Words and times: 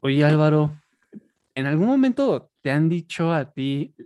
Oye 0.00 0.24
Álvaro, 0.24 0.80
¿en 1.56 1.66
algún 1.66 1.86
momento 1.86 2.52
te 2.60 2.70
han 2.70 2.88
dicho 2.88 3.32
a 3.32 3.52
ti 3.52 3.96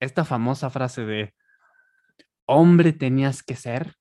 esta 0.00 0.24
famosa 0.24 0.70
frase 0.70 1.04
de 1.04 1.34
hombre 2.46 2.92
tenías 2.92 3.42
que 3.42 3.56
ser? 3.56 3.94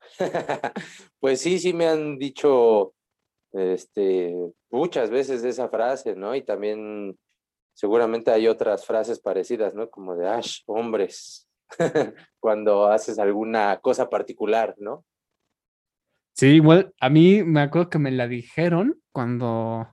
Pues 1.20 1.40
sí, 1.40 1.58
sí 1.58 1.72
me 1.72 1.88
han 1.88 2.18
dicho 2.18 2.94
este, 3.52 4.34
muchas 4.70 5.10
veces 5.10 5.42
esa 5.44 5.68
frase, 5.68 6.14
¿no? 6.14 6.34
Y 6.34 6.42
también 6.42 7.18
seguramente 7.74 8.30
hay 8.30 8.48
otras 8.48 8.86
frases 8.86 9.20
parecidas, 9.20 9.74
¿no? 9.74 9.90
Como 9.90 10.14
de, 10.14 10.28
ash, 10.28 10.60
hombres, 10.66 11.48
cuando 12.40 12.86
haces 12.86 13.18
alguna 13.18 13.78
cosa 13.80 14.08
particular, 14.08 14.74
¿no? 14.78 15.04
Sí, 16.34 16.48
igual 16.56 16.94
a 17.00 17.08
mí 17.10 17.42
me 17.42 17.60
acuerdo 17.62 17.90
que 17.90 17.98
me 17.98 18.10
la 18.10 18.28
dijeron 18.28 19.00
cuando, 19.10 19.88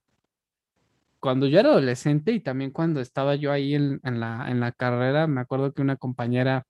cuando 1.24 1.48
yo 1.48 1.58
era 1.58 1.70
adolescente 1.70 2.34
y 2.34 2.42
también 2.42 2.72
cuando 2.72 3.00
estaba 3.00 3.36
yo 3.36 3.54
ahí 3.54 3.76
en, 3.76 4.02
la 4.04 4.74
carrera, 4.76 5.26
me 5.26 5.40
acuerdo 5.40 5.74
que 5.74 5.82
una 5.82 5.96
compañera 5.96 6.68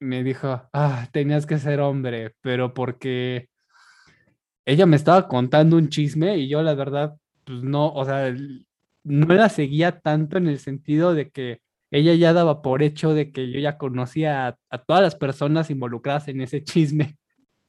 me 0.00 0.24
dijo, 0.24 0.62
ah, 0.72 1.06
tenías 1.12 1.46
que 1.46 1.58
ser 1.58 1.78
hombre, 1.78 2.34
pero 2.40 2.74
porque 2.74 3.48
ella 4.66 4.84
me 4.84 4.96
estaba 4.96 5.28
contando 5.28 5.76
un 5.76 5.90
chisme 5.90 6.38
y 6.38 6.48
yo 6.48 6.60
la 6.60 6.74
verdad, 6.74 7.14
pues 7.44 7.62
no, 7.62 7.92
o 7.92 8.04
sea, 8.04 8.34
no 9.04 9.32
la 9.32 9.48
seguía 9.48 10.00
tanto 10.00 10.38
en 10.38 10.48
el 10.48 10.58
sentido 10.58 11.14
de 11.14 11.30
que 11.30 11.60
ella 11.92 12.14
ya 12.14 12.32
daba 12.32 12.62
por 12.62 12.82
hecho 12.82 13.14
de 13.14 13.30
que 13.30 13.48
yo 13.48 13.60
ya 13.60 13.78
conocía 13.78 14.48
a, 14.48 14.58
a 14.70 14.78
todas 14.82 15.04
las 15.04 15.14
personas 15.14 15.70
involucradas 15.70 16.26
en 16.26 16.40
ese 16.40 16.64
chisme. 16.64 17.16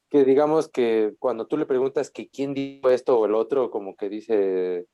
Que 0.10 0.26
digamos 0.26 0.70
que 0.70 1.14
cuando 1.20 1.46
tú 1.46 1.56
le 1.56 1.68
preguntas 1.68 2.10
que 2.10 2.30
quién 2.30 2.56
dijo 2.56 2.90
esto 2.90 3.20
o 3.20 3.28
el 3.28 3.36
otro, 3.36 3.70
como 3.70 3.96
que 3.96 4.10
dice, 4.10 4.88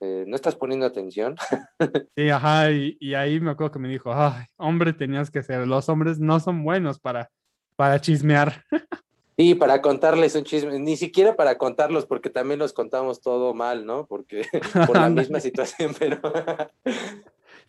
eh, 0.00 0.24
¿no 0.26 0.34
estás 0.36 0.56
poniendo 0.56 0.86
atención? 0.86 1.36
Sí, 2.16 2.28
ajá, 2.28 2.70
y, 2.70 2.96
y 3.00 3.14
ahí 3.14 3.40
me 3.40 3.50
acuerdo 3.50 3.72
que 3.72 3.78
me 3.78 3.88
dijo, 3.88 4.12
ay, 4.12 4.44
hombre 4.56 4.92
tenías 4.92 5.30
que 5.30 5.42
ser, 5.42 5.66
los 5.66 5.88
hombres 5.88 6.18
no 6.18 6.40
son 6.40 6.62
buenos 6.64 6.98
para, 6.98 7.30
para 7.76 8.00
chismear. 8.00 8.64
Y 9.42 9.54
para 9.54 9.80
contarles 9.80 10.34
un 10.34 10.44
chisme, 10.44 10.78
ni 10.78 10.98
siquiera 10.98 11.34
para 11.34 11.56
contarlos, 11.56 12.04
porque 12.04 12.28
también 12.28 12.58
los 12.58 12.74
contamos 12.74 13.22
todo 13.22 13.54
mal, 13.54 13.86
¿no? 13.86 14.06
Porque 14.06 14.42
por 14.86 14.98
la 14.98 15.08
misma 15.08 15.40
situación, 15.40 15.94
pero, 15.98 16.20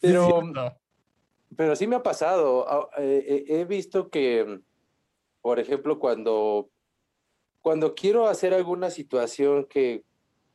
pero, 0.01 0.25
Cierto. 0.41 0.77
pero 1.55 1.75
sí 1.77 1.87
me 1.87 1.95
ha 1.95 2.03
pasado. 2.03 2.65
Ah, 2.69 2.89
eh, 2.97 3.23
eh, 3.25 3.61
He 3.61 3.63
visto 3.63 4.09
que, 4.09 4.59
por 5.41 5.59
ejemplo, 5.61 5.97
cuando, 5.97 6.69
cuando 7.61 7.95
quiero 7.95 8.27
hacer 8.27 8.53
alguna 8.53 8.89
situación 8.89 9.65
que 9.69 10.03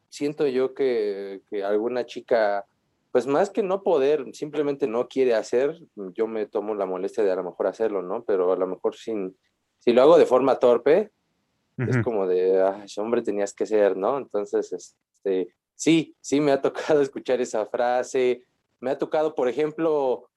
siento 0.09 0.47
yo 0.47 0.75
que, 0.75 1.43
que 1.51 1.65
alguna 1.65 2.07
chica, 2.07 2.67
pues 3.13 3.27
más 3.27 3.51
que 3.51 3.63
no 3.63 3.83
poder, 3.83 4.27
simplemente 4.35 4.87
no 4.87 5.09
quiere 5.09 5.35
hacer, 5.35 5.79
yo 6.15 6.27
me 6.27 6.47
tomo 6.47 6.75
la 6.75 6.87
molestia 6.87 7.25
de 7.25 7.33
a 7.33 7.37
lo 7.37 7.45
mejor 7.45 7.67
hacerlo, 7.67 8.03
¿no? 8.03 8.25
Pero 8.25 8.53
a 8.53 8.57
lo 8.57 8.67
mejor 8.67 8.95
sin, 8.97 9.37
si 9.79 9.93
lo 9.93 10.03
hago 10.03 10.19
de 10.19 10.27
forma 10.27 10.59
torpe, 10.59 11.13
es 11.79 11.97
Ujú. 11.97 12.05
como 12.05 12.27
de, 12.27 12.63
"Ay, 12.63 12.89
hombre, 12.99 13.23
tenías 13.23 13.55
que 13.55 13.67
ser, 13.67 13.97
¿no? 13.97 14.19
Entonces, 14.19 14.73
este, 14.73 15.55
sí, 15.75 16.17
sí 16.21 16.41
me 16.41 16.53
ha 16.53 16.61
tocado 16.61 16.73
escuchar 17.03 17.41
esa 17.41 17.67
frase, 17.67 18.43
me 18.81 18.91
ha 18.91 18.99
tocado, 18.99 19.35
por 19.35 19.49
ejemplo, 19.49 20.29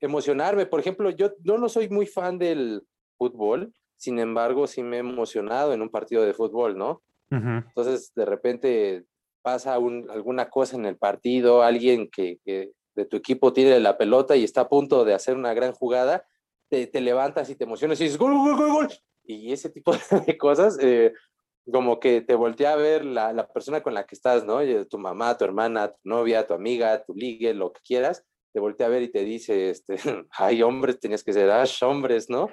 emocionarme, 0.00 0.66
por 0.66 0.80
ejemplo, 0.80 1.10
yo, 1.10 1.32
yo 1.42 1.58
no 1.58 1.68
soy 1.68 1.88
muy 1.88 2.06
fan 2.06 2.38
del 2.38 2.82
fútbol, 3.16 3.72
sin 3.96 4.18
embargo, 4.20 4.66
sí 4.66 4.82
me 4.82 4.96
he 4.96 5.00
emocionado 5.00 5.72
en 5.72 5.82
un 5.82 5.88
partido 5.88 6.22
de 6.24 6.34
fútbol, 6.34 6.76
¿no? 6.78 7.02
Ujú. 7.30 7.64
Entonces, 7.68 8.12
de 8.14 8.24
repente 8.24 9.04
pasa 9.48 9.78
un- 9.78 10.10
alguna 10.10 10.50
cosa 10.50 10.76
en 10.76 10.84
el 10.84 10.96
partido, 10.98 11.62
alguien 11.62 12.08
que, 12.10 12.38
que 12.44 12.72
de 12.94 13.04
tu 13.06 13.16
equipo 13.16 13.52
tiene 13.52 13.80
la 13.80 13.96
pelota 13.96 14.36
y 14.36 14.44
está 14.44 14.62
a 14.62 14.68
punto 14.68 15.04
de 15.06 15.14
hacer 15.14 15.36
una 15.36 15.54
gran 15.54 15.72
jugada, 15.72 16.26
te, 16.70 16.86
te 16.86 17.00
levantas 17.00 17.48
y 17.48 17.54
te 17.56 17.64
emocionas 17.64 17.98
y 18.00 18.04
dices, 18.04 18.18
gol, 18.18 18.34
gol, 18.34 18.56
gol, 18.56 18.72
gol. 18.72 18.88
Y 19.24 19.52
ese 19.52 19.70
tipo 19.70 19.92
de 20.26 20.36
cosas, 20.36 20.78
eh, 20.82 21.12
como 21.72 21.98
que 21.98 22.20
te 22.20 22.34
voltea 22.34 22.72
a 22.72 22.76
ver 22.76 23.04
la, 23.04 23.32
la 23.32 23.46
persona 23.46 23.82
con 23.82 23.94
la 23.94 24.04
que 24.04 24.14
estás, 24.14 24.44
¿no? 24.44 24.62
Y 24.62 24.84
Tu 24.86 24.98
mamá, 24.98 25.36
tu 25.38 25.44
hermana, 25.44 25.88
tu 25.92 25.98
novia, 26.04 26.46
tu 26.46 26.54
amiga, 26.54 27.02
tu 27.04 27.14
ligue, 27.14 27.54
lo 27.54 27.72
que 27.72 27.80
quieras, 27.82 28.24
te 28.52 28.60
voltea 28.60 28.86
a 28.86 28.90
ver 28.90 29.02
y 29.02 29.08
te 29.10 29.24
dice, 29.24 29.70
este, 29.70 29.96
ay, 30.32 30.62
hombres, 30.62 31.00
tenías 31.00 31.24
que 31.24 31.32
ser, 31.32 31.50
ash, 31.50 31.82
hombres, 31.84 32.28
¿no? 32.28 32.50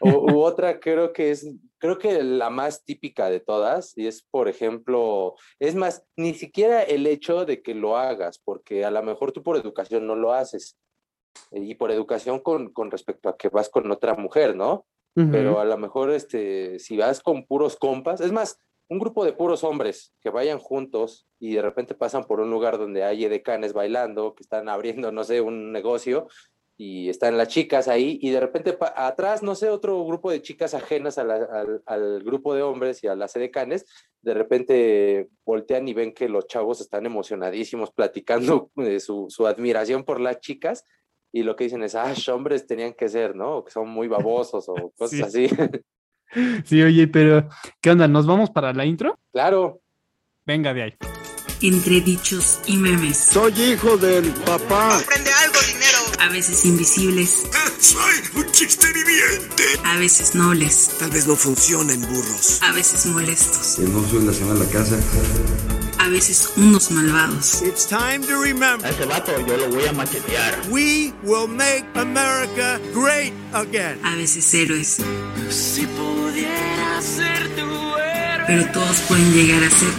O, 0.00 0.32
u 0.32 0.40
otra 0.42 0.80
creo 0.80 1.12
que 1.12 1.30
es, 1.30 1.48
creo 1.78 1.98
que 1.98 2.22
la 2.22 2.50
más 2.50 2.84
típica 2.84 3.30
de 3.30 3.40
todas, 3.40 3.96
y 3.96 4.06
es, 4.06 4.22
por 4.22 4.48
ejemplo, 4.48 5.34
es 5.58 5.74
más, 5.74 6.04
ni 6.16 6.34
siquiera 6.34 6.82
el 6.82 7.06
hecho 7.06 7.44
de 7.44 7.62
que 7.62 7.74
lo 7.74 7.96
hagas, 7.96 8.38
porque 8.38 8.84
a 8.84 8.90
lo 8.90 9.02
mejor 9.02 9.32
tú 9.32 9.42
por 9.42 9.56
educación 9.56 10.06
no 10.06 10.16
lo 10.16 10.32
haces, 10.32 10.76
y 11.52 11.74
por 11.74 11.90
educación 11.90 12.40
con, 12.40 12.72
con 12.72 12.90
respecto 12.90 13.28
a 13.28 13.36
que 13.36 13.48
vas 13.48 13.68
con 13.68 13.90
otra 13.90 14.14
mujer, 14.14 14.56
¿no? 14.56 14.86
Pero 15.14 15.60
a 15.60 15.64
lo 15.64 15.78
mejor, 15.78 16.10
este, 16.10 16.78
si 16.78 16.98
vas 16.98 17.22
con 17.22 17.46
puros 17.46 17.76
compas, 17.76 18.20
es 18.20 18.32
más, 18.32 18.60
un 18.88 18.98
grupo 18.98 19.24
de 19.24 19.32
puros 19.32 19.64
hombres 19.64 20.12
que 20.20 20.28
vayan 20.28 20.58
juntos 20.58 21.26
y 21.38 21.54
de 21.54 21.62
repente 21.62 21.94
pasan 21.94 22.24
por 22.24 22.40
un 22.40 22.50
lugar 22.50 22.76
donde 22.76 23.02
hay 23.02 23.24
edecanes 23.24 23.72
bailando, 23.72 24.34
que 24.34 24.42
están 24.42 24.68
abriendo, 24.68 25.10
no 25.12 25.24
sé, 25.24 25.40
un 25.40 25.72
negocio, 25.72 26.28
y 26.78 27.08
están 27.08 27.38
las 27.38 27.48
chicas 27.48 27.88
ahí, 27.88 28.18
y 28.20 28.30
de 28.30 28.40
repente 28.40 28.76
atrás, 28.96 29.42
no 29.42 29.54
sé, 29.54 29.70
otro 29.70 30.04
grupo 30.04 30.30
de 30.30 30.42
chicas 30.42 30.74
ajenas 30.74 31.16
a 31.18 31.24
la- 31.24 31.44
al, 31.50 31.82
al 31.86 32.22
grupo 32.22 32.54
de 32.54 32.62
hombres 32.62 33.02
y 33.02 33.06
a 33.06 33.14
las 33.16 33.34
edecanes, 33.36 33.86
de 34.22 34.34
repente 34.34 35.28
voltean 35.44 35.88
y 35.88 35.94
ven 35.94 36.12
que 36.12 36.28
los 36.28 36.46
chavos 36.46 36.80
están 36.80 37.06
emocionadísimos 37.06 37.90
platicando 37.92 38.70
de 38.76 39.00
su, 39.00 39.26
su 39.30 39.46
admiración 39.46 40.04
por 40.04 40.20
las 40.20 40.40
chicas, 40.40 40.84
y 41.32 41.42
lo 41.42 41.56
que 41.56 41.64
dicen 41.64 41.82
es, 41.82 41.94
ah, 41.94 42.12
hombres 42.32 42.66
tenían 42.66 42.92
que 42.94 43.08
ser, 43.08 43.34
¿no? 43.36 43.56
O 43.58 43.64
que 43.64 43.70
son 43.70 43.88
muy 43.88 44.08
babosos 44.08 44.68
o 44.68 44.92
cosas 44.98 45.32
Sí. 45.32 45.46
así. 45.46 45.48
Sí, 46.64 46.82
oye, 46.82 47.06
pero 47.06 47.48
¿qué 47.80 47.90
onda? 47.92 48.08
¿Nos 48.08 48.26
vamos 48.26 48.50
para 48.50 48.72
la 48.72 48.84
intro? 48.84 49.16
claro, 49.32 49.80
Venga 50.44 50.74
de 50.74 50.82
ahí. 50.82 50.94
Entre 51.62 52.00
dichos 52.00 52.60
y 52.66 52.76
memes, 52.76 53.16
Soy 53.16 53.52
hijo 53.62 53.96
del 53.96 54.30
papá. 54.44 54.98
Aprende. 54.98 55.30
A 56.20 56.28
veces 56.28 56.64
invisibles, 56.64 57.44
Soy 57.80 58.14
un 58.34 58.50
chiste 58.52 58.86
viviente. 58.92 59.64
a 59.84 59.96
veces 59.96 60.34
nobles, 60.34 60.90
Tal 60.98 61.10
vez 61.10 61.26
no 61.26 61.36
funcionen 61.36 62.00
burros. 62.02 62.58
a 62.62 62.72
veces 62.72 63.06
molestos, 63.06 63.76
que 63.76 63.82
no 63.82 64.08
soy 64.08 64.24
la 64.24 64.32
semana 64.32 64.60
en 64.60 64.66
la 64.66 64.72
casa. 64.72 64.96
a 65.98 66.08
veces 66.08 66.50
unos 66.56 66.90
malvados. 66.90 67.62
It's 67.62 67.86
time 67.86 68.20
to 68.26 68.40
remember. 68.40 68.88
ese 68.88 69.04
vato 69.06 69.32
yo 69.46 69.56
lo 69.56 69.68
voy 69.70 69.86
a 69.86 69.92
machetear. 69.92 70.60
We 70.70 71.12
will 71.22 71.48
make 71.48 71.84
America 71.94 72.78
great 72.94 73.32
again. 73.52 73.98
a 74.04 74.14
veces 74.16 74.52
héroes, 74.54 74.98
Si 75.50 75.86
pudiera 75.86 77.00
ser 77.02 77.48
tu 77.56 77.62
héroe. 77.98 78.44
pero 78.46 78.72
todos 78.72 78.96
pueden 79.08 79.32
llegar 79.32 79.62
a 79.64 79.70
ser 79.70 79.92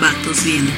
vatos 0.00 0.44
bien. 0.44 0.68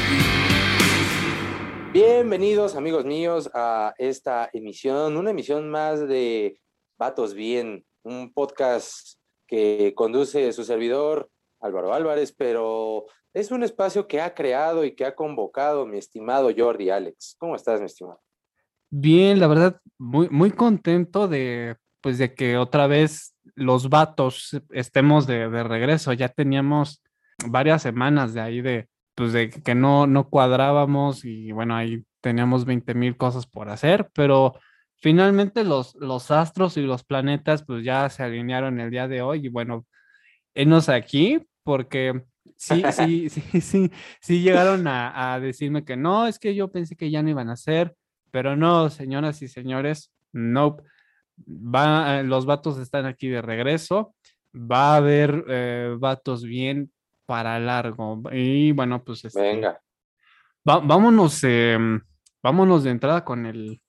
Bienvenidos 1.94 2.74
amigos 2.74 3.04
míos 3.04 3.48
a 3.54 3.94
esta 3.98 4.50
emisión, 4.52 5.16
una 5.16 5.30
emisión 5.30 5.70
más 5.70 6.00
de 6.08 6.58
Vatos 6.98 7.34
Bien, 7.34 7.84
un 8.02 8.32
podcast 8.32 9.16
que 9.46 9.92
conduce 9.94 10.52
su 10.52 10.64
servidor 10.64 11.30
Álvaro 11.60 11.94
Álvarez, 11.94 12.34
pero 12.36 13.04
es 13.32 13.52
un 13.52 13.62
espacio 13.62 14.08
que 14.08 14.20
ha 14.20 14.34
creado 14.34 14.84
y 14.84 14.96
que 14.96 15.04
ha 15.04 15.14
convocado 15.14 15.86
mi 15.86 15.98
estimado 15.98 16.50
Jordi 16.54 16.90
Alex. 16.90 17.36
¿Cómo 17.38 17.54
estás, 17.54 17.78
mi 17.78 17.86
estimado? 17.86 18.20
Bien, 18.90 19.38
la 19.38 19.46
verdad, 19.46 19.80
muy, 19.96 20.28
muy 20.30 20.50
contento 20.50 21.28
de, 21.28 21.76
pues, 22.00 22.18
de 22.18 22.34
que 22.34 22.58
otra 22.58 22.88
vez 22.88 23.36
los 23.54 23.88
vatos 23.88 24.60
estemos 24.70 25.28
de, 25.28 25.48
de 25.48 25.62
regreso. 25.62 26.12
Ya 26.12 26.28
teníamos 26.28 27.04
varias 27.46 27.82
semanas 27.82 28.34
de 28.34 28.40
ahí 28.40 28.62
de, 28.62 28.88
pues, 29.14 29.32
de 29.32 29.50
que 29.50 29.74
no, 29.74 30.06
no 30.06 30.28
cuadrábamos 30.28 31.24
y 31.24 31.52
bueno, 31.52 31.76
ahí 31.76 32.04
teníamos 32.20 32.64
20 32.64 32.94
mil 32.94 33.16
cosas 33.16 33.46
por 33.46 33.68
hacer, 33.68 34.10
pero 34.14 34.58
finalmente 34.96 35.64
los, 35.64 35.94
los 35.96 36.30
astros 36.30 36.76
y 36.76 36.82
los 36.82 37.04
planetas, 37.04 37.64
pues, 37.64 37.84
ya 37.84 38.08
se 38.10 38.22
alinearon 38.22 38.80
el 38.80 38.90
día 38.90 39.08
de 39.08 39.22
hoy 39.22 39.46
y 39.46 39.48
bueno, 39.48 39.86
enos 40.54 40.88
aquí 40.88 41.40
porque 41.62 42.24
sí, 42.56 42.82
sí, 42.92 43.28
sí, 43.30 43.60
sí, 43.60 43.90
sí 44.20 44.42
llegaron 44.42 44.86
a, 44.86 45.34
a 45.34 45.40
decirme 45.40 45.84
que 45.84 45.96
no, 45.96 46.26
es 46.26 46.38
que 46.38 46.54
yo 46.54 46.70
pensé 46.70 46.96
que 46.96 47.10
ya 47.10 47.22
no 47.22 47.30
iban 47.30 47.50
a 47.50 47.54
hacer. 47.54 47.94
Pero 48.34 48.56
no, 48.56 48.90
señoras 48.90 49.42
y 49.42 49.46
señores, 49.46 50.10
nope. 50.32 50.82
Va, 51.38 52.20
los 52.24 52.46
vatos 52.46 52.78
están 52.78 53.06
aquí 53.06 53.28
de 53.28 53.40
regreso. 53.40 54.12
Va 54.52 54.94
a 54.94 54.96
haber 54.96 55.44
eh, 55.48 55.94
vatos 56.00 56.42
bien 56.42 56.90
para 57.26 57.58
largo. 57.58 58.22
Y 58.32 58.72
bueno, 58.72 59.02
pues 59.04 59.24
este, 59.24 59.40
Venga. 59.40 59.80
va- 60.68 60.80
vámonos, 60.80 61.42
em, 61.44 62.00
vámonos 62.42 62.84
de 62.84 62.90
entrada 62.90 63.24
con 63.24 63.46
el, 63.46 63.80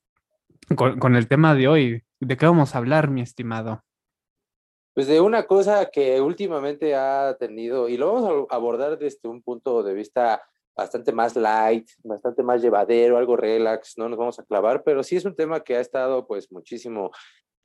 con, 0.76 1.00
con 1.00 1.16
el 1.16 1.28
tema 1.28 1.56
de 1.56 1.68
hoy. 1.68 2.04
¿De 2.20 2.38
qué 2.38 2.46
vamos 2.46 2.74
a 2.74 2.78
hablar, 2.80 3.10
mi 3.10 3.22
estimado? 3.22 3.84
Pues 4.94 5.08
de 5.08 5.20
una 5.20 5.44
cosa 5.44 5.90
que 5.92 6.22
últimamente 6.22 6.96
ha 6.96 7.36
tenido, 7.38 7.90
y 7.90 7.98
lo 7.98 8.14
vamos 8.14 8.48
a 8.50 8.56
abordar 8.56 8.98
desde 8.98 9.28
un 9.28 9.42
punto 9.42 9.84
de 9.84 9.94
vista 9.94 10.42
bastante 10.74 11.12
más 11.12 11.36
light, 11.36 11.90
bastante 12.04 12.44
más 12.44 12.62
llevadero, 12.62 13.18
algo 13.18 13.36
relax, 13.36 13.98
no 13.98 14.08
nos 14.08 14.18
vamos 14.18 14.40
a 14.40 14.44
clavar, 14.46 14.84
pero 14.84 15.04
sí 15.04 15.18
es 15.18 15.26
un 15.26 15.36
tema 15.36 15.62
que 15.62 15.76
ha 15.76 15.82
estado 15.82 16.26
pues 16.26 16.50
muchísimo 16.52 17.12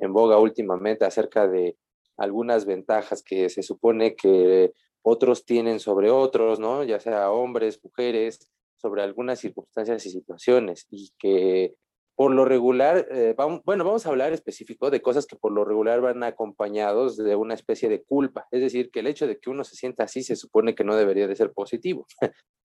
en 0.01 0.13
boga 0.13 0.39
últimamente 0.39 1.05
acerca 1.05 1.47
de 1.47 1.77
algunas 2.17 2.67
ventajas 2.67 3.23
que 3.23 3.49
se 3.49 3.63
supone 3.63 4.15
que 4.17 4.73
otros 5.03 5.45
tienen 5.45 5.81
sobre 5.81 6.11
otros, 6.11 6.59
¿no? 6.59 6.85
Ya 6.85 7.01
sea 7.01 7.31
hombres, 7.31 7.81
mujeres, 7.83 8.51
sobre 8.77 9.03
algunas 9.03 9.39
circunstancias 9.39 10.07
y 10.07 10.11
situaciones 10.11 10.87
y 10.91 11.11
que 11.19 11.75
por 12.21 12.35
lo 12.35 12.45
regular, 12.45 13.07
eh, 13.11 13.35
vamos, 13.35 13.63
bueno, 13.65 13.83
vamos 13.83 14.05
a 14.05 14.11
hablar 14.11 14.35
específico 14.35 14.91
de 14.91 15.01
cosas 15.01 15.27
que 15.27 15.37
por 15.37 15.53
lo 15.53 15.65
regular 15.65 16.03
van 16.03 16.23
acompañados 16.23 17.17
de 17.17 17.35
una 17.35 17.55
especie 17.55 17.89
de 17.89 18.03
culpa, 18.03 18.47
es 18.51 18.61
decir, 18.61 18.91
que 18.91 19.01
el 19.01 19.07
hecho 19.07 19.27
de 19.27 19.39
que 19.39 19.49
uno 19.49 19.65
se 19.65 19.75
sienta 19.75 20.05
así 20.05 20.23
se 20.23 20.37
supone 20.37 20.75
que 20.75 20.85
no 20.85 20.97
debería 20.97 21.27
de 21.27 21.35
ser 21.35 21.53
positivo. 21.53 22.07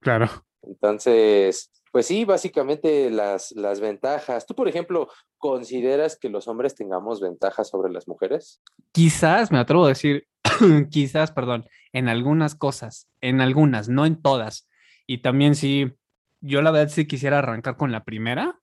Claro. 0.01 0.27
Entonces, 0.61 1.71
pues 1.95 2.07
sí, 2.07 2.25
básicamente 2.25 3.09
las, 3.09 3.53
las 3.53 3.79
ventajas. 3.79 4.45
¿Tú, 4.45 4.53
por 4.53 4.67
ejemplo, 4.67 5.07
consideras 5.37 6.19
que 6.19 6.27
los 6.27 6.45
hombres 6.49 6.75
tengamos 6.75 7.21
ventajas 7.21 7.69
sobre 7.69 7.89
las 7.89 8.05
mujeres? 8.05 8.61
Quizás, 8.91 9.49
me 9.49 9.59
atrevo 9.59 9.85
a 9.85 9.87
decir, 9.87 10.27
quizás, 10.91 11.31
perdón, 11.31 11.63
en 11.93 12.09
algunas 12.09 12.53
cosas, 12.53 13.07
en 13.21 13.39
algunas, 13.39 13.87
no 13.87 14.05
en 14.05 14.21
todas. 14.21 14.67
Y 15.07 15.19
también 15.19 15.55
sí, 15.55 15.93
yo 16.41 16.61
la 16.61 16.71
verdad 16.71 16.91
sí 16.91 17.07
quisiera 17.07 17.39
arrancar 17.39 17.77
con 17.77 17.93
la 17.93 18.03
primera, 18.03 18.59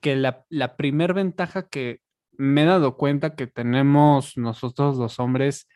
que 0.00 0.14
la, 0.14 0.44
la 0.48 0.76
primer 0.76 1.14
ventaja 1.14 1.66
que 1.66 2.02
me 2.36 2.62
he 2.62 2.66
dado 2.66 2.96
cuenta 2.96 3.34
que 3.34 3.48
tenemos 3.48 4.36
nosotros 4.36 4.96
los 4.96 5.18
hombres 5.18 5.66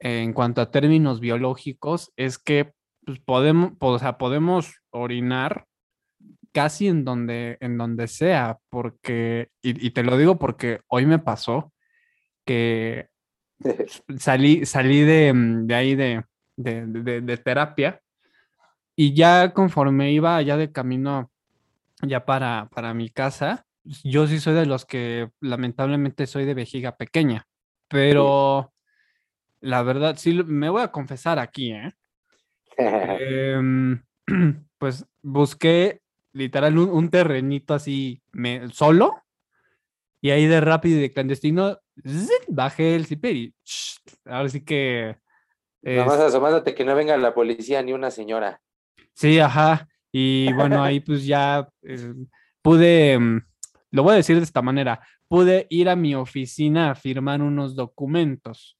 en 0.00 0.32
cuanto 0.32 0.60
a 0.60 0.72
términos 0.72 1.20
biológicos 1.20 2.12
es 2.16 2.38
que 2.38 2.72
pues, 3.06 3.20
podemos, 3.20 3.74
o 3.78 3.98
sea, 4.00 4.18
podemos 4.18 4.80
orinar 4.90 5.68
casi 6.54 6.86
en 6.86 7.04
donde, 7.04 7.58
en 7.60 7.76
donde 7.76 8.06
sea, 8.06 8.58
porque, 8.70 9.48
y, 9.60 9.86
y 9.86 9.90
te 9.90 10.04
lo 10.04 10.16
digo 10.16 10.38
porque 10.38 10.80
hoy 10.86 11.04
me 11.04 11.18
pasó 11.18 11.72
que 12.46 13.08
salí, 14.18 14.64
salí 14.64 15.00
de, 15.00 15.32
mm, 15.32 15.66
de 15.66 15.74
ahí 15.74 15.94
de, 15.96 16.24
de, 16.56 16.86
de- 16.86 17.20
de 17.20 17.36
terapia 17.38 18.00
y 18.96 19.14
ya 19.14 19.52
conforme 19.52 20.12
iba 20.12 20.40
ya 20.42 20.56
de 20.56 20.70
camino 20.70 21.30
ya 22.02 22.24
para, 22.24 22.68
para 22.72 22.94
mi 22.94 23.10
casa, 23.10 23.66
yo 24.04 24.26
sí 24.28 24.38
soy 24.38 24.54
de 24.54 24.66
los 24.66 24.84
que 24.84 25.30
lamentablemente 25.40 26.26
soy 26.26 26.44
de 26.44 26.54
vejiga 26.54 26.96
pequeña, 26.96 27.46
pero 27.88 28.72
la 29.60 29.82
verdad, 29.82 30.16
sí, 30.16 30.34
me 30.44 30.68
voy 30.68 30.82
a 30.82 30.92
confesar 30.92 31.38
aquí, 31.40 31.72
¿eh? 31.72 31.92
Em, 32.78 34.02
pues 34.78 35.06
busqué 35.22 36.00
literal 36.34 36.76
un, 36.78 36.90
un 36.90 37.08
terrenito 37.08 37.72
así 37.74 38.20
me, 38.32 38.68
solo 38.70 39.22
y 40.20 40.30
ahí 40.30 40.46
de 40.46 40.60
rápido 40.60 40.98
y 40.98 41.02
de 41.02 41.12
clandestino 41.12 41.78
bajé 42.48 42.94
el 42.94 43.06
zipper 43.06 43.34
y 43.36 43.54
¡sh! 43.64 43.98
ahora 44.26 44.48
sí 44.48 44.62
que 44.64 45.16
Nada 45.82 46.06
más 46.06 46.18
es- 46.18 46.24
asomándote 46.26 46.74
que 46.74 46.84
no 46.84 46.94
venga 46.94 47.16
la 47.16 47.34
policía 47.34 47.82
ni 47.82 47.92
una 47.92 48.10
señora. 48.10 48.60
sí, 49.14 49.38
ajá. 49.38 49.88
Y 50.10 50.52
bueno, 50.52 50.82
ahí 50.82 51.00
pues 51.00 51.26
ya 51.26 51.68
eh, 51.82 52.14
pude, 52.62 53.18
mm, 53.18 53.40
lo 53.90 54.02
voy 54.02 54.12
a 54.12 54.16
decir 54.16 54.36
de 54.36 54.44
esta 54.44 54.62
manera, 54.62 55.00
pude 55.28 55.66
ir 55.70 55.88
a 55.88 55.96
mi 55.96 56.14
oficina 56.14 56.90
a 56.90 56.94
firmar 56.94 57.42
unos 57.42 57.74
documentos. 57.74 58.78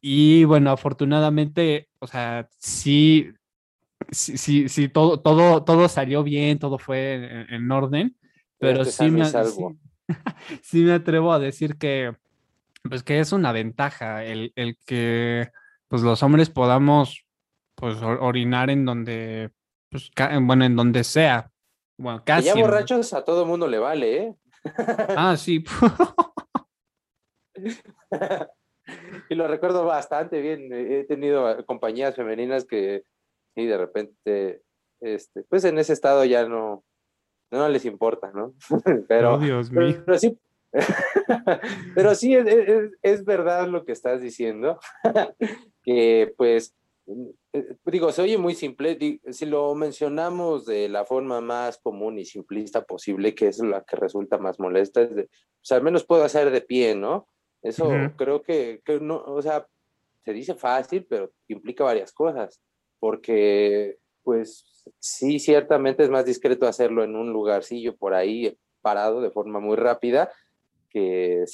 Y 0.00 0.44
bueno, 0.44 0.70
afortunadamente, 0.70 1.88
o 2.00 2.06
sea, 2.06 2.48
sí, 2.58 3.30
sí, 4.10 4.36
sí, 4.38 4.68
sí, 4.68 4.88
todo, 4.88 5.20
todo, 5.20 5.64
todo 5.64 5.88
salió 5.88 6.22
bien, 6.22 6.58
todo 6.58 6.78
fue 6.78 7.14
en, 7.14 7.54
en 7.54 7.70
orden, 7.72 8.16
pero 8.58 8.84
sí 8.84 9.06
y 9.06 9.10
me, 9.10 9.24
sí, 10.62 10.82
me 10.84 10.92
atrevo 10.92 11.32
a 11.32 11.38
decir 11.38 11.76
que, 11.76 12.14
pues 12.88 13.02
que 13.02 13.20
es 13.20 13.32
una 13.32 13.52
ventaja 13.52 14.24
el, 14.24 14.52
el 14.56 14.76
que, 14.86 15.50
pues 15.88 16.02
los 16.02 16.22
hombres 16.22 16.50
podamos, 16.50 17.26
pues 17.74 18.00
or- 18.02 18.18
orinar 18.22 18.70
en 18.70 18.84
donde, 18.84 19.50
pues, 19.90 20.10
bueno, 20.42 20.64
en 20.64 20.76
donde 20.76 21.04
sea, 21.04 21.50
bueno, 21.98 22.22
casi. 22.24 22.46
ya 22.46 22.52
en- 22.54 22.60
borrachos 22.60 23.12
a 23.12 23.24
todo 23.24 23.44
mundo 23.46 23.66
le 23.68 23.78
vale, 23.78 24.16
¿eh? 24.16 24.34
Ah, 25.16 25.36
sí. 25.36 25.64
y 29.30 29.34
lo 29.34 29.46
recuerdo 29.48 29.84
bastante 29.84 30.40
bien. 30.40 30.68
He 30.72 31.04
tenido 31.04 31.64
compañías 31.66 32.14
femeninas 32.16 32.64
que 32.64 33.02
sí, 33.58 33.66
de 33.66 33.76
repente, 33.76 34.62
este, 35.00 35.42
pues 35.42 35.64
en 35.64 35.78
ese 35.78 35.92
estado 35.92 36.24
ya 36.24 36.46
no, 36.48 36.84
no 37.50 37.68
les 37.68 37.84
importa, 37.84 38.30
¿no? 38.32 38.54
pero, 39.08 39.34
Oh, 39.34 39.38
Dios 39.38 39.68
pero, 39.74 39.86
mío. 39.88 40.02
pero 40.06 40.18
sí, 40.18 40.38
pero 41.94 42.14
sí 42.14 42.34
es, 42.36 42.46
es- 42.46 42.90
es 43.02 43.24
verdad 43.24 43.66
lo 43.66 43.84
que 43.84 43.90
estás 43.92 44.20
diciendo, 44.20 44.78
que 45.82 46.32
pues, 46.36 46.76
eh, 47.52 47.74
digo, 47.86 48.12
se 48.12 48.22
oye 48.22 48.38
muy 48.38 48.54
simple, 48.54 49.20
si 49.30 49.46
lo 49.46 49.74
mencionamos 49.74 50.64
de 50.66 50.88
la 50.88 51.04
forma 51.04 51.40
más 51.40 51.78
común 51.78 52.18
y 52.20 52.24
simplista 52.24 52.84
posible, 52.84 53.34
que 53.34 53.48
es 53.48 53.58
la 53.58 53.82
que 53.82 53.96
resulta 53.96 54.38
más 54.38 54.60
molesta, 54.60 55.02
es 55.02 55.14
de, 55.16 55.24
pues 55.24 55.72
al 55.72 55.82
menos 55.82 56.04
puedo 56.04 56.22
hacer 56.22 56.50
de 56.52 56.60
pie, 56.60 56.94
¿no? 56.94 57.26
Eso 57.62 57.90
creo 58.16 58.40
que, 58.42 58.82
que 58.84 59.00
no, 59.00 59.16
o 59.24 59.42
sea, 59.42 59.66
se 60.24 60.32
dice 60.32 60.54
fácil, 60.54 61.06
pero 61.10 61.32
implica 61.48 61.82
varias 61.82 62.12
cosas, 62.12 62.60
porque 62.98 63.98
pues 64.22 64.92
sí, 64.98 65.38
ciertamente 65.38 66.02
es 66.02 66.10
más 66.10 66.24
discreto 66.24 66.66
hacerlo 66.66 67.04
en 67.04 67.16
un 67.16 67.32
lugarcillo 67.32 67.96
por 67.96 68.14
ahí 68.14 68.56
parado 68.80 69.20
de 69.20 69.30
forma 69.30 69.60
muy 69.60 69.76
rápida 69.76 70.30
que, 70.90 71.44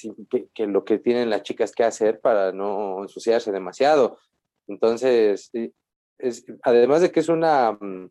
lo 0.58 0.84
que 0.84 0.98
tienen 0.98 1.30
las 1.30 1.42
chicas 1.42 1.72
que 1.72 1.84
hacer 1.84 2.20
para 2.20 2.52
no 2.52 3.02
ensuciarse 3.02 3.52
demasiado. 3.52 4.18
Entonces, 4.66 5.50
además 6.62 7.02
de 7.02 7.12
que 7.12 7.20
es 7.20 7.28
una, 7.28 7.72
mm, 7.72 8.10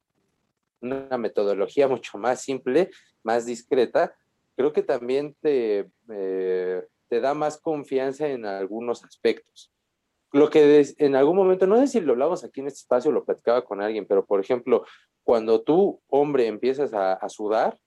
una 0.81 1.17
metodología 1.17 1.87
mucho 1.87 2.17
más 2.17 2.41
simple, 2.41 2.91
más 3.23 3.45
discreta, 3.45 4.15
creo 4.55 4.73
que 4.73 4.83
también 4.83 5.35
te, 5.41 5.89
eh, 6.09 6.83
te 7.09 7.19
da 7.21 7.33
más 7.33 7.57
confianza 7.57 8.27
en 8.27 8.45
algunos 8.45 9.03
aspectos. 9.03 9.71
Lo 10.33 10.49
que 10.49 10.83
en 10.97 11.15
algún 11.15 11.37
momento, 11.37 11.67
no 11.67 11.77
sé 11.77 11.87
si 11.87 12.01
lo 12.01 12.13
hablamos 12.13 12.43
aquí 12.43 12.59
en 12.59 12.67
este 12.67 12.79
espacio, 12.79 13.11
lo 13.11 13.23
platicaba 13.23 13.63
con 13.63 13.81
alguien, 13.81 14.05
pero 14.05 14.25
por 14.25 14.41
ejemplo, 14.41 14.83
cuando 15.23 15.61
tú, 15.61 16.01
hombre, 16.07 16.47
empiezas 16.47 16.93
a, 16.93 17.13
a 17.13 17.29
sudar, 17.29 17.77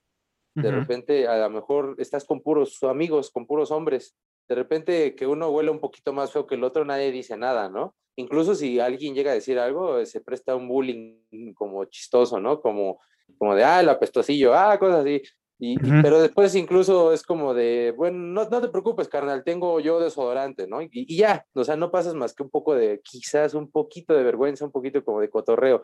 de 0.55 0.71
repente 0.71 1.29
a 1.29 1.37
lo 1.37 1.51
mejor 1.51 1.97
estás 1.99 2.25
con 2.25 2.41
puros 2.41 2.83
amigos, 2.83 3.31
con 3.31 3.47
puros 3.47 3.71
hombres, 3.71 4.17
de 4.49 4.55
repente 4.55 5.15
que 5.15 5.27
uno 5.27 5.51
huele 5.51 5.71
un 5.71 5.81
poquito 5.81 6.15
más 6.15 6.33
feo 6.33 6.47
que 6.47 6.55
el 6.55 6.65
otro, 6.65 6.85
nadie 6.85 7.13
dice 7.13 7.37
nada, 7.37 7.69
¿no? 7.69 7.95
Incluso 8.17 8.55
si 8.55 8.81
alguien 8.81 9.15
llega 9.15 9.33
a 9.33 9.35
decir 9.35 9.59
algo, 9.59 10.05
se 10.07 10.23
presta 10.23 10.57
un 10.57 10.69
bullying 10.69 11.53
como 11.55 11.85
chistoso, 11.85 12.41
¿no? 12.41 12.61
Como, 12.61 13.01
como 13.39 13.55
de, 13.55 13.65
ah, 13.65 13.81
el 13.81 13.89
apestosillo, 13.91 14.55
ah, 14.55 14.79
cosas 14.79 15.01
así. 15.01 15.21
Y, 15.59 15.73
y- 15.73 15.77
Ujú. 15.77 16.03
pero 16.03 16.21
después 16.21 16.55
incluso 16.55 17.13
es 17.13 17.23
como 17.23 17.55
de, 17.55 17.95
bueno, 17.97 18.19
no, 18.19 18.49
no 18.49 18.61
te 18.61 18.69
preocupes, 18.69 19.09
carnal, 19.09 19.43
tengo 19.45 19.81
yo 19.81 19.99
desodorante, 20.01 20.67
¿no? 20.67 20.83
Y, 20.83 20.91
y 20.93 21.17
ya, 21.17 21.47
o 21.55 21.65
sea, 21.65 21.77
no 21.77 21.91
pasas 21.91 22.15
más 22.15 22.35
que 22.35 22.43
un 22.43 22.51
poco 22.51 22.75
de, 22.75 23.01
quizás 23.03 23.55
un 23.55 23.71
poquito 23.71 24.15
de 24.15 24.23
vergüenza, 24.23 24.65
un 24.67 24.73
poquito 24.73 25.03
como 25.05 25.21
de 25.21 25.31
cotorreo. 25.31 25.83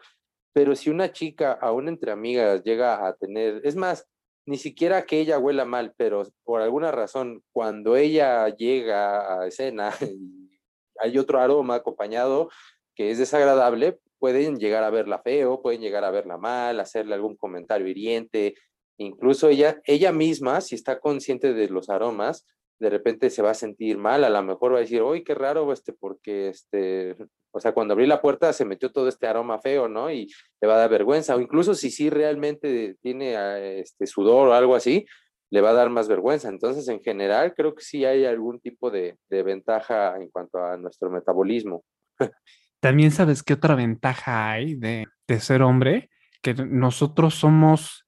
Pero 0.53 0.77
si 0.77 0.91
una 0.91 1.11
chica, 1.13 1.53
aún 1.53 1.89
entre 1.89 2.13
amigas, 2.13 2.63
llega 2.63 3.07
a 3.07 3.15
tener, 3.17 3.63
es 3.65 3.75
más, 3.75 4.07
ni 4.47 4.59
siquiera 4.59 5.07
que 5.07 5.21
ella 5.21 5.39
huela 5.39 5.65
mal, 5.65 5.95
pero 5.97 6.25
por 6.45 6.61
alguna 6.61 6.91
razón, 6.91 7.43
cuando 7.53 7.97
ella 7.97 8.49
llega 8.49 9.41
a 9.41 9.47
escena 9.47 9.91
y 10.03 10.51
hay 10.99 11.17
otro 11.17 11.41
aroma 11.41 11.77
acompañado 11.77 12.51
que 12.95 13.11
es 13.11 13.19
desagradable, 13.19 13.99
pueden 14.19 14.59
llegar 14.59 14.85
a 14.85 14.91
verla 14.91 15.21
feo, 15.23 15.63
pueden 15.63 15.81
llegar 15.81 16.05
a 16.05 16.11
verla 16.11 16.37
mal, 16.37 16.79
hacerle 16.79 17.15
algún 17.15 17.37
comentario 17.37 17.89
hiriente, 17.89 18.55
incluso 18.99 19.49
ella, 19.49 19.81
ella 19.85 20.13
misma, 20.13 20.61
si 20.61 20.75
está 20.75 21.01
consciente 21.01 21.55
de 21.55 21.69
los 21.69 21.89
aromas, 21.89 22.47
de 22.79 22.91
repente 22.91 23.31
se 23.31 23.43
va 23.43 23.51
a 23.51 23.55
sentir 23.55 23.97
mal, 23.97 24.25
a 24.25 24.31
lo 24.31 24.43
mejor 24.43 24.73
va 24.73 24.79
a 24.79 24.81
decir, 24.81 25.03
uy, 25.03 25.23
qué 25.23 25.35
raro, 25.35 25.73
este, 25.73 25.93
porque, 25.93 26.49
este, 26.49 27.17
o 27.53 27.61
sea, 27.61 27.73
cuando 27.73 27.95
abrí 27.95 28.07
la 28.07 28.21
puerta 28.21 28.53
se 28.53 28.65
metió 28.65 28.91
todo 28.91 29.09
este 29.09 29.29
aroma 29.29 29.61
feo, 29.61 29.89
¿no? 29.89 30.11
Y 30.11 30.29
le 30.61 30.69
va 30.69 30.75
a 30.75 30.79
dar 30.79 30.91
vergüenza, 30.91 31.37
o 31.37 31.41
incluso 31.41 31.75
si 31.75 31.91
sí 31.91 32.11
realmente 32.11 32.97
tiene 33.01 33.37
ah, 33.37 33.59
este 33.59 34.07
sudor 34.07 34.49
o 34.49 34.55
algo 34.55 34.75
así, 34.75 35.07
le 35.53 35.61
va 35.61 35.71
a 35.71 35.75
dar 35.75 35.91
más 35.91 36.09
vergüenza. 36.09 36.49
Entonces, 36.49 36.89
en 36.89 37.01
general, 37.03 37.53
creo 37.55 37.75
que 37.75 37.85
sí 37.85 38.05
hay 38.05 38.25
algún 38.25 38.59
tipo 38.59 38.91
de, 38.91 39.17
de 39.29 39.43
ventaja 39.43 40.17
en 40.17 40.31
cuanto 40.31 40.59
a 40.59 40.77
nuestro 40.79 41.11
metabolismo. 41.11 41.85
También 42.81 43.11
sabes 43.11 43.43
qué 43.43 43.53
otra 43.53 43.75
ventaja 43.75 44.51
hay 44.51 44.75
de, 44.75 45.07
de 45.29 45.41
ser 45.41 45.63
hombre, 45.63 46.11
que 46.41 46.55
nosotros 46.55 47.35
somos, 47.35 48.07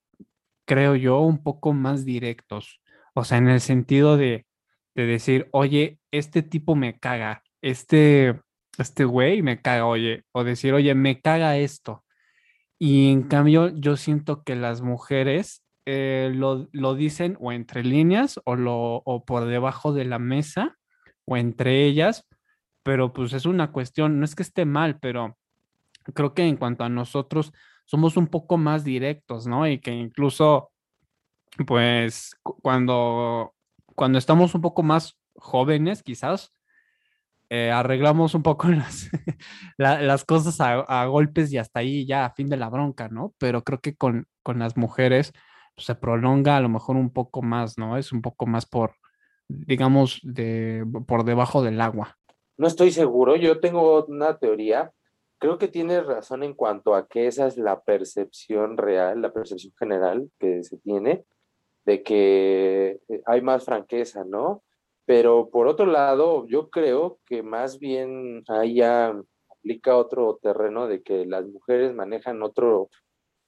creo 0.64 0.96
yo, 0.96 1.20
un 1.20 1.42
poco 1.42 1.72
más 1.72 2.04
directos. 2.04 2.80
O 3.14 3.24
sea, 3.24 3.38
en 3.38 3.48
el 3.48 3.60
sentido 3.60 4.16
de, 4.16 4.46
de 4.94 5.06
decir, 5.06 5.48
oye, 5.52 5.98
este 6.10 6.42
tipo 6.42 6.74
me 6.76 6.98
caga, 6.98 7.42
este, 7.62 8.40
este 8.78 9.04
güey 9.04 9.42
me 9.42 9.60
caga, 9.60 9.86
oye, 9.86 10.24
o 10.32 10.44
decir, 10.44 10.74
oye, 10.74 10.94
me 10.94 11.20
caga 11.20 11.56
esto. 11.58 12.04
Y 12.78 13.10
en 13.12 13.22
cambio, 13.22 13.68
yo 13.68 13.96
siento 13.96 14.42
que 14.42 14.56
las 14.56 14.82
mujeres 14.82 15.64
eh, 15.86 16.30
lo, 16.34 16.68
lo 16.72 16.94
dicen 16.94 17.36
o 17.40 17.52
entre 17.52 17.84
líneas 17.84 18.40
o, 18.44 18.56
lo, 18.56 19.02
o 19.04 19.24
por 19.24 19.46
debajo 19.46 19.92
de 19.92 20.04
la 20.04 20.18
mesa 20.18 20.76
o 21.26 21.36
entre 21.36 21.84
ellas, 21.84 22.26
pero 22.82 23.12
pues 23.12 23.32
es 23.32 23.46
una 23.46 23.72
cuestión, 23.72 24.18
no 24.18 24.24
es 24.24 24.34
que 24.34 24.42
esté 24.42 24.64
mal, 24.64 24.98
pero 25.00 25.36
creo 26.14 26.34
que 26.34 26.42
en 26.42 26.56
cuanto 26.56 26.84
a 26.84 26.88
nosotros 26.88 27.52
somos 27.84 28.16
un 28.16 28.28
poco 28.28 28.56
más 28.58 28.84
directos, 28.84 29.46
¿no? 29.46 29.66
Y 29.68 29.78
que 29.80 29.92
incluso, 29.92 30.72
pues, 31.66 32.34
cu- 32.42 32.58
cuando, 32.62 33.54
cuando 33.94 34.18
estamos 34.18 34.54
un 34.54 34.60
poco 34.62 34.82
más 34.82 35.18
jóvenes, 35.36 36.02
quizás, 36.02 36.52
eh, 37.50 37.70
arreglamos 37.70 38.34
un 38.34 38.42
poco 38.42 38.68
las, 38.68 39.08
la- 39.76 40.00
las 40.02 40.24
cosas 40.24 40.60
a, 40.60 40.80
a 40.80 41.06
golpes 41.06 41.52
y 41.52 41.58
hasta 41.58 41.80
ahí 41.80 42.06
ya 42.06 42.24
a 42.26 42.30
fin 42.34 42.48
de 42.48 42.56
la 42.56 42.68
bronca, 42.70 43.08
¿no? 43.08 43.34
Pero 43.38 43.62
creo 43.62 43.80
que 43.80 43.94
con, 43.96 44.26
con 44.42 44.58
las 44.58 44.76
mujeres 44.76 45.32
pues, 45.76 45.86
se 45.86 45.94
prolonga 45.94 46.56
a 46.56 46.60
lo 46.60 46.68
mejor 46.68 46.96
un 46.96 47.10
poco 47.12 47.42
más, 47.42 47.78
¿no? 47.78 47.96
Es 47.96 48.12
un 48.12 48.22
poco 48.22 48.46
más 48.46 48.66
por, 48.66 48.94
digamos, 49.48 50.20
de, 50.22 50.84
por 51.06 51.24
debajo 51.24 51.62
del 51.62 51.80
agua. 51.80 52.16
No 52.56 52.66
estoy 52.66 52.92
seguro, 52.92 53.36
yo 53.36 53.60
tengo 53.60 54.04
una 54.06 54.38
teoría. 54.38 54.92
Creo 55.44 55.58
que 55.58 55.68
tienes 55.68 56.06
razón 56.06 56.42
en 56.42 56.54
cuanto 56.54 56.94
a 56.94 57.06
que 57.06 57.26
esa 57.26 57.46
es 57.46 57.58
la 57.58 57.82
percepción 57.82 58.78
real, 58.78 59.20
la 59.20 59.30
percepción 59.30 59.74
general 59.78 60.30
que 60.38 60.64
se 60.64 60.78
tiene 60.78 61.26
de 61.84 62.02
que 62.02 62.98
eh, 63.10 63.20
hay 63.26 63.42
más 63.42 63.66
franqueza, 63.66 64.24
¿no? 64.24 64.64
Pero 65.04 65.50
por 65.50 65.66
otro 65.66 65.84
lado, 65.84 66.46
yo 66.46 66.70
creo 66.70 67.18
que 67.26 67.42
más 67.42 67.78
bien 67.78 68.42
ahí 68.48 68.76
ya 68.76 69.14
aplica 69.50 69.98
otro 69.98 70.38
terreno 70.40 70.88
de 70.88 71.02
que 71.02 71.26
las 71.26 71.46
mujeres 71.46 71.92
manejan 71.92 72.42
otro 72.42 72.88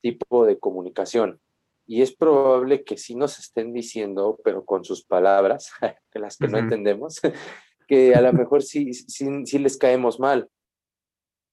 tipo 0.02 0.44
de 0.44 0.58
comunicación. 0.58 1.40
Y 1.86 2.02
es 2.02 2.14
probable 2.14 2.84
que 2.84 2.98
sí 2.98 3.14
nos 3.14 3.38
estén 3.38 3.72
diciendo, 3.72 4.38
pero 4.44 4.66
con 4.66 4.84
sus 4.84 5.02
palabras, 5.02 5.72
que 6.10 6.18
las 6.18 6.36
que 6.36 6.48
no 6.48 6.58
Ujú. 6.58 6.64
entendemos, 6.64 7.22
que 7.88 8.14
a 8.14 8.20
lo 8.20 8.34
mejor 8.34 8.62
sí, 8.62 8.92
sí, 8.92 9.46
sí 9.46 9.58
les 9.58 9.78
caemos 9.78 10.20
mal. 10.20 10.50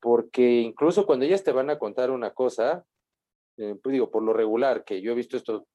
Porque 0.04 0.60
incluso 0.60 1.06
cuando 1.06 1.24
ellas 1.24 1.46
te 1.46 1.54
van 1.54 1.70
a 1.70 1.80
contar 1.80 2.12
una 2.12 2.32
cosa, 2.32 2.86
eh, 3.56 3.74
pues 3.82 3.94
digo, 3.94 4.12
por 4.12 4.22
lo 4.22 4.34
regular, 4.34 4.84
que 4.84 5.02
yo 5.02 5.14
he 5.14 5.16
visto 5.16 5.38
esto 5.38 5.66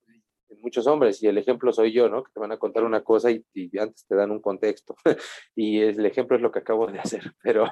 en 0.51 0.61
muchos 0.61 0.87
hombres, 0.87 1.23
y 1.23 1.29
el 1.29 1.39
ejemplo 1.39 1.73
soy 1.73 1.95
yo, 1.95 2.11
¿no? 2.11 2.23
Que 2.23 2.33
te 2.33 2.41
van 2.41 2.53
a 2.53 2.59
contar 2.59 2.85
una 2.85 3.03
cosa 3.03 3.31
y, 3.31 3.43
y 3.55 3.79
antes 3.79 4.05
te 4.07 4.15
dan 4.15 4.31
un 4.31 4.43
contexto. 4.43 4.95
y 5.57 5.81
el 5.81 6.05
ejemplo 6.05 6.37
es 6.37 6.43
lo 6.43 6.53
que 6.53 6.59
acabo 6.59 6.87
de 6.89 6.99
hacer. 6.99 7.23
Pero 7.43 7.65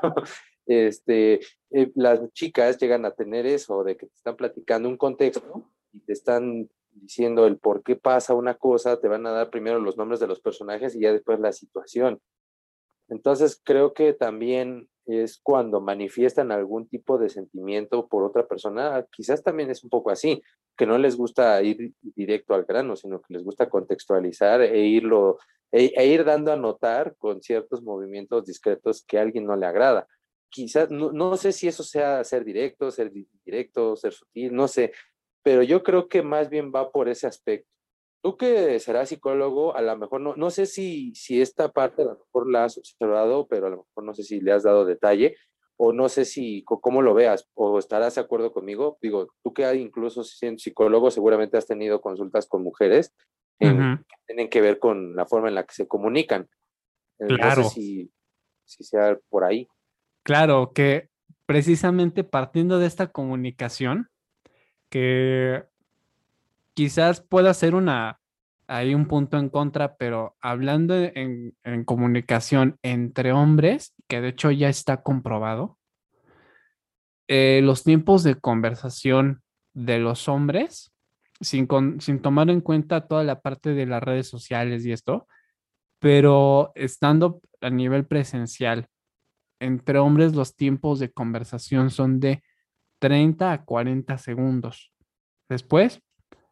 este, 0.64 1.40
eh, 1.72 1.92
las 1.94 2.32
chicas 2.32 2.78
llegan 2.78 3.04
a 3.04 3.10
tener 3.10 3.44
eso, 3.44 3.84
de 3.84 3.98
que 3.98 4.06
te 4.06 4.14
están 4.14 4.36
platicando 4.36 4.88
un 4.88 4.96
contexto 4.96 5.70
y 5.92 6.00
te 6.00 6.14
están 6.14 6.70
diciendo 6.90 7.46
el 7.46 7.58
por 7.58 7.82
qué 7.82 7.96
pasa 7.96 8.32
una 8.32 8.54
cosa, 8.54 8.98
te 8.98 9.08
van 9.08 9.26
a 9.26 9.32
dar 9.32 9.50
primero 9.50 9.78
los 9.78 9.98
nombres 9.98 10.20
de 10.20 10.26
los 10.26 10.40
personajes 10.40 10.96
y 10.96 11.00
ya 11.00 11.12
después 11.12 11.38
la 11.38 11.52
situación. 11.52 12.18
Entonces 13.08 13.60
creo 13.62 13.92
que 13.92 14.14
también 14.14 14.88
es 15.06 15.38
cuando 15.42 15.80
manifiestan 15.80 16.52
algún 16.52 16.88
tipo 16.88 17.18
de 17.18 17.28
sentimiento 17.28 18.06
por 18.08 18.24
otra 18.24 18.46
persona, 18.46 19.06
quizás 19.10 19.42
también 19.42 19.70
es 19.70 19.82
un 19.84 19.90
poco 19.90 20.10
así, 20.10 20.42
que 20.76 20.86
no 20.86 20.98
les 20.98 21.16
gusta 21.16 21.62
ir 21.62 21.92
directo 22.00 22.54
al 22.54 22.64
grano, 22.64 22.96
sino 22.96 23.20
que 23.20 23.34
les 23.34 23.44
gusta 23.44 23.68
contextualizar 23.68 24.60
e 24.62 24.86
irlo, 24.86 25.38
e, 25.72 25.92
e 25.96 26.06
ir 26.06 26.24
dando 26.24 26.52
a 26.52 26.56
notar 26.56 27.14
con 27.16 27.40
ciertos 27.42 27.82
movimientos 27.82 28.44
discretos 28.44 29.04
que 29.06 29.18
a 29.18 29.22
alguien 29.22 29.46
no 29.46 29.56
le 29.56 29.66
agrada. 29.66 30.06
Quizás, 30.48 30.90
no, 30.90 31.12
no 31.12 31.36
sé 31.36 31.52
si 31.52 31.68
eso 31.68 31.82
sea 31.82 32.22
ser 32.24 32.44
directo, 32.44 32.90
ser 32.90 33.12
directo, 33.44 33.96
ser 33.96 34.12
sutil, 34.12 34.54
no 34.54 34.68
sé, 34.68 34.92
pero 35.42 35.62
yo 35.62 35.82
creo 35.82 36.08
que 36.08 36.22
más 36.22 36.48
bien 36.48 36.72
va 36.74 36.90
por 36.90 37.08
ese 37.08 37.26
aspecto. 37.26 37.75
Tú 38.26 38.36
que 38.36 38.80
serás 38.80 39.10
psicólogo, 39.10 39.76
a 39.76 39.82
lo 39.82 39.96
mejor 39.96 40.20
no, 40.20 40.34
no 40.34 40.50
sé 40.50 40.66
si, 40.66 41.14
si 41.14 41.40
esta 41.40 41.70
parte 41.70 42.02
a 42.02 42.06
lo 42.06 42.18
mejor 42.18 42.50
la 42.50 42.64
has 42.64 42.76
observado, 42.76 43.46
pero 43.46 43.68
a 43.68 43.70
lo 43.70 43.76
mejor 43.76 44.02
no 44.02 44.14
sé 44.14 44.24
si 44.24 44.40
le 44.40 44.50
has 44.50 44.64
dado 44.64 44.84
detalle 44.84 45.36
o 45.76 45.92
no 45.92 46.08
sé 46.08 46.24
si 46.24 46.64
cómo 46.64 47.02
lo 47.02 47.14
veas 47.14 47.48
o 47.54 47.78
estarás 47.78 48.16
de 48.16 48.22
acuerdo 48.22 48.52
conmigo. 48.52 48.98
Digo, 49.00 49.28
tú 49.44 49.54
que 49.54 49.72
incluso 49.76 50.24
siendo 50.24 50.58
psicólogo 50.58 51.12
seguramente 51.12 51.56
has 51.56 51.68
tenido 51.68 52.00
consultas 52.00 52.48
con 52.48 52.64
mujeres 52.64 53.14
en, 53.60 53.92
Ujú. 53.92 54.02
que 54.02 54.16
tienen 54.26 54.50
que 54.50 54.60
ver 54.60 54.80
con 54.80 55.14
la 55.14 55.26
forma 55.26 55.46
en 55.46 55.54
la 55.54 55.62
que 55.62 55.74
se 55.74 55.86
comunican. 55.86 56.48
Eh, 57.20 57.26
Claro. 57.28 57.62
No 57.62 57.68
sé 57.68 57.74
si, 57.76 58.10
si 58.64 58.82
sea 58.82 59.16
por 59.28 59.44
ahí. 59.44 59.68
Claro, 60.24 60.72
que 60.74 61.10
precisamente 61.46 62.24
partiendo 62.24 62.80
de 62.80 62.86
esta 62.88 63.06
comunicación, 63.06 64.08
que 64.90 65.62
quizás 66.76 67.22
pueda 67.22 67.54
ser 67.54 67.74
una, 67.74 68.20
hay 68.68 68.94
un 68.94 69.06
punto 69.08 69.38
en 69.38 69.48
contra, 69.48 69.96
pero 69.96 70.36
hablando 70.42 70.94
en, 70.94 71.56
en 71.64 71.84
comunicación 71.84 72.78
entre 72.82 73.32
hombres, 73.32 73.94
que 74.08 74.20
de 74.20 74.28
hecho 74.28 74.50
ya 74.50 74.68
está 74.68 75.02
comprobado, 75.02 75.78
eh, 77.28 77.60
los 77.62 77.82
tiempos 77.82 78.22
de 78.22 78.36
conversación 78.36 79.42
de 79.74 79.98
los 79.98 80.28
hombres, 80.28 80.92
sin, 81.40 81.66
con- 81.66 82.00
sin 82.02 82.20
tomar 82.20 82.50
en 82.50 82.60
cuenta 82.60 83.08
toda 83.08 83.24
la 83.24 83.40
parte 83.40 83.72
de 83.72 83.86
las 83.86 84.02
redes 84.02 84.28
sociales 84.28 84.84
y 84.84 84.92
esto, 84.92 85.26
pero 85.98 86.72
estando 86.74 87.40
a 87.62 87.70
nivel 87.70 88.06
presencial, 88.06 88.86
entre 89.60 89.98
hombres 89.98 90.34
los 90.34 90.54
tiempos 90.54 90.98
de 90.98 91.10
conversación 91.10 91.90
son 91.90 92.20
de 92.20 92.42
30 93.00 93.52
a 93.52 93.64
40 93.64 94.18
segundos. 94.18 94.92
Después, 95.48 96.02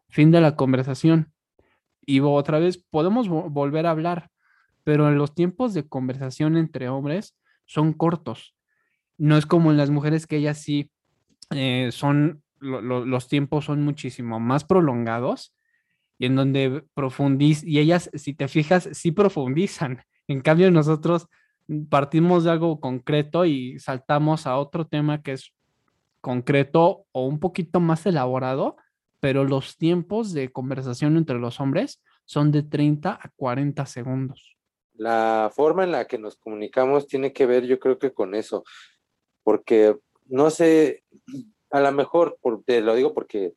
fin 0.09 0.31
de 0.31 0.41
la 0.41 0.55
conversación. 0.55 1.31
Y 2.05 2.19
otra 2.19 2.59
vez 2.59 2.77
podemos 2.89 3.29
vo- 3.29 3.49
volver 3.49 3.85
a 3.85 3.91
hablar, 3.91 4.29
pero 4.83 5.09
los 5.11 5.33
tiempos 5.33 5.73
de 5.73 5.87
conversación 5.87 6.57
entre 6.57 6.89
hombres 6.89 7.35
son 7.65 7.93
cortos. 7.93 8.55
No 9.17 9.37
es 9.37 9.45
como 9.45 9.71
en 9.71 9.77
las 9.77 9.89
mujeres 9.89 10.27
que 10.27 10.37
ellas 10.37 10.59
sí 10.59 10.91
eh, 11.51 11.89
son, 11.91 12.43
lo- 12.59 12.81
lo- 12.81 13.05
los 13.05 13.27
tiempos 13.27 13.65
son 13.65 13.83
muchísimo 13.83 14.39
más 14.39 14.63
prolongados 14.63 15.55
y 16.17 16.27
en 16.27 16.35
donde 16.35 16.83
profundizan, 16.93 17.67
y 17.69 17.79
ellas, 17.79 18.09
si 18.13 18.33
te 18.33 18.47
fijas, 18.47 18.89
sí 18.93 19.11
profundizan. 19.11 19.99
En 20.27 20.41
cambio, 20.41 20.71
nosotros 20.71 21.27
partimos 21.89 22.43
de 22.43 22.51
algo 22.51 22.79
concreto 22.79 23.45
y 23.45 23.77
saltamos 23.77 24.47
a 24.47 24.57
otro 24.57 24.87
tema 24.87 25.21
que 25.21 25.33
es 25.33 25.53
concreto 26.19 27.05
o 27.11 27.27
un 27.27 27.39
poquito 27.39 27.79
más 27.79 28.05
elaborado, 28.07 28.75
pero 29.25 29.43
los 29.43 29.75
tiempos 29.75 30.33
de 30.33 30.51
conversación 30.51 31.17
entre 31.17 31.39
los 31.39 31.59
hombres 31.59 31.99
son 32.25 32.51
de 32.51 32.61
30 32.61 33.13
a 33.19 33.31
40 33.35 33.83
segundos. 33.87 34.55
La 34.93 35.51
forma 35.51 35.83
en 35.83 35.93
la 35.93 36.05
que 36.05 36.19
nos 36.19 36.35
comunicamos 36.35 37.07
tiene 37.07 37.33
que 37.33 37.47
ver, 37.47 37.65
yo 37.65 37.79
creo 37.79 37.97
que 37.97 38.13
con 38.13 38.35
eso, 38.35 38.63
porque 39.41 39.97
no 40.27 40.51
sé, 40.51 41.03
a 41.71 41.79
lo 41.79 41.91
mejor, 41.91 42.37
por- 42.39 42.63
te 42.65 42.81
lo 42.81 42.93
digo 42.93 43.15
porque 43.15 43.53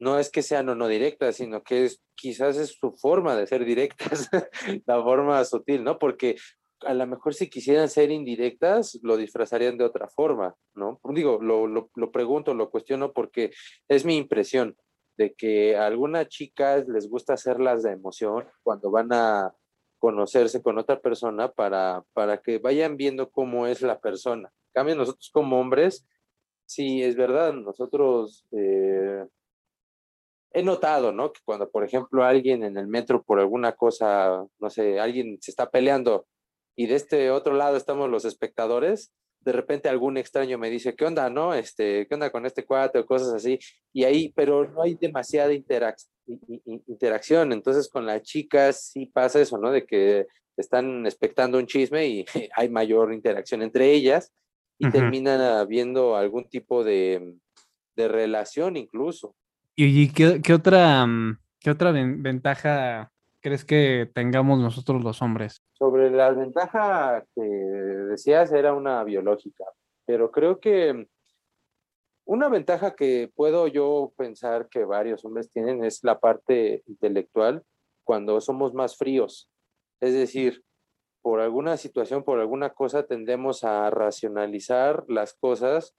no 0.00 0.18
es 0.18 0.30
que 0.30 0.42
sean 0.42 0.68
o 0.68 0.74
no 0.74 0.88
directas, 0.88 1.36
sino 1.36 1.62
que 1.62 1.88
quizás 2.16 2.56
es 2.56 2.76
su 2.76 2.90
forma 2.90 3.36
de 3.36 3.46
ser 3.46 3.64
directas, 3.64 4.28
la 4.84 5.00
forma 5.00 5.44
sutil, 5.44 5.84
¿no? 5.84 5.96
Porque 5.96 6.34
a 6.84 6.94
lo 6.94 7.06
mejor 7.06 7.34
si 7.34 7.48
quisieran 7.48 7.88
ser 7.88 8.10
indirectas, 8.10 8.98
lo 9.02 9.16
disfrazarían 9.16 9.76
de 9.76 9.84
otra 9.84 10.08
forma, 10.08 10.54
¿no? 10.74 11.00
Digo, 11.14 11.38
lo, 11.40 11.66
lo, 11.66 12.12
pregunto, 12.12 12.54
lo 12.54 12.70
cuestiono 12.70 13.12
porque 13.12 13.50
es 13.88 14.04
mi 14.04 14.16
impresión 14.16 14.76
de 15.16 15.34
que 15.34 15.76
a 15.76 15.86
algunas 15.86 16.28
chicas 16.28 16.88
les 16.88 17.08
gusta 17.08 17.34
hacerlas 17.34 17.82
de 17.82 17.92
emoción 17.92 18.46
cuando 18.62 18.90
van 18.90 19.12
a 19.12 19.54
conocerse 19.98 20.62
con 20.62 20.78
otra 20.78 21.00
persona 21.00 21.52
para, 21.52 22.02
para 22.14 22.38
que 22.38 22.58
vayan 22.58 22.96
viendo 22.96 23.30
cómo 23.30 23.66
es 23.66 23.82
la 23.82 24.00
persona. 24.00 24.50
Cambio, 24.72 24.96
nosotros 24.96 25.30
como 25.32 25.60
hombres, 25.60 26.06
sí, 26.64 27.02
es 27.02 27.16
verdad, 27.16 27.52
nosotros 27.52 28.46
eh, 28.52 29.26
he 30.52 30.62
notado, 30.62 31.12
¿no? 31.12 31.32
Que 31.32 31.40
cuando, 31.44 31.70
por 31.70 31.84
ejemplo, 31.84 32.24
alguien 32.24 32.64
en 32.64 32.76
el 32.76 32.86
metro 32.86 33.22
por 33.22 33.40
alguna 33.40 33.72
cosa, 33.72 34.46
no 34.58 34.70
sé, 34.70 34.98
alguien 34.98 35.38
se 35.40 35.50
está 35.50 35.70
peleando 35.70 36.26
y 36.76 36.86
de 36.86 36.94
este 36.94 37.30
otro 37.30 37.54
lado 37.54 37.76
estamos 37.76 38.08
los 38.10 38.24
espectadores, 38.24 39.12
de 39.40 39.52
repente 39.52 39.88
algún 39.88 40.16
extraño 40.18 40.58
me 40.58 40.68
dice, 40.70 40.94
¿qué 40.94 41.04
onda, 41.06 41.30
no? 41.30 41.54
Este, 41.54 42.06
¿qué 42.06 42.14
onda 42.14 42.30
con 42.30 42.44
este 42.46 42.64
cuate 42.64 42.98
o 42.98 43.06
cosas 43.06 43.32
así? 43.32 43.58
Y 43.92 44.04
ahí, 44.04 44.32
pero 44.36 44.68
no 44.70 44.82
hay 44.82 44.96
demasiada 44.96 45.52
interac 45.54 45.96
interacción. 46.86 47.52
Entonces, 47.52 47.88
con 47.88 48.06
las 48.06 48.22
chicas 48.22 48.90
sí 48.92 49.06
pasa 49.06 49.40
eso, 49.40 49.58
¿no? 49.58 49.70
De 49.70 49.84
que 49.86 50.26
están 50.56 51.06
expectando 51.06 51.58
un 51.58 51.66
chisme 51.66 52.06
y 52.06 52.24
hay 52.56 52.68
mayor 52.68 53.12
interacción 53.12 53.62
entre 53.62 53.92
ellas 53.92 54.32
y 54.78 54.86
Ujú. 54.86 54.92
terminan 54.96 55.40
habiendo 55.40 56.16
algún 56.16 56.48
tipo 56.48 56.84
de, 56.84 57.34
de 57.96 58.08
relación 58.08 58.76
incluso. 58.76 59.34
¿Y 59.76 60.08
qué, 60.12 60.40
qué 60.42 60.52
otra, 60.52 61.06
mm, 61.06 61.38
qué 61.60 61.70
otra 61.70 61.92
ven- 61.92 62.22
ventaja 62.22 63.10
crees 63.40 63.64
que 63.64 64.10
tengamos 64.14 64.58
nosotros 64.58 65.02
los 65.02 65.22
hombres? 65.22 65.62
Sobre 65.72 66.10
la 66.10 66.30
ventaja 66.30 67.24
que 67.34 67.42
decías 67.42 68.52
era 68.52 68.74
una 68.74 69.02
biológica, 69.04 69.64
pero 70.06 70.30
creo 70.30 70.60
que 70.60 71.06
una 72.24 72.48
ventaja 72.48 72.94
que 72.94 73.30
puedo 73.34 73.66
yo 73.66 74.12
pensar 74.16 74.68
que 74.68 74.84
varios 74.84 75.24
hombres 75.24 75.50
tienen 75.50 75.84
es 75.84 76.04
la 76.04 76.20
parte 76.20 76.82
intelectual 76.86 77.64
cuando 78.04 78.40
somos 78.40 78.72
más 78.72 78.96
fríos. 78.96 79.50
Es 80.00 80.14
decir, 80.14 80.62
por 81.22 81.40
alguna 81.40 81.76
situación, 81.76 82.22
por 82.22 82.38
alguna 82.38 82.70
cosa, 82.70 83.04
tendemos 83.04 83.64
a 83.64 83.90
racionalizar 83.90 85.04
las 85.08 85.34
cosas 85.34 85.94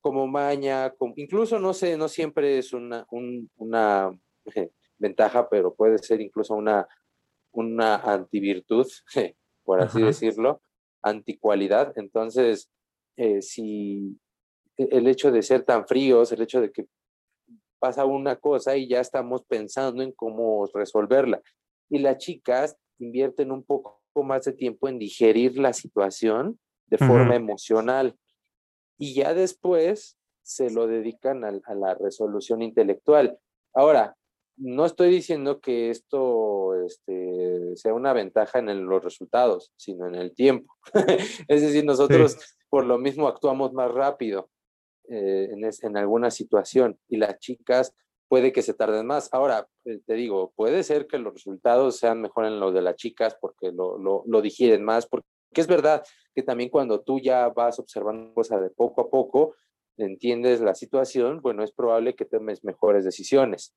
como 0.00 0.26
maña, 0.26 0.90
como, 0.90 1.14
incluso 1.16 1.58
no 1.58 1.72
sé, 1.72 1.96
no 1.96 2.08
siempre 2.08 2.58
es 2.58 2.72
una, 2.72 3.06
un, 3.10 3.50
una 3.56 4.10
ventaja, 4.98 5.48
pero 5.48 5.74
puede 5.74 5.98
ser 5.98 6.20
incluso 6.20 6.54
una, 6.54 6.86
una 7.52 7.96
antivirtud, 7.96 8.86
por 9.64 9.80
así 9.80 9.98
Ajá. 9.98 10.06
decirlo, 10.06 10.62
anticualidad. 11.02 11.92
Entonces, 11.96 12.70
eh, 13.16 13.42
si 13.42 14.18
el 14.76 15.08
hecho 15.08 15.30
de 15.30 15.42
ser 15.42 15.64
tan 15.64 15.86
fríos, 15.86 16.32
el 16.32 16.42
hecho 16.42 16.60
de 16.60 16.70
que 16.70 16.86
pasa 17.78 18.04
una 18.04 18.36
cosa 18.36 18.76
y 18.76 18.88
ya 18.88 19.00
estamos 19.00 19.44
pensando 19.44 20.02
en 20.02 20.12
cómo 20.12 20.66
resolverla. 20.72 21.40
Y 21.88 21.98
las 21.98 22.18
chicas 22.18 22.76
invierten 22.98 23.52
un 23.52 23.62
poco 23.62 24.00
más 24.24 24.44
de 24.44 24.52
tiempo 24.52 24.88
en 24.88 24.98
digerir 24.98 25.58
la 25.58 25.72
situación 25.72 26.58
de 26.86 26.98
forma 26.98 27.34
emocional 27.34 28.16
y 28.98 29.14
ya 29.14 29.34
después 29.34 30.16
se 30.42 30.70
lo 30.70 30.86
dedican 30.86 31.44
a, 31.44 31.74
la 31.74 31.94
resolución 31.94 32.62
intelectual. 32.62 33.38
Ahora, 33.74 34.16
no 34.58 34.86
estoy 34.86 35.10
diciendo 35.10 35.60
que 35.60 35.90
esto 35.90 36.74
este, 36.84 37.76
sea 37.76 37.94
una 37.94 38.12
ventaja 38.12 38.58
en 38.58 38.68
el- 38.68 38.80
los 38.82 39.02
resultados, 39.04 39.72
sino 39.76 40.06
en 40.06 40.14
el 40.14 40.34
tiempo. 40.34 40.74
es 41.48 41.62
decir, 41.62 41.84
nosotros 41.84 42.36
por 42.70 42.84
lo 42.86 42.98
mismo 42.98 43.28
actuamos 43.28 43.72
más 43.72 43.90
rápido 43.92 44.50
eh, 45.08 45.48
en, 45.52 45.64
es- 45.64 45.82
en 45.84 45.96
alguna 45.96 46.30
situación 46.30 46.98
y 47.08 47.16
las 47.18 47.38
chicas 47.38 47.94
puede 48.28 48.52
que 48.52 48.62
se 48.62 48.74
tarden 48.74 49.06
más. 49.06 49.28
Ahora, 49.32 49.68
eh, 49.84 50.00
te 50.06 50.14
digo, 50.14 50.52
puede 50.56 50.82
ser 50.82 51.06
que 51.06 51.18
los 51.18 51.32
resultados 51.34 51.96
sean 51.96 52.20
mejor 52.20 52.44
en 52.46 52.58
los 52.58 52.74
de 52.74 52.82
las 52.82 52.96
chicas 52.96 53.36
porque 53.40 53.70
lo, 53.72 53.98
lo, 53.98 54.24
lo 54.26 54.42
digieren 54.42 54.82
más, 54.84 55.06
porque 55.06 55.26
es 55.52 55.66
verdad 55.68 56.02
que 56.34 56.42
también 56.42 56.70
cuando 56.70 57.00
tú 57.02 57.20
ya 57.20 57.48
vas 57.50 57.78
observando 57.78 58.34
cosas 58.34 58.60
de 58.62 58.70
poco 58.70 59.00
a 59.02 59.10
poco, 59.10 59.54
entiendes 59.96 60.60
la 60.60 60.74
situación, 60.74 61.40
bueno, 61.40 61.62
es 61.62 61.72
probable 61.72 62.14
que 62.16 62.24
tomes 62.24 62.64
mejores 62.64 63.04
decisiones 63.04 63.74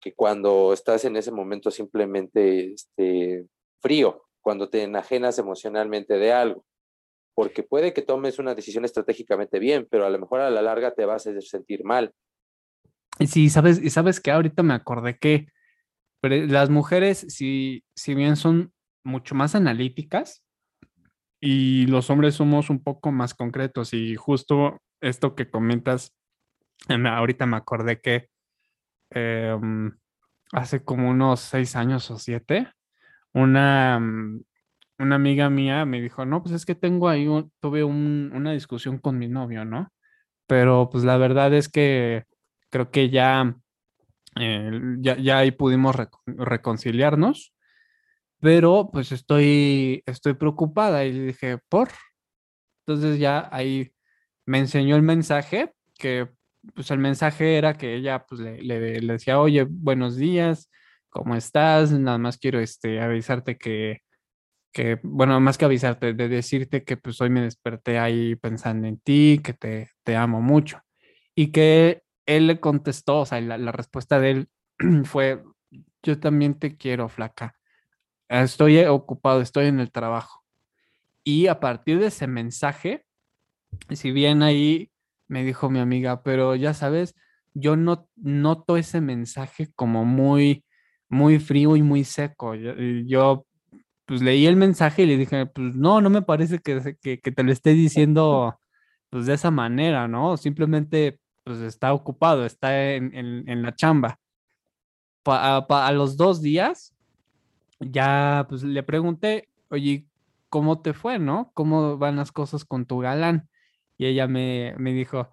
que 0.00 0.14
cuando 0.14 0.72
estás 0.72 1.04
en 1.04 1.16
ese 1.16 1.30
momento 1.30 1.70
simplemente 1.70 2.72
este, 2.74 3.46
frío, 3.80 4.24
cuando 4.40 4.70
te 4.70 4.82
enajenas 4.82 5.38
emocionalmente 5.38 6.14
de 6.18 6.32
algo 6.32 6.64
porque 7.34 7.62
puede 7.62 7.94
que 7.94 8.02
tomes 8.02 8.38
una 8.38 8.54
decisión 8.54 8.84
estratégicamente 8.84 9.58
bien, 9.58 9.86
pero 9.90 10.04
a 10.04 10.10
lo 10.10 10.18
mejor 10.18 10.40
a 10.40 10.50
la 10.50 10.62
larga 10.62 10.92
te 10.94 11.06
vas 11.06 11.26
a 11.26 11.40
sentir 11.40 11.84
mal. 11.84 12.12
Sí, 13.26 13.50
sabes, 13.50 13.82
y 13.82 13.90
sabes 13.90 14.20
que 14.20 14.30
ahorita 14.30 14.62
me 14.62 14.74
acordé 14.74 15.16
que 15.18 15.46
las 16.22 16.70
mujeres, 16.70 17.18
si, 17.28 17.84
si 17.94 18.14
bien 18.14 18.36
son 18.36 18.72
mucho 19.04 19.34
más 19.34 19.54
analíticas 19.54 20.42
y 21.40 21.86
los 21.86 22.10
hombres 22.10 22.34
somos 22.34 22.68
un 22.68 22.82
poco 22.82 23.12
más 23.12 23.34
concretos 23.34 23.94
y 23.94 24.16
justo 24.16 24.78
esto 25.00 25.34
que 25.34 25.50
comentas, 25.50 26.14
me- 26.88 27.08
ahorita 27.08 27.46
me 27.46 27.56
acordé 27.56 28.00
que 28.00 28.28
em, 29.10 29.92
hace 30.52 30.84
como 30.84 31.10
unos 31.10 31.40
seis 31.40 31.76
años 31.76 32.10
o 32.10 32.18
siete, 32.18 32.68
una, 33.34 34.00
mm, 34.00 34.42
una 35.00 35.16
amiga 35.16 35.50
mía 35.50 35.84
me 35.86 36.00
dijo, 36.02 36.26
no, 36.26 36.42
pues 36.42 36.54
es 36.56 36.66
que 36.66 36.74
tengo 36.76 37.08
ahí, 37.08 37.26
tuve 37.60 37.84
un- 37.84 38.32
una 38.34 38.52
discusión 38.52 38.98
con 38.98 39.18
mi 39.18 39.28
novio, 39.28 39.64
¿no? 39.64 39.92
Pero 40.48 40.90
pues 40.90 41.04
la 41.04 41.16
verdad 41.18 41.54
es 41.54 41.68
que 41.70 42.24
creo 42.70 42.90
que 42.92 43.10
ya, 43.10 43.56
ya, 45.00 45.16
ya 45.18 45.38
ahí 45.38 45.50
pudimos 45.50 45.94
reco- 45.96 46.20
reconciliarnos, 46.26 47.52
pero 48.40 48.90
pues 48.92 49.12
estoy, 49.12 50.02
estoy 50.06 50.34
preocupada 50.34 51.04
y 51.04 51.12
le 51.12 51.22
dije, 51.28 51.58
¿por? 51.68 51.88
Entonces 52.86 53.18
ya 53.18 53.48
ahí 53.52 53.92
me 54.46 54.58
enseñó 54.58 54.96
el 54.96 55.02
mensaje, 55.02 55.74
que 55.98 56.28
pues 56.74 56.90
el 56.90 56.98
mensaje 56.98 57.56
era 57.56 57.74
que 57.74 57.94
ella 57.94 58.24
pues 58.26 58.40
le, 58.40 58.62
le- 58.62 59.00
le 59.00 59.12
decía, 59.14 59.40
oye, 59.40 59.66
buenos 59.68 60.16
días, 60.16 60.70
¿cómo 61.08 61.34
estás? 61.34 61.92
Nada 61.92 62.18
más 62.18 62.38
quiero 62.38 62.60
este, 62.60 63.00
avisarte 63.00 63.56
que, 63.58 64.00
que, 64.72 64.98
bueno, 65.02 65.40
más 65.40 65.58
que 65.58 65.64
avisarte, 65.64 66.12
de 66.14 66.28
decirte 66.28 66.84
que 66.84 66.96
pues 66.96 67.20
hoy 67.20 67.30
me 67.30 67.42
desperté 67.42 67.98
ahí 67.98 68.36
pensando 68.36 68.86
en 68.86 68.98
ti, 69.00 69.40
que 69.42 69.52
te, 69.54 69.90
te 70.04 70.16
amo 70.16 70.40
mucho. 70.40 70.80
Y 71.34 71.52
que 71.52 72.02
él 72.26 72.46
le 72.46 72.60
contestó, 72.60 73.20
o 73.20 73.26
sea, 73.26 73.40
la, 73.40 73.58
la 73.58 73.72
respuesta 73.72 74.20
de 74.20 74.30
él 74.30 74.48
fue, 75.04 75.42
yo 76.02 76.18
también 76.20 76.58
te 76.58 76.76
quiero, 76.76 77.08
flaca. 77.08 77.54
Estoy 78.28 78.78
ocupado, 78.84 79.40
estoy 79.40 79.66
en 79.66 79.80
el 79.80 79.90
trabajo. 79.90 80.44
Y 81.24 81.48
a 81.48 81.60
partir 81.60 81.98
de 81.98 82.06
ese 82.06 82.26
mensaje, 82.26 83.04
si 83.90 84.12
bien 84.12 84.42
ahí 84.42 84.90
me 85.30 85.44
dijo 85.44 85.70
mi 85.70 85.80
amiga, 85.80 86.22
pero 86.24 86.56
ya 86.56 86.74
sabes, 86.74 87.14
yo 87.54 87.76
no 87.76 88.08
noto 88.16 88.76
ese 88.78 89.00
mensaje 89.02 89.70
como 89.76 90.04
muy, 90.06 90.64
muy 91.08 91.38
frío 91.40 91.76
y 91.76 91.82
muy 91.82 92.04
seco. 92.04 92.54
Yo, 92.56 93.46
pues 94.06 94.22
leí 94.22 94.46
el 94.46 94.56
mensaje 94.56 95.02
y 95.02 95.06
le 95.06 95.16
dije, 95.18 95.46
pues 95.46 95.76
no, 95.76 96.00
no 96.00 96.10
me 96.10 96.22
parece 96.22 96.58
que, 96.60 96.96
que, 97.02 97.18
te 97.32 97.42
lo 97.44 97.52
esté 97.52 97.72
diciendo 97.74 98.58
pues 99.10 99.26
de 99.26 99.34
esa 99.34 99.50
manera, 99.50 100.08
¿no? 100.08 100.36
Simplemente 100.36 101.20
pues 101.44 101.60
está 101.60 101.92
ocupado, 101.94 102.44
está 102.46 102.92
en, 102.94 103.14
en- 103.16 103.62
la 103.62 103.74
chamba. 103.74 104.18
Pa- 105.22 105.56
a, 105.56 105.66
pa- 105.66 105.86
a 105.86 105.92
los 105.92 106.16
dos 106.16 106.40
días 106.42 106.94
ya 107.80 108.46
pues 108.50 108.64
le 108.64 108.84
pregunté, 108.84 109.50
oye, 109.70 110.06
¿cómo 110.50 110.82
te 110.82 110.94
fue, 110.94 111.20
no? 111.20 111.52
¿Cómo 111.54 111.98
van 111.98 112.16
las 112.18 112.32
cosas 112.32 112.66
con 112.66 112.86
tu 112.86 113.00
galán? 113.00 113.49
Y 114.00 114.06
ella 114.06 114.26
me, 114.26 114.74
me 114.78 114.94
dijo, 114.94 115.30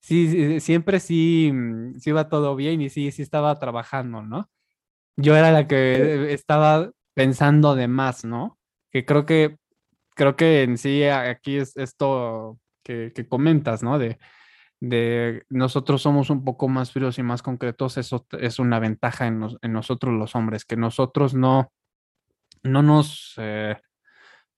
sí, 0.00 0.28
sí, 0.30 0.60
siempre 0.60 1.00
sí, 1.00 1.50
mm, 1.54 2.00
sí 2.00 2.12
va 2.12 2.28
todo 2.28 2.54
bien 2.54 2.82
y 2.82 2.90
sí, 2.90 3.10
sí 3.12 3.22
estaba 3.22 3.58
trabajando, 3.58 4.22
¿no? 4.22 4.50
Yo 5.16 5.36
era 5.36 5.52
la 5.52 5.66
que 5.68 6.32
estaba 6.32 6.90
pensando 7.14 7.74
de 7.76 7.88
más, 7.88 8.24
¿no? 8.24 8.58
Que 8.90 9.04
creo 9.06 9.26
que, 9.26 9.58
creo 10.16 10.36
que 10.36 10.62
en 10.64 10.78
sí 10.78 11.04
aquí 11.04 11.58
es 11.58 11.76
esto 11.76 12.58
que, 12.84 13.12
que 13.14 13.28
comentas, 13.28 13.82
¿no? 13.82 13.98
De, 13.98 14.18
de 14.80 15.44
nosotros 15.50 16.02
somos 16.02 16.30
un 16.30 16.44
poco 16.44 16.68
más 16.68 16.92
fríos 16.92 17.18
y 17.18 17.22
más 17.22 17.42
concretos, 17.42 17.98
eso 17.98 18.26
es 18.40 18.58
una 18.58 18.80
ventaja 18.80 19.26
en, 19.28 19.40
nos- 19.40 19.58
en 19.62 19.72
nosotros 19.72 20.14
los 20.14 20.34
hombres, 20.36 20.64
que 20.64 20.76
nosotros 20.76 21.34
no, 21.34 21.72
no 22.62 22.82
nos, 22.82 23.34
eh, 23.38 23.76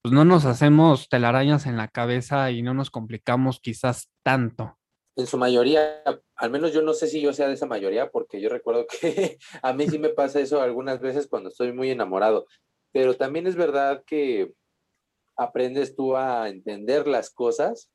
pues 0.03 0.13
no 0.13 0.25
nos 0.25 0.45
hacemos 0.47 1.09
telarañas 1.09 1.67
en 1.67 1.77
la 1.77 1.87
cabeza 1.87 2.51
y 2.51 2.63
no 2.63 2.75
nos 2.75 2.91
complicamos 2.91 3.61
quizás 3.61 4.11
tanto. 4.25 4.77
En 5.15 5.27
su 5.27 5.39
mayoría, 5.39 6.03
al 6.35 6.51
menos 6.51 6.73
yo 6.73 6.83
no 6.83 6.93
sé 6.93 7.07
si 7.07 7.21
yo 7.21 7.33
sea 7.33 7.47
de 7.47 7.55
esa 7.55 7.67
mayoría, 7.67 8.11
porque 8.11 8.41
yo 8.41 8.49
recuerdo 8.49 8.87
que 8.87 9.39
a 9.63 9.73
mí 9.73 9.89
sí 9.89 9.99
me 9.99 10.09
pasa 10.09 10.41
eso 10.41 10.61
algunas 10.61 11.01
veces 11.01 11.29
cuando 11.29 11.51
estoy 11.51 11.73
muy 11.73 11.91
enamorado, 11.91 12.47
pero 12.91 13.15
también 13.15 13.47
es 13.47 13.55
verdad 13.55 14.03
que 14.05 14.53
aprendes 15.37 15.95
tú 15.95 16.17
a 16.17 16.49
entender 16.49 17.07
las 17.07 17.31
cosas 17.31 17.91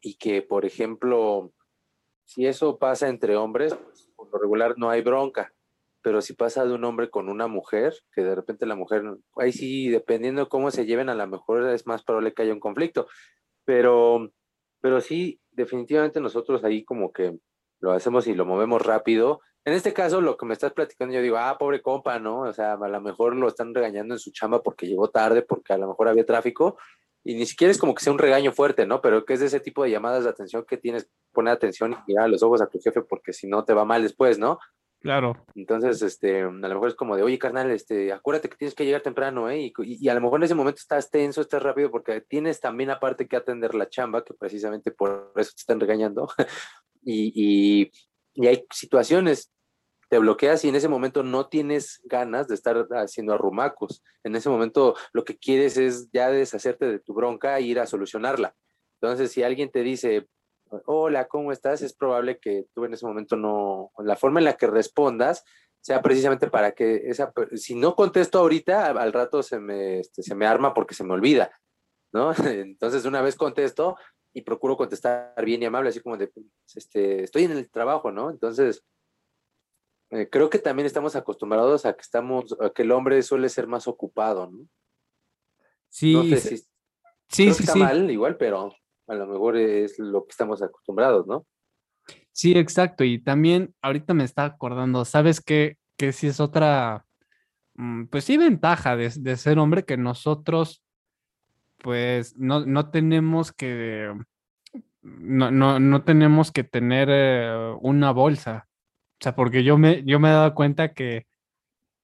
y 0.00 0.16
que, 0.16 0.42
por 0.42 0.64
ejemplo, 0.64 1.52
si 2.24 2.46
eso 2.46 2.78
pasa 2.78 3.08
entre 3.08 3.36
hombres, 3.36 3.74
pues, 3.74 4.10
por 4.16 4.30
lo 4.32 4.38
regular 4.38 4.74
no 4.78 4.90
hay 4.90 5.02
bronca, 5.02 5.54
pero 6.02 6.20
si 6.20 6.34
pasa 6.34 6.64
de 6.64 6.74
un 6.74 6.84
hombre 6.84 7.10
con 7.10 7.28
una 7.28 7.46
mujer, 7.46 7.94
que 8.12 8.22
de 8.22 8.34
repente 8.34 8.66
la 8.66 8.76
mujer, 8.76 9.02
ahí 9.36 9.52
sí, 9.52 9.88
dependiendo 9.88 10.44
de 10.44 10.48
cómo 10.48 10.70
se 10.70 10.86
lleven, 10.86 11.08
a 11.08 11.14
lo 11.14 11.26
mejor 11.26 11.68
es 11.70 11.86
más 11.86 12.02
probable 12.02 12.32
que 12.32 12.42
haya 12.42 12.52
un 12.52 12.60
conflicto, 12.60 13.06
pero, 13.64 14.30
pero 14.80 15.00
sí, 15.00 15.40
definitivamente 15.50 16.20
nosotros 16.20 16.64
ahí 16.64 16.84
como 16.84 17.12
que 17.12 17.38
lo 17.80 17.92
hacemos 17.92 18.26
y 18.26 18.34
lo 18.34 18.44
movemos 18.44 18.82
rápido. 18.82 19.40
En 19.64 19.74
este 19.74 19.92
caso, 19.92 20.20
lo 20.20 20.36
que 20.36 20.46
me 20.46 20.54
estás 20.54 20.72
platicando, 20.72 21.14
yo 21.14 21.20
digo, 21.20 21.36
ah, 21.36 21.58
pobre 21.58 21.82
compa, 21.82 22.18
¿no? 22.18 22.40
O 22.40 22.52
sea, 22.52 22.74
a 22.74 22.88
lo 22.88 23.00
mejor 23.00 23.36
lo 23.36 23.48
están 23.48 23.74
regañando 23.74 24.14
en 24.14 24.20
su 24.20 24.32
chamba 24.32 24.62
porque 24.62 24.86
llegó 24.86 25.10
tarde, 25.10 25.42
porque 25.42 25.74
a 25.74 25.78
lo 25.78 25.88
mejor 25.88 26.08
había 26.08 26.24
tráfico, 26.24 26.78
y 27.24 27.34
ni 27.34 27.44
siquiera 27.44 27.70
es 27.70 27.78
como 27.78 27.94
que 27.94 28.02
sea 28.02 28.12
un 28.12 28.18
regaño 28.18 28.52
fuerte, 28.52 28.86
¿no? 28.86 29.02
Pero 29.02 29.24
que 29.24 29.34
es 29.34 29.40
de 29.40 29.46
ese 29.46 29.60
tipo 29.60 29.84
de 29.84 29.90
llamadas 29.90 30.24
de 30.24 30.30
atención 30.30 30.64
que 30.66 30.78
tienes 30.78 31.10
poner 31.32 31.52
atención 31.52 31.92
y 31.92 31.96
mirar 32.06 32.30
los 32.30 32.42
ojos 32.42 32.62
a 32.62 32.68
tu 32.68 32.78
jefe 32.80 33.02
porque 33.02 33.32
si 33.32 33.46
no 33.46 33.64
te 33.64 33.74
va 33.74 33.84
mal 33.84 34.02
después, 34.02 34.38
¿no? 34.38 34.58
Claro. 35.00 35.44
Entonces, 35.54 36.02
este, 36.02 36.42
a 36.42 36.46
lo 36.50 36.50
mejor 36.58 36.88
es 36.88 36.94
como 36.96 37.16
de, 37.16 37.22
oye, 37.22 37.38
carnal, 37.38 37.70
este, 37.70 38.12
acuérdate 38.12 38.48
que 38.48 38.56
tienes 38.56 38.74
que 38.74 38.84
llegar 38.84 39.00
temprano, 39.00 39.48
¿eh? 39.48 39.60
Y, 39.60 39.72
y- 40.04 40.08
a 40.08 40.14
lo 40.14 40.20
mejor 40.20 40.40
en 40.40 40.44
ese 40.44 40.54
momento 40.56 40.80
estás 40.80 41.10
tenso, 41.10 41.40
estás 41.40 41.62
rápido, 41.62 41.90
porque 41.90 42.20
tienes 42.20 42.60
también 42.60 42.90
aparte 42.90 43.28
que 43.28 43.36
atender 43.36 43.74
la 43.74 43.88
chamba, 43.88 44.24
que 44.24 44.34
precisamente 44.34 44.90
por 44.90 45.32
eso 45.36 45.52
te 45.54 45.60
están 45.60 45.78
regañando. 45.80 46.28
y, 47.04 47.32
y, 47.84 47.92
y 48.34 48.46
hay 48.48 48.66
situaciones, 48.72 49.52
te 50.10 50.18
bloqueas 50.18 50.64
y 50.64 50.68
en 50.70 50.74
ese 50.76 50.88
momento 50.88 51.22
no 51.22 51.48
tienes 51.48 52.00
ganas 52.04 52.48
de 52.48 52.54
estar 52.56 52.86
haciendo 52.92 53.34
arrumacos. 53.34 54.02
En 54.24 54.34
ese 54.36 54.48
momento 54.48 54.96
lo 55.12 55.24
que 55.24 55.36
quieres 55.38 55.76
es 55.76 56.08
ya 56.12 56.30
deshacerte 56.30 56.86
de 56.86 56.98
tu 56.98 57.14
bronca 57.14 57.58
e 57.58 57.62
ir 57.62 57.78
a 57.78 57.86
solucionarla. 57.86 58.54
Entonces, 59.00 59.30
si 59.32 59.42
alguien 59.44 59.70
te 59.70 59.82
dice, 59.82 60.26
hola, 60.86 61.28
¿cómo 61.28 61.52
estás? 61.52 61.82
Es 61.82 61.92
probable 61.92 62.38
que 62.38 62.66
tú 62.74 62.84
en 62.84 62.94
ese 62.94 63.06
momento 63.06 63.36
no, 63.36 63.90
la 63.98 64.16
forma 64.16 64.40
en 64.40 64.44
la 64.44 64.56
que 64.56 64.66
respondas 64.66 65.44
sea 65.80 66.02
precisamente 66.02 66.48
para 66.48 66.72
que 66.72 67.08
esa, 67.08 67.32
si 67.54 67.74
no 67.74 67.94
contesto 67.94 68.38
ahorita, 68.38 68.88
al 68.88 69.12
rato 69.12 69.42
se 69.42 69.58
me, 69.58 70.00
este, 70.00 70.22
se 70.22 70.34
me 70.34 70.46
arma 70.46 70.74
porque 70.74 70.94
se 70.94 71.04
me 71.04 71.14
olvida, 71.14 71.50
¿no? 72.12 72.32
Entonces 72.46 73.04
una 73.04 73.22
vez 73.22 73.36
contesto 73.36 73.96
y 74.32 74.42
procuro 74.42 74.76
contestar 74.76 75.34
bien 75.44 75.62
y 75.62 75.66
amable, 75.66 75.88
así 75.88 76.00
como 76.00 76.16
de, 76.16 76.28
pues, 76.28 76.46
este, 76.74 77.22
estoy 77.22 77.44
en 77.44 77.52
el 77.52 77.70
trabajo, 77.70 78.12
¿no? 78.12 78.30
Entonces, 78.30 78.84
eh, 80.10 80.28
creo 80.30 80.50
que 80.50 80.58
también 80.58 80.86
estamos 80.86 81.16
acostumbrados 81.16 81.86
a 81.86 81.94
que 81.94 82.02
estamos, 82.02 82.56
a 82.60 82.70
que 82.70 82.82
el 82.82 82.92
hombre 82.92 83.22
suele 83.22 83.48
ser 83.48 83.66
más 83.66 83.86
ocupado, 83.86 84.50
¿no? 84.50 84.66
Sí, 85.90 86.12
no 86.12 86.22
sé 86.24 86.40
si 86.40 86.56
sí, 86.58 86.64
sí, 87.28 87.48
está 87.48 87.72
sí. 87.72 87.78
mal 87.78 88.10
igual, 88.10 88.36
pero 88.36 88.74
a 89.08 89.14
lo 89.14 89.26
mejor 89.26 89.56
es 89.56 89.98
lo 89.98 90.24
que 90.24 90.30
estamos 90.30 90.62
acostumbrados, 90.62 91.26
¿no? 91.26 91.46
Sí, 92.32 92.52
exacto. 92.52 93.04
Y 93.04 93.18
también 93.18 93.74
ahorita 93.82 94.14
me 94.14 94.24
está 94.24 94.44
acordando, 94.44 95.04
¿sabes 95.04 95.40
qué? 95.40 95.76
Que 95.96 96.12
sí 96.12 96.28
es 96.28 96.40
otra, 96.40 97.04
mm, 97.74 98.04
pues 98.06 98.24
sí, 98.24 98.36
ventaja 98.36 98.96
de, 98.96 99.10
de 99.18 99.36
ser 99.36 99.58
hombre 99.58 99.84
que 99.84 99.96
nosotros, 99.96 100.82
pues 101.78 102.36
no, 102.36 102.64
no 102.66 102.90
tenemos 102.90 103.52
que, 103.52 104.12
no, 105.02 105.50
no, 105.50 105.80
no 105.80 106.04
tenemos 106.04 106.52
que 106.52 106.64
tener 106.64 107.08
eh, 107.10 107.74
una 107.80 108.12
bolsa. 108.12 108.68
O 109.20 109.24
sea, 109.24 109.34
porque 109.34 109.64
yo 109.64 109.78
me, 109.78 110.04
yo 110.04 110.20
me 110.20 110.28
he 110.28 110.32
dado 110.32 110.54
cuenta 110.54 110.92
que, 110.94 111.26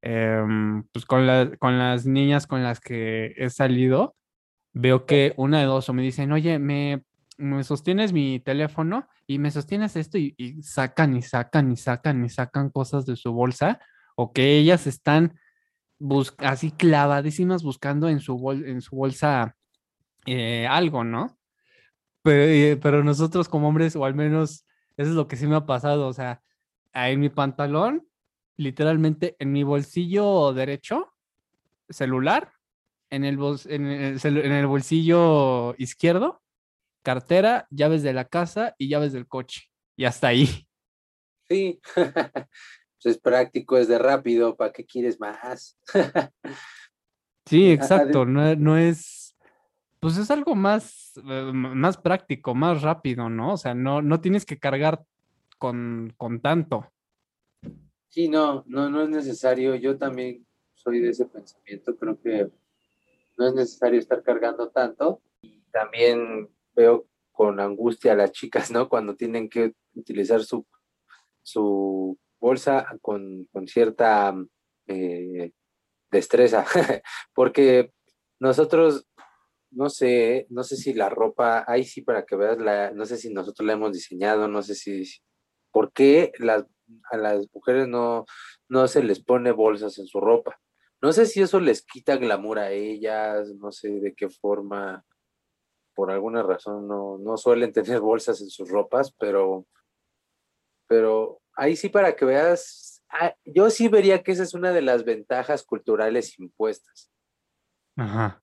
em, 0.02 0.84
pues 0.92 1.04
con, 1.06 1.26
con 1.58 1.78
las 1.78 2.06
niñas 2.06 2.46
con 2.46 2.62
las 2.62 2.80
que 2.80 3.34
he 3.36 3.50
salido, 3.50 4.16
veo 4.74 5.06
que 5.06 5.32
una 5.36 5.60
de 5.60 5.66
dos 5.66 5.88
o 5.88 5.92
me 5.94 6.02
dicen, 6.02 6.32
oye, 6.32 6.58
me, 6.58 7.04
me 7.38 7.64
sostienes 7.64 8.12
mi 8.12 8.40
teléfono 8.40 9.08
y 9.26 9.38
me 9.38 9.50
sostienes 9.50 9.96
esto 9.96 10.18
y, 10.18 10.34
y 10.36 10.62
sacan 10.62 11.16
y 11.16 11.22
sacan 11.22 11.72
y 11.72 11.76
sacan 11.76 12.24
y 12.24 12.28
sacan 12.28 12.70
cosas 12.70 13.06
de 13.06 13.16
su 13.16 13.32
bolsa 13.32 13.80
o 14.16 14.32
que 14.32 14.58
ellas 14.58 14.86
están 14.86 15.38
bus- 15.98 16.34
así 16.38 16.70
clavadísimas 16.72 17.62
buscando 17.62 18.08
en 18.08 18.20
su, 18.20 18.36
bol- 18.36 18.66
en 18.66 18.80
su 18.82 18.96
bolsa 18.96 19.56
eh, 20.26 20.66
algo, 20.68 21.04
¿no? 21.04 21.38
Pero, 22.22 22.42
eh, 22.44 22.78
pero 22.80 23.04
nosotros 23.04 23.48
como 23.48 23.68
hombres, 23.68 23.96
o 23.96 24.04
al 24.04 24.14
menos 24.14 24.66
eso 24.96 25.10
es 25.10 25.16
lo 25.16 25.28
que 25.28 25.36
sí 25.36 25.46
me 25.46 25.56
ha 25.56 25.66
pasado, 25.66 26.06
o 26.08 26.12
sea, 26.12 26.42
en 26.94 27.20
mi 27.20 27.28
pantalón, 27.28 28.06
literalmente 28.56 29.36
en 29.38 29.52
mi 29.52 29.62
bolsillo 29.62 30.52
derecho, 30.54 31.12
celular, 31.90 32.53
en 33.10 33.24
el, 33.24 33.36
bol- 33.38 33.60
en 33.68 33.86
el 33.86 34.18
en 34.24 34.52
el 34.52 34.66
bolsillo 34.66 35.74
izquierdo, 35.78 36.42
cartera, 37.02 37.66
llaves 37.70 38.02
de 38.02 38.12
la 38.12 38.26
casa 38.26 38.74
y 38.78 38.88
llaves 38.88 39.12
del 39.12 39.26
coche. 39.26 39.70
Y 39.96 40.04
hasta 40.04 40.28
ahí. 40.28 40.46
Sí, 41.46 41.78
es 43.04 43.18
práctico, 43.18 43.76
es 43.76 43.86
de 43.86 43.98
rápido, 43.98 44.56
¿para 44.56 44.72
qué 44.72 44.86
quieres 44.86 45.20
más? 45.20 45.78
Sí, 47.46 47.70
exacto. 47.70 48.24
No, 48.24 48.56
no 48.56 48.78
es, 48.78 49.36
pues 50.00 50.16
es 50.16 50.30
algo 50.30 50.54
más, 50.54 51.12
eh, 51.28 51.50
más 51.52 51.98
práctico, 51.98 52.54
más 52.54 52.80
rápido, 52.80 53.28
¿no? 53.28 53.52
O 53.52 53.56
sea, 53.58 53.74
no, 53.74 54.00
no 54.00 54.22
tienes 54.22 54.46
que 54.46 54.58
cargar 54.58 55.04
con, 55.58 56.14
con 56.16 56.40
tanto. 56.40 56.90
Sí, 58.08 58.28
no, 58.28 58.64
no, 58.66 58.88
no 58.88 59.02
es 59.02 59.10
necesario. 59.10 59.74
Yo 59.74 59.98
también 59.98 60.46
soy 60.74 61.00
de 61.00 61.10
ese 61.10 61.26
pensamiento. 61.26 61.94
Creo 61.96 62.18
que 62.18 62.48
no 63.36 63.48
es 63.48 63.54
necesario 63.54 63.98
estar 63.98 64.22
cargando 64.22 64.70
tanto. 64.70 65.22
Y 65.42 65.62
también 65.70 66.48
veo 66.74 67.06
con 67.32 67.60
angustia 67.60 68.12
a 68.12 68.16
las 68.16 68.32
chicas, 68.32 68.70
¿no? 68.70 68.88
Cuando 68.88 69.16
tienen 69.16 69.48
que 69.48 69.74
utilizar 69.94 70.42
su, 70.42 70.66
su 71.42 72.18
bolsa 72.40 72.86
con, 73.00 73.46
con 73.52 73.66
cierta 73.66 74.34
eh, 74.86 75.52
destreza. 76.10 76.64
Porque 77.34 77.92
nosotros, 78.38 79.06
no 79.70 79.90
sé, 79.90 80.46
no 80.50 80.62
sé 80.62 80.76
si 80.76 80.94
la 80.94 81.08
ropa, 81.08 81.64
ahí 81.66 81.84
sí 81.84 82.02
para 82.02 82.24
que 82.24 82.36
veas, 82.36 82.58
la, 82.58 82.92
no 82.92 83.04
sé 83.04 83.16
si 83.16 83.32
nosotros 83.32 83.66
la 83.66 83.72
hemos 83.72 83.92
diseñado, 83.92 84.48
no 84.48 84.62
sé 84.62 84.74
si, 84.74 85.04
¿por 85.72 85.92
qué 85.92 86.32
las, 86.38 86.64
a 87.10 87.16
las 87.16 87.46
mujeres 87.52 87.88
no, 87.88 88.24
no 88.68 88.86
se 88.88 89.02
les 89.02 89.22
pone 89.22 89.50
bolsas 89.52 89.98
en 89.98 90.06
su 90.06 90.20
ropa? 90.20 90.60
No 91.04 91.12
sé 91.12 91.26
si 91.26 91.42
eso 91.42 91.60
les 91.60 91.84
quita 91.84 92.16
glamour 92.16 92.58
a 92.58 92.70
ellas, 92.70 93.54
no 93.56 93.70
sé 93.70 93.90
de 94.00 94.14
qué 94.14 94.30
forma, 94.30 95.04
por 95.94 96.10
alguna 96.10 96.42
razón 96.42 96.88
no, 96.88 97.18
no 97.18 97.36
suelen 97.36 97.74
tener 97.74 98.00
bolsas 98.00 98.40
en 98.40 98.48
sus 98.48 98.70
ropas, 98.70 99.12
pero, 99.18 99.66
pero 100.88 101.42
ahí 101.56 101.76
sí 101.76 101.90
para 101.90 102.16
que 102.16 102.24
veas, 102.24 103.02
ah, 103.10 103.34
yo 103.44 103.68
sí 103.68 103.88
vería 103.88 104.22
que 104.22 104.32
esa 104.32 104.44
es 104.44 104.54
una 104.54 104.72
de 104.72 104.80
las 104.80 105.04
ventajas 105.04 105.62
culturales 105.62 106.38
impuestas 106.38 107.12
Ajá. 107.96 108.42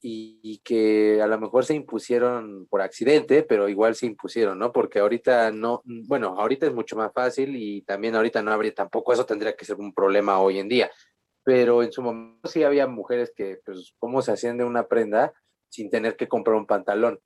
y, 0.00 0.38
y 0.44 0.58
que 0.58 1.20
a 1.20 1.26
lo 1.26 1.40
mejor 1.40 1.64
se 1.64 1.74
impusieron 1.74 2.68
por 2.70 2.80
accidente, 2.80 3.42
pero 3.42 3.68
igual 3.68 3.96
se 3.96 4.06
impusieron, 4.06 4.56
¿no? 4.60 4.70
Porque 4.70 5.00
ahorita 5.00 5.50
no, 5.50 5.82
bueno, 5.84 6.38
ahorita 6.38 6.66
es 6.66 6.72
mucho 6.72 6.94
más 6.94 7.12
fácil 7.12 7.56
y 7.56 7.82
también 7.82 8.14
ahorita 8.14 8.40
no 8.40 8.52
habría, 8.52 8.72
tampoco 8.72 9.12
eso 9.12 9.26
tendría 9.26 9.56
que 9.56 9.64
ser 9.64 9.74
un 9.80 9.92
problema 9.92 10.38
hoy 10.38 10.60
en 10.60 10.68
día, 10.68 10.92
pero 11.46 11.84
en 11.84 11.92
su 11.92 12.02
momento 12.02 12.48
sí 12.48 12.64
había 12.64 12.88
mujeres 12.88 13.32
que, 13.32 13.60
pues, 13.64 13.94
¿cómo 14.00 14.20
se 14.20 14.32
hacían 14.32 14.58
de 14.58 14.64
una 14.64 14.88
prenda 14.88 15.32
sin 15.68 15.90
tener 15.90 16.16
que 16.16 16.26
comprar 16.26 16.56
un 16.56 16.66
pantalón? 16.66 17.20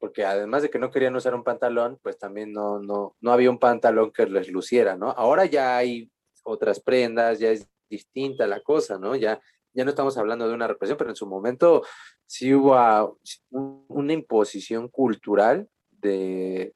Porque 0.00 0.24
además 0.24 0.62
de 0.62 0.70
que 0.70 0.80
no 0.80 0.90
querían 0.90 1.14
usar 1.14 1.36
un 1.36 1.44
pantalón, 1.44 2.00
pues 2.02 2.18
también 2.18 2.52
no, 2.52 2.80
no, 2.80 3.14
no 3.20 3.32
había 3.32 3.48
un 3.48 3.60
pantalón 3.60 4.10
que 4.10 4.26
les 4.26 4.50
luciera, 4.50 4.96
¿no? 4.96 5.10
Ahora 5.12 5.46
ya 5.46 5.76
hay 5.76 6.10
otras 6.42 6.80
prendas, 6.80 7.38
ya 7.38 7.50
es 7.52 7.70
distinta 7.88 8.48
la 8.48 8.60
cosa, 8.60 8.98
¿no? 8.98 9.14
Ya, 9.14 9.40
ya 9.72 9.84
no 9.84 9.90
estamos 9.90 10.18
hablando 10.18 10.48
de 10.48 10.54
una 10.54 10.66
represión, 10.66 10.98
pero 10.98 11.10
en 11.10 11.16
su 11.16 11.28
momento 11.28 11.84
sí 12.26 12.52
hubo 12.52 13.20
una 13.50 14.12
imposición 14.12 14.88
cultural 14.88 15.68
de, 15.92 16.74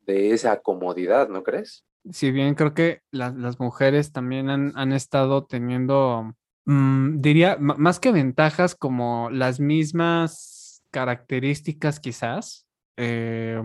de 0.00 0.32
esa 0.32 0.60
comodidad, 0.60 1.30
¿no 1.30 1.42
crees? 1.42 1.86
Si 2.10 2.30
bien 2.30 2.54
creo 2.54 2.74
que 2.74 3.00
las, 3.10 3.58
mujeres 3.58 4.12
también 4.12 4.50
han, 4.50 4.72
han 4.76 4.92
estado 4.92 5.44
teniendo, 5.46 6.34
mm, 6.66 7.20
diría, 7.20 7.56
más 7.58 7.98
que 8.00 8.12
ventajas, 8.12 8.74
como 8.74 9.30
las 9.30 9.58
mismas 9.58 10.82
características 10.90 11.98
quizás 12.00 12.66
eh, 12.96 13.60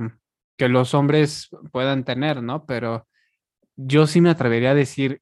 que 0.57 0.69
los 0.69 0.93
hombres 0.93 1.49
puedan 1.71 2.03
tener, 2.03 2.41
¿no? 2.41 2.65
Pero 2.65 3.07
yo 3.75 4.07
sí 4.07 4.21
me 4.21 4.29
atrevería 4.29 4.71
a 4.71 4.75
decir 4.75 5.21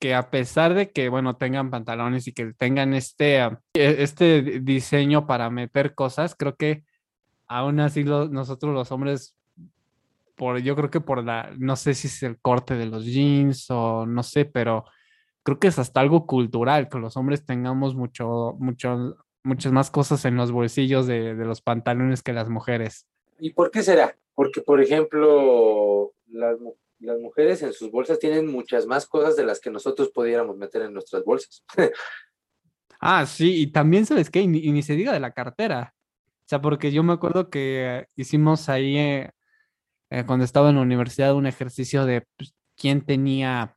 que 0.00 0.14
a 0.14 0.30
pesar 0.30 0.74
de 0.74 0.90
que, 0.90 1.08
bueno, 1.08 1.36
tengan 1.36 1.70
pantalones 1.70 2.26
y 2.26 2.32
que 2.32 2.54
tengan 2.54 2.94
este, 2.94 3.40
ah, 3.40 3.60
e- 3.74 4.02
este 4.02 4.42
di- 4.42 4.58
diseño 4.60 5.26
para 5.26 5.50
meter 5.50 5.94
cosas, 5.94 6.34
creo 6.36 6.56
que 6.56 6.84
aún 7.46 7.78
así 7.80 8.02
nosotros 8.02 8.74
los 8.74 8.90
hombres 8.90 9.36
por, 10.42 10.58
yo 10.58 10.74
creo 10.74 10.90
que 10.90 11.00
por 11.00 11.22
la, 11.22 11.54
no 11.56 11.76
sé 11.76 11.94
si 11.94 12.08
es 12.08 12.20
el 12.24 12.36
corte 12.40 12.74
de 12.74 12.86
los 12.86 13.04
jeans 13.04 13.70
o 13.70 14.06
no 14.06 14.24
sé, 14.24 14.44
pero 14.44 14.84
creo 15.44 15.60
que 15.60 15.68
es 15.68 15.78
hasta 15.78 16.00
algo 16.00 16.26
cultural, 16.26 16.88
que 16.88 16.98
los 16.98 17.16
hombres 17.16 17.46
tengamos 17.46 17.94
mucho, 17.94 18.56
mucho, 18.58 19.16
muchas 19.44 19.70
más 19.70 19.92
cosas 19.92 20.24
en 20.24 20.34
los 20.34 20.50
bolsillos 20.50 21.06
de, 21.06 21.36
de 21.36 21.44
los 21.44 21.62
pantalones 21.62 22.24
que 22.24 22.32
las 22.32 22.48
mujeres. 22.48 23.06
¿Y 23.38 23.52
por 23.52 23.70
qué 23.70 23.84
será? 23.84 24.16
Porque, 24.34 24.62
por 24.62 24.82
ejemplo, 24.82 26.12
las, 26.26 26.56
las 26.98 27.20
mujeres 27.20 27.62
en 27.62 27.72
sus 27.72 27.92
bolsas 27.92 28.18
tienen 28.18 28.50
muchas 28.50 28.84
más 28.84 29.06
cosas 29.06 29.36
de 29.36 29.44
las 29.44 29.60
que 29.60 29.70
nosotros 29.70 30.10
pudiéramos 30.10 30.56
meter 30.56 30.82
en 30.82 30.92
nuestras 30.92 31.24
bolsas. 31.24 31.64
Ah, 33.04 33.26
sí, 33.26 33.62
y 33.62 33.66
también, 33.72 34.06
¿sabes 34.06 34.30
qué? 34.30 34.42
Y 34.42 34.46
ni, 34.46 34.58
y 34.58 34.70
ni 34.70 34.82
se 34.82 34.94
diga 34.94 35.12
de 35.12 35.18
la 35.18 35.32
cartera. 35.32 35.92
O 36.40 36.44
sea, 36.46 36.62
porque 36.62 36.92
yo 36.92 37.02
me 37.02 37.12
acuerdo 37.12 37.50
que 37.50 38.06
hicimos 38.14 38.68
ahí, 38.68 38.96
eh, 38.96 39.32
eh, 40.12 40.24
cuando 40.26 40.44
estaba 40.44 40.68
en 40.68 40.76
la 40.76 40.82
universidad, 40.82 41.34
un 41.34 41.46
ejercicio 41.46 42.04
de 42.04 42.26
pues, 42.36 42.54
quién 42.76 43.00
tenía, 43.00 43.74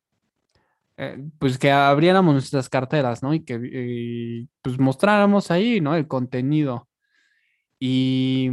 eh, 0.97 1.17
pues 1.39 1.57
que 1.57 1.71
abriéramos 1.71 2.33
nuestras 2.33 2.67
carteras, 2.67 3.23
¿no? 3.23 3.33
Y 3.33 3.45
que 3.45 4.47
pues 4.61 4.77
mostráramos 4.77 5.49
ahí, 5.49 5.79
¿no? 5.79 5.95
El 5.95 6.07
contenido. 6.07 6.89
Y 7.79 8.49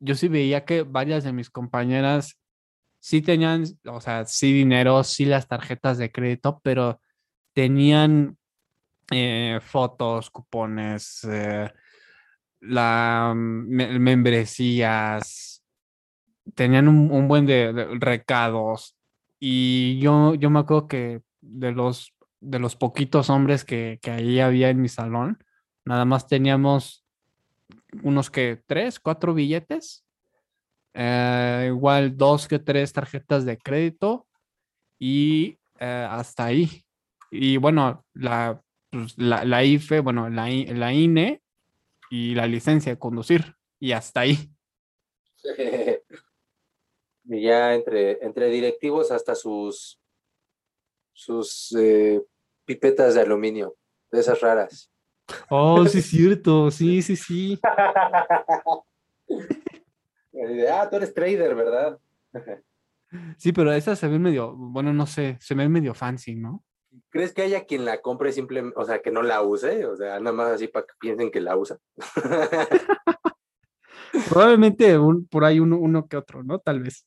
yo 0.00 0.14
sí 0.16 0.26
veía 0.26 0.64
que 0.64 0.82
varias 0.82 1.22
de 1.22 1.32
mis 1.32 1.50
compañeras 1.50 2.36
sí 2.98 3.22
tenían, 3.22 3.64
o 3.84 4.00
sea, 4.00 4.24
sí 4.26 4.52
dinero, 4.52 5.04
sí 5.04 5.24
las 5.24 5.46
tarjetas 5.46 5.98
de 5.98 6.10
crédito, 6.10 6.60
pero 6.64 7.00
tenían 7.52 8.36
eh, 9.12 9.60
fotos, 9.62 10.30
cupones, 10.30 11.22
eh, 11.30 11.72
la 12.60 13.32
me- 13.36 13.98
membresías, 14.00 15.47
tenían 16.54 16.88
un, 16.88 17.28
buen 17.28 17.46
de, 17.46 17.72
recados. 18.00 18.96
Y 19.40 19.98
yo, 20.00 20.34
yo 20.34 20.50
me 20.50 20.60
acuerdo 20.60 20.88
que 20.88 21.22
de 21.40 21.72
los, 21.72 22.14
de 22.40 22.58
los 22.58 22.76
poquitos 22.76 23.30
hombres 23.30 23.64
que, 23.64 23.98
que 24.02 24.10
ahí 24.10 24.40
había 24.40 24.70
en 24.70 24.80
mi 24.80 24.88
salón, 24.88 25.42
nada 25.84 26.04
más 26.04 26.26
teníamos 26.26 27.04
unos 28.02 28.30
que 28.30 28.62
tres, 28.66 29.00
cuatro 29.00 29.34
billetes 29.34 30.04
eh, 31.00 31.66
igual 31.68 32.16
dos 32.16 32.48
que 32.48 32.58
tres 32.58 32.92
tarjetas 32.92 33.44
de 33.44 33.56
crédito 33.56 34.26
y 34.98 35.56
eh, 35.78 36.06
hasta 36.10 36.46
ahí. 36.46 36.84
Y 37.30 37.56
bueno, 37.56 38.04
la, 38.14 38.60
pues, 38.90 39.16
la, 39.16 39.44
la 39.44 39.62
IFE, 39.62 40.00
bueno, 40.00 40.28
la, 40.28 40.48
la 40.48 40.92
INE 40.92 41.40
y 42.10 42.34
la 42.34 42.46
licencia 42.46 42.92
de 42.92 42.98
conducir 42.98 43.54
y 43.78 43.92
hasta 43.92 44.20
ahí. 44.22 44.50
y 47.28 47.42
ya 47.42 47.74
entre, 47.74 48.24
entre 48.24 48.46
directivos 48.48 49.10
hasta 49.10 49.34
sus, 49.34 50.00
sus 51.12 51.74
eh, 51.78 52.22
pipetas 52.64 53.14
de 53.14 53.20
aluminio, 53.20 53.76
de 54.10 54.20
esas 54.20 54.40
raras. 54.40 54.90
Oh, 55.50 55.84
sí, 55.86 55.98
es 55.98 56.06
cierto, 56.06 56.70
sí, 56.70 57.02
sí, 57.02 57.16
sí. 57.16 57.60
Ah, 60.70 60.88
tú 60.90 60.96
eres 60.96 61.12
trader, 61.14 61.54
¿verdad? 61.54 61.98
Sí, 63.38 63.52
pero 63.54 63.72
esas 63.72 63.98
se 63.98 64.06
ven 64.06 64.20
medio, 64.20 64.54
bueno, 64.54 64.92
no 64.92 65.06
sé, 65.06 65.38
se 65.40 65.54
ven 65.54 65.72
medio 65.72 65.94
fancy, 65.94 66.34
¿no? 66.36 66.62
¿Crees 67.08 67.32
que 67.32 67.40
haya 67.40 67.64
quien 67.64 67.86
la 67.86 68.02
compre 68.02 68.32
simplemente, 68.32 68.78
o 68.78 68.84
sea, 68.84 69.00
que 69.00 69.10
no 69.10 69.22
la 69.22 69.40
use? 69.40 69.86
O 69.86 69.96
sea, 69.96 70.20
nada 70.20 70.36
más 70.36 70.48
así 70.52 70.68
para 70.68 70.84
que 70.84 70.92
piensen 71.00 71.30
que 71.30 71.40
la 71.40 71.56
usa. 71.56 71.78
Probablemente 74.28 74.98
un- 74.98 75.26
por 75.26 75.46
ahí 75.46 75.58
uno, 75.58 75.78
uno 75.78 76.06
que 76.06 76.18
otro, 76.18 76.42
¿no? 76.42 76.58
Tal 76.58 76.82
vez. 76.82 77.06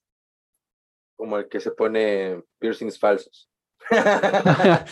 Como 1.22 1.38
el 1.38 1.48
que 1.48 1.60
se 1.60 1.70
pone 1.70 2.42
piercings 2.58 2.98
falsos. 2.98 3.48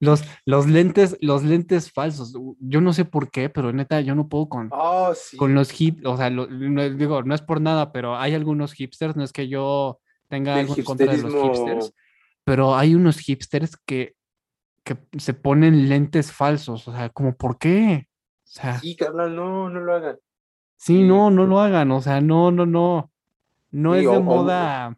Los, 0.00 0.24
los 0.44 0.66
lentes, 0.66 1.16
los 1.20 1.42
lentes 1.44 1.90
falsos. 1.92 2.34
Yo 2.58 2.80
no 2.80 2.92
sé 2.92 3.04
por 3.06 3.30
qué, 3.30 3.48
pero 3.48 3.72
neta, 3.72 4.00
yo 4.02 4.14
no 4.16 4.28
puedo 4.28 4.48
con, 4.48 4.68
oh, 4.72 5.14
sí. 5.14 5.36
con 5.38 5.54
los 5.54 5.80
hip, 5.80 6.04
o 6.04 6.16
sea, 6.18 6.28
lo- 6.28 6.48
no, 6.48 6.90
digo, 6.90 7.22
no 7.22 7.34
es 7.36 7.40
por 7.40 7.60
nada, 7.62 7.92
pero 7.92 8.16
hay 8.16 8.34
algunos 8.34 8.74
hipsters, 8.74 9.16
no 9.16 9.22
es 9.24 9.32
que 9.32 9.46
yo 9.48 10.00
tenga 10.28 10.54
El 10.54 10.60
algo 10.66 10.74
en 10.76 10.84
contra 10.84 11.12
de 11.12 11.22
los 11.22 11.32
hipsters, 11.32 11.94
pero 12.44 12.74
hay 12.76 12.94
unos 12.94 13.20
hipsters 13.20 13.76
que, 13.86 14.16
que 14.84 14.98
se 15.18 15.32
ponen 15.32 15.88
lentes 15.88 16.30
falsos, 16.30 16.86
o 16.88 16.92
sea, 16.92 17.08
como, 17.08 17.34
¿por 17.34 17.56
qué? 17.56 18.08
O 18.44 18.48
sea, 18.48 18.78
Sí, 18.80 18.96
carnal, 18.96 19.34
no, 19.34 19.70
no 19.70 19.80
lo 19.80 19.94
hagan. 19.94 20.18
sí, 20.76 21.04
no, 21.04 21.30
no 21.30 21.46
lo 21.46 21.58
hagan, 21.60 21.90
o 21.92 22.02
sea, 22.02 22.20
no, 22.20 22.50
no, 22.50 22.66
no. 22.66 23.10
No 23.70 23.92
Sí, 23.94 24.00
es 24.00 24.10
de 24.10 24.16
o- 24.16 24.20
moda 24.22 24.94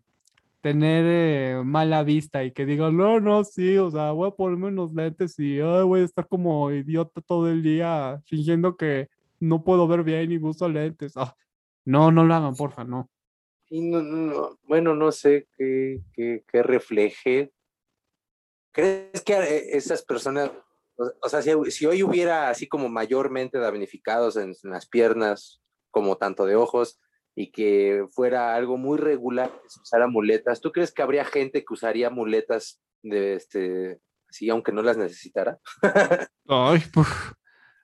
tener 0.69 1.05
eh, 1.07 1.63
mala 1.65 2.03
vista 2.03 2.45
y 2.45 2.53
que 2.53 2.67
digan, 2.67 2.95
no, 2.95 3.21
no, 3.21 3.43
sí, 3.43 3.79
o 3.79 3.91
sea, 3.91 4.11
voy 4.11 4.29
a 4.29 4.33
ponerme 4.33 4.67
unos 4.67 4.93
lentes 4.93 5.39
y 5.39 5.61
ay, 5.61 5.83
voy 5.83 6.01
a 6.01 6.05
estar 6.05 6.29
como 6.29 6.71
idiota 6.71 7.23
todo 7.23 7.49
el 7.49 7.63
día 7.63 8.21
fingiendo 8.27 8.77
que 8.77 9.09
no 9.41 9.65
puedo 9.65 9.89
ver 9.89 10.03
bien 10.03 10.31
y 10.31 10.37
uso 10.37 10.69
lentes. 10.69 11.15
Ah, 11.17 11.35
no, 11.87 12.13
no 12.13 12.23
lo 12.23 12.35
hagan, 12.35 12.55
porfa, 12.55 12.85
no. 12.85 13.09
Y 13.71 13.81
no, 13.81 14.03
no, 14.03 14.17
no, 14.17 14.59
bueno, 14.65 14.95
no 14.95 15.11
sé 15.11 15.49
qué, 15.57 16.01
qué, 16.13 16.45
qué 16.47 16.63
refleje. 16.63 17.51
¿Crees 18.71 19.23
que 19.25 19.33
eh, 19.33 19.77
esas 19.77 20.03
personas, 20.03 20.51
o, 20.99 21.11
o 21.23 21.29
sea, 21.31 21.41
si, 21.41 21.51
si 21.71 21.87
hoy 21.87 22.03
hubiera 22.03 22.51
así 22.51 22.69
como 22.69 22.91
mayormente 22.91 23.59
damnificados 23.59 24.37
en, 24.37 24.55
en 24.63 24.71
las 24.71 24.87
piernas, 24.87 25.63
como 25.91 26.19
tanto 26.19 26.45
de 26.45 26.57
ojos, 26.57 27.01
y 27.41 27.53
que 27.53 28.05
fuera 28.11 28.57
algo 28.57 28.77
muy 28.77 28.99
regular 28.99 29.49
que 29.49 29.69
se 29.69 29.81
usara 29.81 30.09
muletas, 30.09 30.61
¿tú 30.61 30.73
crees 30.73 30.91
que 30.91 31.03
habría 31.03 31.25
gente 31.25 31.61
que 31.65 31.73
usaría 31.73 32.11
muletas 32.11 32.81
de 33.01 33.35
este, 33.35 34.01
así, 34.29 34.51
aunque 34.51 34.73
no 34.73 34.83
las 34.83 34.97
necesitara? 34.97 35.57
Ay, 36.49 36.81
puf. 36.93 37.35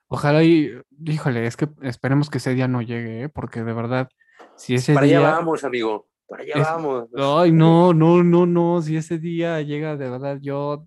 Ojalá 0.07 0.43
y, 0.43 0.77
híjole, 1.05 1.47
es 1.47 1.55
que 1.55 1.69
esperemos 1.83 2.29
que 2.29 2.39
ese 2.39 2.53
día 2.53 2.67
no 2.67 2.81
llegue, 2.81 3.23
¿eh? 3.23 3.29
porque 3.29 3.63
de 3.63 3.71
verdad, 3.71 4.09
si 4.57 4.75
ese 4.75 4.93
Para 4.93 5.05
día... 5.05 5.19
allá 5.19 5.31
vamos, 5.37 5.63
amigo, 5.63 6.09
para 6.27 6.43
allá 6.43 6.53
Es- 6.55 6.67
vamos. 6.67 7.09
Ay, 7.15 7.53
no, 7.53 7.93
no, 7.93 8.25
no, 8.25 8.45
no. 8.45 8.81
Si 8.81 8.97
ese 8.97 9.19
día 9.19 9.61
llega, 9.61 9.95
de 9.95 10.09
verdad, 10.09 10.37
yo, 10.41 10.85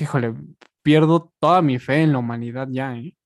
híjole, 0.00 0.34
pierdo 0.84 1.32
toda 1.40 1.62
mi 1.62 1.80
fe 1.80 2.02
en 2.02 2.12
la 2.12 2.18
humanidad 2.18 2.68
ya, 2.70 2.96
¿eh? 2.96 3.16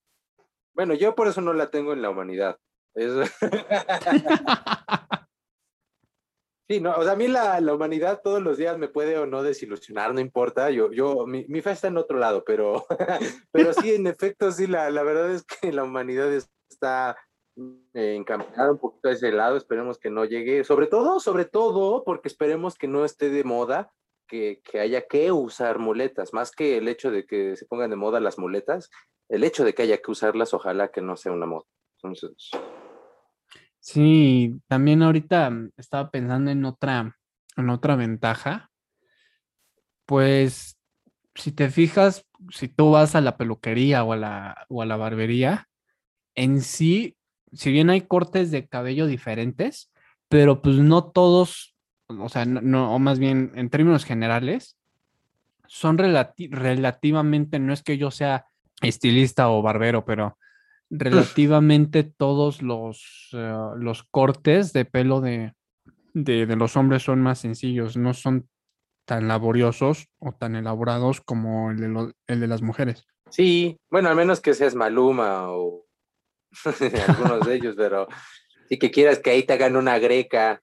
Bueno, 0.73 0.95
yo 0.95 1.15
por 1.15 1.29
eso 1.29 1.43
no 1.43 1.53
la 1.53 1.71
tengo 1.71 1.93
en 1.93 2.01
la 2.01 2.09
humanidad. 2.09 2.57
Es- 2.95 3.31
Sí, 6.67 6.81
no, 6.81 6.95
o 6.97 7.03
sea, 7.03 7.13
a 7.13 7.17
mí 7.17 7.29
la, 7.29 7.61
la 7.61 7.75
humanidad 7.75 8.23
todos 8.25 8.41
los 8.43 8.57
días 8.57 8.79
me 8.79 8.89
puede 8.89 9.19
o 9.19 9.27
no 9.27 9.43
desilusionar, 9.43 10.15
no 10.15 10.21
importa. 10.21 10.71
Yo, 10.71 10.91
yo, 10.93 11.27
mi, 11.27 11.45
mi 11.47 11.61
fe 11.61 11.73
está 11.73 11.89
en 11.89 11.99
otro 11.99 12.19
lado, 12.19 12.43
pero, 12.43 12.87
pero 13.53 13.75
sí, 13.75 13.95
en 13.95 14.07
efecto, 14.07 14.51
sí, 14.51 14.67
la, 14.67 14.91
la 14.91 15.03
verdad 15.03 15.31
es 15.31 15.45
que 15.45 15.73
la 15.73 15.85
humanidad 15.85 16.33
es- 16.33 16.51
está 16.71 17.19
eh, 17.93 18.15
encaminada 18.17 18.73
un 18.73 18.79
poquito 18.79 19.09
a 19.09 19.13
ese 19.13 19.31
lado. 19.31 19.59
Esperemos 19.59 19.99
que 19.99 20.09
no 20.09 20.25
llegue, 20.25 20.65
sobre 20.65 20.87
todo, 20.87 21.21
sobre 21.21 21.45
todo, 21.45 22.03
porque 22.03 22.29
esperemos 22.29 22.77
que 22.77 22.89
no 22.89 23.05
esté 23.05 23.29
de 23.29 23.45
moda 23.45 23.93
que, 24.27 24.63
que 24.65 24.81
haya 24.81 25.07
que 25.07 25.33
usar 25.33 25.79
muletas, 25.79 26.33
más 26.33 26.51
que 26.51 26.79
el 26.79 26.89
hecho 26.89 27.11
de 27.11 27.27
que 27.27 27.57
se 27.57 27.67
pongan 27.67 27.91
de 27.91 27.97
moda 27.97 28.21
las 28.21 28.39
muletas, 28.39 28.89
el 29.29 29.45
hecho 29.45 29.65
de 29.67 29.75
que 29.75 29.83
haya 29.83 29.99
que 29.99 30.11
usarlas, 30.11 30.55
ojalá 30.55 30.89
que 30.89 31.03
no 31.03 31.19
sea 31.19 31.33
una 31.33 31.45
moda. 31.45 31.67
Entonces, 32.03 32.49
Sí, 33.87 34.63
también 34.67 35.03
ahorita 35.03 35.51
mm, 35.51 35.73
estaba 35.77 36.11
pensando 36.11 36.51
en 36.51 36.65
otra, 36.65 37.19
en 37.55 37.69
otra 37.69 37.97
ventaja. 37.97 38.71
Pues, 40.07 40.79
si 41.35 41.53
te 41.53 41.69
fijas, 41.69 42.27
si 42.51 42.69
tú 42.69 42.93
vas 42.93 43.15
a 43.15 43.21
la 43.21 43.37
peluquería 43.37 44.03
o 44.03 44.15
a 44.15 44.17
la, 44.17 44.67
o 44.71 44.81
a 44.81 44.87
la 44.87 44.97
barbería, 44.97 45.69
en 46.35 46.63
sí, 46.63 47.19
si 47.53 47.73
bien 47.73 47.91
hay 47.91 48.03
cortes 48.03 48.51
de 48.51 48.67
cabello 48.67 49.07
diferentes, 49.07 49.93
pero 50.31 50.63
pues 50.63 50.77
no 50.77 51.11
todos, 51.11 51.77
o 52.09 52.31
sea, 52.31 52.47
no, 52.47 52.63
no- 52.63 52.95
o 52.95 52.99
más 52.99 53.19
bien 53.19 53.53
en 53.55 53.69
términos 53.69 54.07
generales, 54.07 54.79
son 55.67 55.99
relati- 55.99 56.51
relativamente, 56.51 57.59
no 57.59 57.75
es 57.75 57.83
que 57.83 57.99
yo 57.99 58.11
sea 58.11 58.47
estilista 58.81 59.51
o 59.51 59.61
barbero, 59.61 60.07
pero 60.07 60.39
relativamente 60.99 62.05
todos 62.05 62.63
los, 62.63 63.29
eh, 63.33 63.55
los 63.77 64.05
cortes 64.05 64.73
de 64.73 64.85
pelo 64.85 65.21
de, 65.21 65.53
de, 66.15 66.47
los 66.57 66.77
hombres 66.77 67.03
son 67.03 67.21
más 67.21 67.39
sencillos, 67.41 67.97
no 67.97 68.15
son 68.15 68.49
tan 69.07 69.29
laboriosos 69.29 70.09
o 70.19 70.33
tan 70.33 70.57
elaborados 70.57 71.21
como 71.21 71.71
el 71.71 71.79
de, 71.81 71.89
lo- 71.89 72.13
el 72.27 72.41
de 72.41 72.47
las 72.47 72.63
mujeres. 72.63 73.07
sí, 73.31 73.77
bueno, 73.91 74.09
al 74.09 74.17
menos 74.17 74.41
que 74.41 74.55
seas 74.55 74.75
Maluma 74.75 75.51
o 75.51 75.85
algunos 77.09 77.45
de 77.47 77.55
ellos, 77.57 77.75
pero 77.77 78.07
sí 78.69 78.79
que 78.79 78.91
quieras 78.91 79.19
que 79.19 79.31
ahí 79.31 79.43
te 79.43 79.53
hagan 79.55 79.77
una 79.77 79.99
greca 79.99 80.63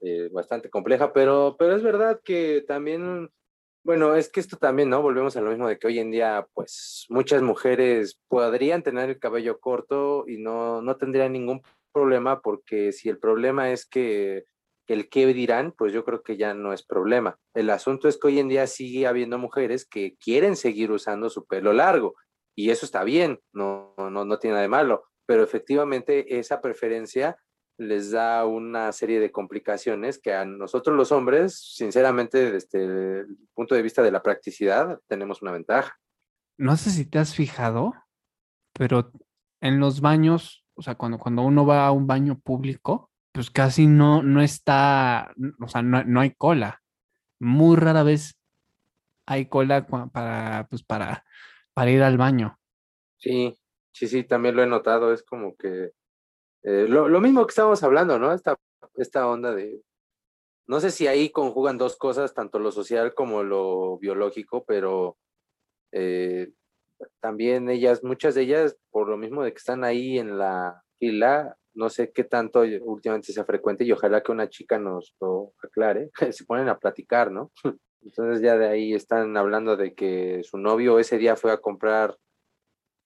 eh, 0.00 0.28
bastante 0.32 0.68
compleja, 0.68 1.12
pero, 1.12 1.56
pero 1.58 1.74
es 1.76 1.82
verdad 1.82 2.20
que 2.24 2.64
también, 2.66 3.30
bueno, 3.84 4.14
es 4.14 4.30
que 4.30 4.40
esto 4.40 4.56
también, 4.56 4.90
¿no? 4.90 5.02
Volvemos 5.02 5.36
a 5.36 5.40
lo 5.40 5.50
mismo 5.50 5.68
de 5.68 5.78
que 5.78 5.86
hoy 5.86 5.98
en 5.98 6.10
día, 6.10 6.46
pues 6.54 7.06
muchas 7.08 7.42
mujeres 7.42 8.20
podrían 8.28 8.82
tener 8.82 9.10
el 9.10 9.18
cabello 9.18 9.58
corto 9.60 10.24
y 10.28 10.38
no, 10.38 10.82
no 10.82 10.96
tendrían 10.96 11.32
ningún 11.32 11.62
problema 11.92 12.40
porque 12.40 12.92
si 12.92 13.08
el 13.08 13.18
problema 13.18 13.70
es 13.70 13.86
que 13.86 14.44
el 14.92 15.08
qué 15.08 15.26
dirán, 15.26 15.72
pues 15.72 15.92
yo 15.92 16.04
creo 16.04 16.22
que 16.22 16.36
ya 16.36 16.54
no 16.54 16.72
es 16.72 16.82
problema. 16.82 17.38
El 17.54 17.70
asunto 17.70 18.08
es 18.08 18.18
que 18.18 18.28
hoy 18.28 18.38
en 18.38 18.48
día 18.48 18.66
sigue 18.66 19.06
habiendo 19.06 19.38
mujeres 19.38 19.84
que 19.84 20.16
quieren 20.16 20.56
seguir 20.56 20.92
usando 20.92 21.30
su 21.30 21.46
pelo 21.46 21.72
largo 21.72 22.14
y 22.54 22.70
eso 22.70 22.86
está 22.86 23.02
bien, 23.02 23.40
no, 23.52 23.94
no, 23.96 24.24
no 24.24 24.38
tiene 24.38 24.54
nada 24.54 24.62
de 24.62 24.68
malo, 24.68 25.04
pero 25.26 25.42
efectivamente 25.42 26.38
esa 26.38 26.60
preferencia 26.60 27.36
les 27.82 28.10
da 28.10 28.46
una 28.46 28.92
serie 28.92 29.20
de 29.20 29.30
complicaciones 29.30 30.18
que 30.18 30.32
a 30.32 30.44
nosotros 30.44 30.96
los 30.96 31.12
hombres, 31.12 31.58
sinceramente, 31.58 32.52
desde 32.52 33.20
el 33.20 33.38
punto 33.54 33.74
de 33.74 33.82
vista 33.82 34.02
de 34.02 34.12
la 34.12 34.22
practicidad, 34.22 35.00
tenemos 35.06 35.42
una 35.42 35.52
ventaja. 35.52 35.98
No 36.58 36.76
sé 36.76 36.90
si 36.90 37.04
te 37.04 37.18
has 37.18 37.34
fijado, 37.34 37.94
pero 38.72 39.12
en 39.60 39.80
los 39.80 40.00
baños, 40.00 40.64
o 40.74 40.82
sea, 40.82 40.94
cuando, 40.94 41.18
cuando 41.18 41.42
uno 41.42 41.66
va 41.66 41.86
a 41.86 41.92
un 41.92 42.06
baño 42.06 42.38
público, 42.40 43.10
pues 43.32 43.50
casi 43.50 43.86
no, 43.86 44.22
no 44.22 44.42
está, 44.42 45.34
o 45.60 45.68
sea, 45.68 45.82
no, 45.82 46.04
no 46.04 46.20
hay 46.20 46.32
cola. 46.32 46.82
Muy 47.40 47.76
rara 47.76 48.02
vez 48.02 48.38
hay 49.26 49.46
cola 49.46 49.86
para, 49.86 50.66
pues 50.68 50.82
para, 50.82 51.24
para 51.74 51.90
ir 51.90 52.02
al 52.02 52.18
baño. 52.18 52.58
Sí, 53.16 53.56
sí, 53.92 54.08
sí, 54.08 54.24
también 54.24 54.56
lo 54.56 54.62
he 54.62 54.66
notado, 54.66 55.12
es 55.12 55.22
como 55.22 55.56
que 55.56 55.92
eh, 56.64 56.86
lo, 56.88 57.08
lo 57.08 57.20
mismo 57.20 57.44
que 57.46 57.50
estábamos 57.50 57.82
hablando, 57.82 58.18
¿no? 58.18 58.32
Esta, 58.32 58.56
esta 58.96 59.28
onda 59.28 59.54
de, 59.54 59.82
no 60.66 60.80
sé 60.80 60.90
si 60.90 61.06
ahí 61.06 61.30
conjugan 61.30 61.78
dos 61.78 61.96
cosas, 61.96 62.34
tanto 62.34 62.58
lo 62.58 62.70
social 62.72 63.14
como 63.14 63.42
lo 63.42 63.98
biológico, 63.98 64.64
pero 64.64 65.16
eh, 65.92 66.52
también 67.20 67.68
ellas, 67.68 68.04
muchas 68.04 68.34
de 68.34 68.42
ellas, 68.42 68.76
por 68.90 69.08
lo 69.08 69.16
mismo 69.16 69.42
de 69.42 69.52
que 69.52 69.58
están 69.58 69.84
ahí 69.84 70.18
en 70.18 70.38
la 70.38 70.82
fila, 70.98 71.56
no 71.74 71.88
sé 71.90 72.12
qué 72.12 72.24
tanto 72.24 72.60
últimamente 72.60 73.32
sea 73.32 73.44
frecuente 73.44 73.84
y 73.84 73.92
ojalá 73.92 74.22
que 74.22 74.32
una 74.32 74.48
chica 74.48 74.78
nos 74.78 75.14
lo 75.20 75.52
aclare, 75.62 76.10
se 76.32 76.44
ponen 76.44 76.68
a 76.68 76.78
platicar, 76.78 77.30
¿no? 77.30 77.50
Entonces 78.02 78.42
ya 78.42 78.56
de 78.56 78.68
ahí 78.68 78.94
están 78.94 79.36
hablando 79.36 79.76
de 79.76 79.94
que 79.94 80.42
su 80.42 80.58
novio 80.58 80.98
ese 80.98 81.18
día 81.18 81.36
fue 81.36 81.52
a 81.52 81.58
comprar 81.58 82.16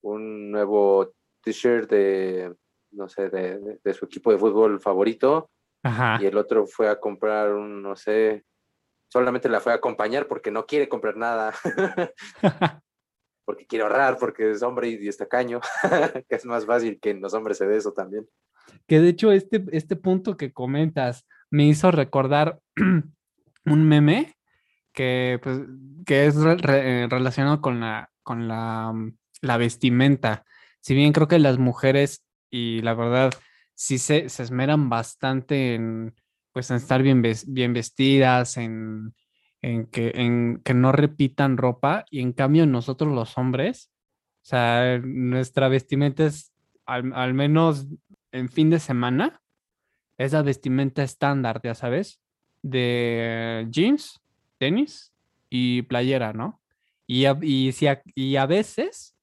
un 0.02 0.50
nuevo 0.50 1.12
t-shirt 1.42 1.90
de, 1.90 2.54
no 2.96 3.08
sé, 3.08 3.28
de, 3.30 3.58
de- 3.58 3.78
de 3.82 3.94
su 3.94 4.06
equipo 4.06 4.32
de 4.32 4.38
fútbol 4.38 4.80
favorito 4.80 5.50
Ajá. 5.82 6.18
y 6.20 6.26
el 6.26 6.36
otro 6.36 6.66
fue 6.66 6.88
a 6.88 6.98
comprar 6.98 7.52
un, 7.52 7.82
no 7.82 7.94
sé, 7.96 8.44
solamente 9.08 9.48
la 9.48 9.60
fue 9.60 9.72
a 9.72 9.76
acompañar 9.76 10.26
porque 10.26 10.50
no 10.50 10.66
quiere 10.66 10.88
comprar 10.88 11.16
nada, 11.16 11.54
porque 13.44 13.66
quiere 13.66 13.84
ahorrar, 13.84 14.16
porque 14.18 14.50
es 14.50 14.62
hombre 14.62 14.88
y 14.88 15.08
está 15.08 15.26
caño, 15.26 15.60
que 16.28 16.34
es 16.34 16.44
más 16.44 16.66
fácil 16.66 16.98
que 17.00 17.10
en 17.10 17.20
los 17.20 17.34
hombres 17.34 17.58
se 17.58 17.66
dé 17.66 17.76
eso 17.76 17.92
también. 17.92 18.26
Que 18.88 19.00
de 19.00 19.10
hecho 19.10 19.30
este, 19.32 19.64
este 19.70 19.94
punto 19.96 20.36
que 20.36 20.52
comentas 20.52 21.26
me 21.50 21.64
hizo 21.64 21.90
recordar 21.92 22.58
un 23.64 23.88
meme 23.88 24.34
que, 24.92 25.38
pues, 25.42 25.60
que 26.04 26.26
es 26.26 26.36
re- 26.36 26.56
re- 26.56 27.02
eh, 27.04 27.06
relacionado 27.08 27.60
con 27.60 27.78
la, 27.80 28.10
con 28.24 28.48
la, 28.48 28.92
mm, 28.92 29.16
la 29.42 29.56
vestimenta. 29.58 30.44
Si 30.80 30.94
bien 30.94 31.12
creo 31.12 31.28
que 31.28 31.38
las 31.38 31.58
mujeres, 31.58 32.24
y 32.50 32.80
la 32.82 32.94
verdad, 32.94 33.32
sí 33.74 33.98
se, 33.98 34.28
se 34.28 34.42
esmeran 34.42 34.88
bastante 34.88 35.74
en, 35.74 36.14
pues, 36.52 36.70
en 36.70 36.76
estar 36.76 37.02
bien, 37.02 37.22
bien 37.46 37.72
vestidas, 37.72 38.56
en, 38.56 39.14
en, 39.62 39.86
que, 39.86 40.12
en 40.14 40.60
que 40.64 40.74
no 40.74 40.92
repitan 40.92 41.56
ropa, 41.56 42.04
y 42.10 42.20
en 42.20 42.32
cambio 42.32 42.66
nosotros 42.66 43.12
los 43.12 43.36
hombres, 43.38 43.90
o 44.42 44.48
sea, 44.48 44.98
nuestra 44.98 45.68
vestimenta 45.68 46.26
es 46.26 46.52
al, 46.86 47.12
al 47.14 47.34
menos 47.34 47.86
en 48.32 48.48
fin 48.48 48.70
de 48.70 48.78
semana, 48.78 49.42
es 50.18 50.32
la 50.32 50.42
vestimenta 50.42 51.02
estándar, 51.02 51.60
ya 51.62 51.74
sabes, 51.74 52.20
de 52.62 53.66
jeans, 53.70 54.20
tenis 54.58 55.12
y 55.50 55.82
playera, 55.82 56.32
¿no? 56.32 56.60
Y 57.06 57.26
a, 57.26 57.38
y 57.40 57.72
si 57.72 57.86
y 58.14 58.36
a 58.36 58.46
veces, 58.46 59.14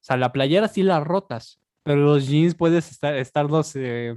o 0.00 0.04
sea, 0.04 0.16
la 0.16 0.32
playera 0.32 0.68
sí 0.68 0.82
la 0.82 1.00
rotas, 1.00 1.60
pero 1.82 2.00
los 2.00 2.26
jeans 2.26 2.54
puedes 2.54 2.90
estar, 2.90 3.14
estarlos, 3.14 3.74
eh, 3.76 4.14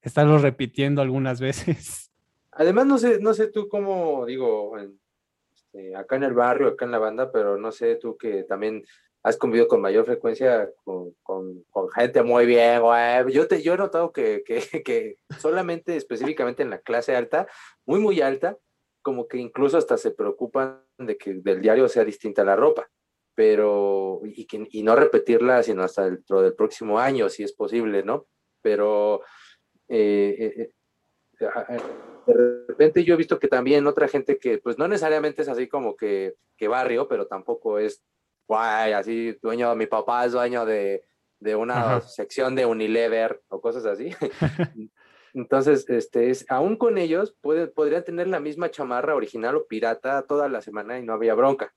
estarlos 0.00 0.42
repitiendo 0.42 1.02
algunas 1.02 1.40
veces. 1.40 2.10
Además, 2.52 2.86
no 2.86 2.98
sé, 2.98 3.18
no 3.20 3.34
sé 3.34 3.48
tú 3.48 3.68
cómo, 3.68 4.26
digo, 4.26 4.76
este, 5.54 5.96
acá 5.96 6.16
en 6.16 6.24
el 6.24 6.34
barrio, 6.34 6.68
acá 6.68 6.84
en 6.84 6.90
la 6.90 6.98
banda, 6.98 7.32
pero 7.32 7.56
no 7.56 7.72
sé 7.72 7.96
tú 7.96 8.16
que 8.16 8.44
también 8.44 8.84
has 9.22 9.36
convivido 9.36 9.68
con 9.68 9.80
mayor 9.80 10.04
frecuencia 10.04 10.68
con 10.84 11.14
gente 11.94 12.22
muy 12.22 12.44
bien, 12.44 12.80
güey. 12.80 13.32
Yo, 13.32 13.46
te, 13.46 13.62
yo 13.62 13.74
he 13.74 13.78
notado 13.78 14.12
que, 14.12 14.42
que, 14.44 14.60
que 14.84 15.16
solamente, 15.38 15.96
específicamente 15.96 16.62
en 16.62 16.70
la 16.70 16.78
clase 16.78 17.16
alta, 17.16 17.46
muy, 17.86 18.00
muy 18.00 18.20
alta, 18.20 18.58
como 19.02 19.26
que 19.26 19.38
incluso 19.38 19.78
hasta 19.78 19.96
se 19.96 20.12
preocupan 20.12 20.82
de 20.98 21.16
que 21.16 21.34
del 21.34 21.60
diario 21.60 21.88
sea 21.88 22.04
distinta 22.04 22.44
la 22.44 22.56
ropa, 22.56 22.88
pero, 23.34 24.20
y, 24.24 24.44
que, 24.46 24.66
y 24.70 24.82
no 24.82 24.94
repetirla, 24.96 25.62
sino 25.62 25.82
hasta 25.82 26.04
dentro 26.10 26.42
del 26.42 26.54
próximo 26.54 26.98
año, 26.98 27.28
si 27.28 27.42
es 27.42 27.52
posible, 27.52 28.02
¿no? 28.02 28.26
Pero... 28.60 29.22
eh, 29.88 30.36
eh, 30.38 30.54
eh, 30.60 30.72
de 32.26 32.34
repente 32.68 33.02
yo 33.02 33.14
he 33.14 33.16
visto 33.16 33.38
que 33.38 33.48
también 33.48 33.84
otra 33.86 34.06
gente 34.06 34.38
que 34.38 34.58
pues 34.58 34.78
no 34.78 34.86
necesariamente 34.86 35.42
es 35.42 35.48
así 35.48 35.66
como 35.66 35.96
que, 35.96 36.36
que 36.56 36.68
barrio, 36.68 37.08
pero 37.08 37.26
tampoco 37.26 37.78
es 37.80 38.04
guay, 38.46 38.92
así 38.92 39.36
dueño, 39.42 39.74
mi 39.74 39.86
papá 39.86 40.24
es 40.24 40.32
dueño 40.32 40.64
de, 40.64 41.04
de 41.40 41.56
una 41.56 41.96
Ajá. 41.96 42.00
sección 42.02 42.54
de 42.54 42.66
Unilever 42.66 43.42
o 43.48 43.60
cosas 43.60 43.84
así. 43.86 44.10
Entonces, 45.34 45.88
este 45.88 46.30
es, 46.30 46.44
aún 46.48 46.76
con 46.76 46.98
ellos 46.98 47.34
puede- 47.40 47.66
podrían 47.66 48.04
tener 48.04 48.28
la 48.28 48.38
misma 48.38 48.70
chamarra 48.70 49.16
original 49.16 49.56
o 49.56 49.66
pirata 49.66 50.22
toda 50.22 50.48
la 50.48 50.60
semana 50.60 50.98
y 50.98 51.02
no 51.02 51.14
había 51.14 51.34
bronca. 51.34 51.74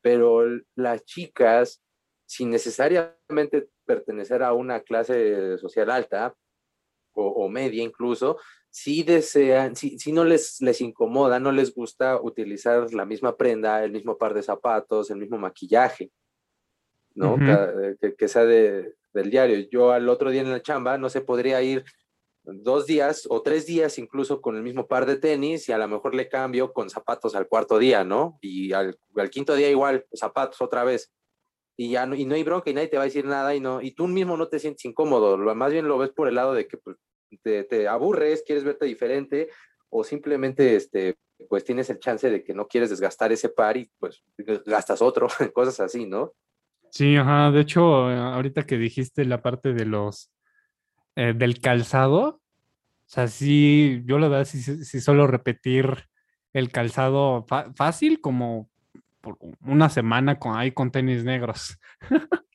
Pero 0.00 0.42
las 0.76 1.04
chicas, 1.04 1.82
sin 2.26 2.50
necesariamente 2.50 3.68
pertenecer 3.84 4.42
a 4.42 4.52
una 4.52 4.80
clase 4.80 5.58
social 5.58 5.90
alta 5.90 6.34
o, 7.14 7.26
o 7.26 7.48
media 7.48 7.82
incluso, 7.82 8.38
si 8.70 9.02
desean, 9.02 9.74
si, 9.74 9.98
si 9.98 10.12
no 10.12 10.24
les, 10.24 10.60
les 10.60 10.80
incomoda, 10.80 11.40
no 11.40 11.50
les 11.52 11.74
gusta 11.74 12.20
utilizar 12.20 12.92
la 12.92 13.06
misma 13.06 13.36
prenda, 13.36 13.82
el 13.82 13.92
mismo 13.92 14.16
par 14.18 14.34
de 14.34 14.42
zapatos, 14.42 15.10
el 15.10 15.16
mismo 15.18 15.38
maquillaje, 15.38 16.12
¿no? 17.14 17.34
Ca- 17.46 17.72
que, 18.00 18.14
que 18.14 18.28
sea 18.28 18.44
de, 18.44 18.94
del 19.14 19.30
diario. 19.30 19.66
Yo 19.70 19.90
al 19.92 20.08
otro 20.08 20.30
día 20.30 20.42
en 20.42 20.50
la 20.50 20.62
chamba, 20.62 20.98
no 20.98 21.08
se 21.08 21.22
podría 21.22 21.62
ir 21.62 21.84
dos 22.48 22.86
días 22.86 23.26
o 23.28 23.42
tres 23.42 23.66
días 23.66 23.98
incluso 23.98 24.40
con 24.40 24.56
el 24.56 24.62
mismo 24.62 24.86
par 24.86 25.06
de 25.06 25.16
tenis 25.16 25.68
y 25.68 25.72
a 25.72 25.78
lo 25.78 25.86
mejor 25.86 26.14
le 26.14 26.28
cambio 26.28 26.72
con 26.72 26.88
zapatos 26.88 27.34
al 27.34 27.46
cuarto 27.46 27.78
día, 27.78 28.04
¿no? 28.04 28.38
Y 28.40 28.72
al, 28.72 28.96
quinto 29.30 29.54
día 29.54 29.70
igual, 29.70 30.06
zapatos 30.14 30.60
otra 30.62 30.84
vez. 30.84 31.12
Y 31.76 31.90
ya 31.90 32.06
no, 32.06 32.14
y 32.14 32.24
no 32.24 32.34
hay 32.34 32.42
bronca 32.42 32.70
y 32.70 32.74
nadie 32.74 32.88
te 32.88 32.96
va 32.96 33.04
a 33.04 33.06
decir 33.06 33.24
nada 33.24 33.54
y 33.54 33.60
no, 33.60 33.80
y 33.80 33.92
tú 33.92 34.08
mismo 34.08 34.36
no 34.36 34.48
te 34.48 34.58
sientes 34.58 34.84
incómodo, 34.84 35.36
lo, 35.36 35.54
más 35.54 35.72
bien 35.72 35.86
lo 35.86 35.98
ves 35.98 36.10
por 36.10 36.26
el 36.26 36.34
lado 36.34 36.52
de 36.52 36.66
que 36.66 36.76
pues, 36.78 36.96
te, 37.42 37.62
te 37.64 37.86
aburres, 37.86 38.42
quieres 38.44 38.64
verte 38.64 38.86
diferente 38.86 39.48
o 39.90 40.02
simplemente 40.02 40.74
este, 40.74 41.16
pues 41.48 41.64
tienes 41.64 41.88
el 41.90 42.00
chance 42.00 42.28
de 42.28 42.42
que 42.42 42.54
no 42.54 42.66
quieres 42.66 42.90
desgastar 42.90 43.30
ese 43.30 43.48
par 43.48 43.76
y 43.76 43.90
pues 43.98 44.24
gastas 44.66 45.02
otro, 45.02 45.28
cosas 45.54 45.80
así, 45.80 46.06
¿no? 46.06 46.32
Sí, 46.90 47.16
ajá. 47.16 47.50
De 47.50 47.60
hecho, 47.60 47.82
ahorita 47.82 48.64
que 48.64 48.78
dijiste 48.78 49.24
la 49.24 49.42
parte 49.42 49.72
de 49.72 49.84
los 49.84 50.30
eh, 51.18 51.32
del 51.34 51.60
calzado, 51.60 52.20
o 52.20 52.40
sea, 53.10 53.26
sí, 53.26 54.02
yo 54.04 54.20
la 54.20 54.28
verdad 54.28 54.44
sí, 54.44 54.62
sí, 54.62 55.00
suelo 55.00 55.26
repetir 55.26 56.08
el 56.52 56.70
calzado 56.70 57.44
fácil 57.74 58.20
como 58.20 58.70
por 59.20 59.36
una 59.66 59.88
semana 59.88 60.38
con 60.38 60.56
ahí 60.56 60.70
con 60.70 60.92
tenis 60.92 61.24
negros. 61.24 61.76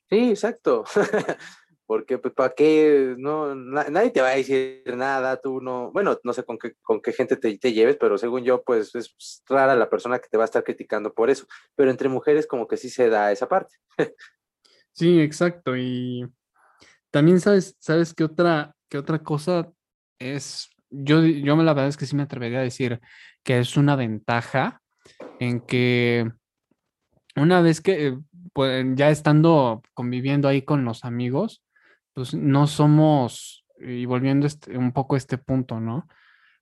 Sí, 0.10 0.30
exacto. 0.30 0.86
Porque, 1.86 2.18
pues, 2.20 2.34
¿para 2.34 2.54
qué? 2.54 3.16
No, 3.18 3.54
na- 3.54 3.90
nadie 3.90 4.12
te 4.12 4.22
va 4.22 4.30
a 4.30 4.36
decir 4.36 4.84
nada, 4.96 5.42
tú 5.42 5.60
no, 5.60 5.92
bueno, 5.92 6.18
no 6.24 6.32
sé 6.32 6.44
con 6.44 6.58
qué, 6.58 6.76
con 6.82 7.02
qué 7.02 7.12
gente 7.12 7.36
te, 7.36 7.58
te 7.58 7.74
lleves, 7.74 7.98
pero 8.00 8.18
según 8.18 8.46
yo, 8.46 8.64
pues 8.64 8.96
es 8.96 9.44
rara 9.50 9.76
la 9.76 9.90
persona 9.90 10.20
que 10.20 10.30
te 10.30 10.38
va 10.38 10.44
a 10.44 10.46
estar 10.46 10.64
criticando 10.64 11.14
por 11.14 11.30
eso. 11.30 11.48
Pero 11.76 11.92
entre 11.92 12.08
mujeres 12.08 12.48
como 12.48 12.68
que 12.68 12.78
sí 12.78 12.90
se 12.90 13.10
da 13.10 13.34
esa 13.34 13.50
parte. 13.50 13.76
Sí, 14.94 15.20
exacto. 15.20 15.76
Y 15.76 16.26
también 17.14 17.40
sabes, 17.40 17.78
sabes 17.80 18.16
qué 18.16 18.24
otra, 18.24 18.76
qué 18.90 18.98
otra 18.98 19.20
cosa 19.20 19.72
es, 20.18 20.72
yo, 20.90 21.22
yo 21.24 21.56
la 21.58 21.74
verdad 21.76 21.88
es 21.88 21.96
que 21.96 22.08
sí 22.08 22.16
me 22.16 22.24
atrevería 22.24 22.58
a 22.58 22.64
decir 22.64 23.00
que 23.44 23.60
es 23.60 23.78
una 23.78 23.96
ventaja 23.96 24.82
en 25.40 25.62
que 25.62 26.32
una 27.36 27.62
vez 27.62 27.82
que, 27.82 28.08
eh, 28.08 28.20
pues, 28.52 28.84
ya 28.96 29.12
estando 29.12 29.84
conviviendo 29.94 30.48
ahí 30.48 30.64
con 30.64 30.86
los 30.86 31.06
amigos, 31.06 31.64
pues 32.14 32.34
no 32.34 32.66
somos, 32.66 33.64
y 33.80 34.06
volviendo 34.06 34.48
este- 34.48 34.76
un 34.76 34.92
poco 34.92 35.14
a 35.14 35.20
este 35.20 35.38
punto, 35.38 35.80
¿no? 35.80 36.08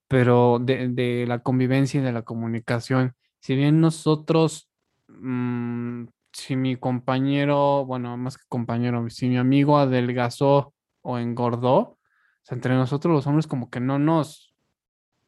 Pero 0.09 0.59
de, 0.59 1.25
la 1.27 1.39
convivencia 1.39 2.01
y 2.01 2.03
de 2.03 2.11
la 2.11 2.23
comunicación, 2.23 3.15
si 3.39 3.55
bien 3.55 3.79
nosotros, 3.79 4.69
mm, 5.07 6.07
si 6.33 6.55
mi 6.55 6.75
compañero, 6.77 7.85
bueno, 7.85 8.15
más 8.17 8.37
que 8.37 8.43
compañero, 8.47 9.07
si 9.09 9.27
mi 9.27 9.37
amigo 9.37 9.77
adelgazó 9.77 10.73
o 11.01 11.17
engordó, 11.17 11.75
o 11.77 11.97
sea, 12.43 12.55
entre 12.55 12.73
nosotros 12.75 13.13
los 13.13 13.27
hombres 13.27 13.47
como 13.47 13.69
que 13.69 13.79
no 13.79 13.99
nos, 13.99 14.53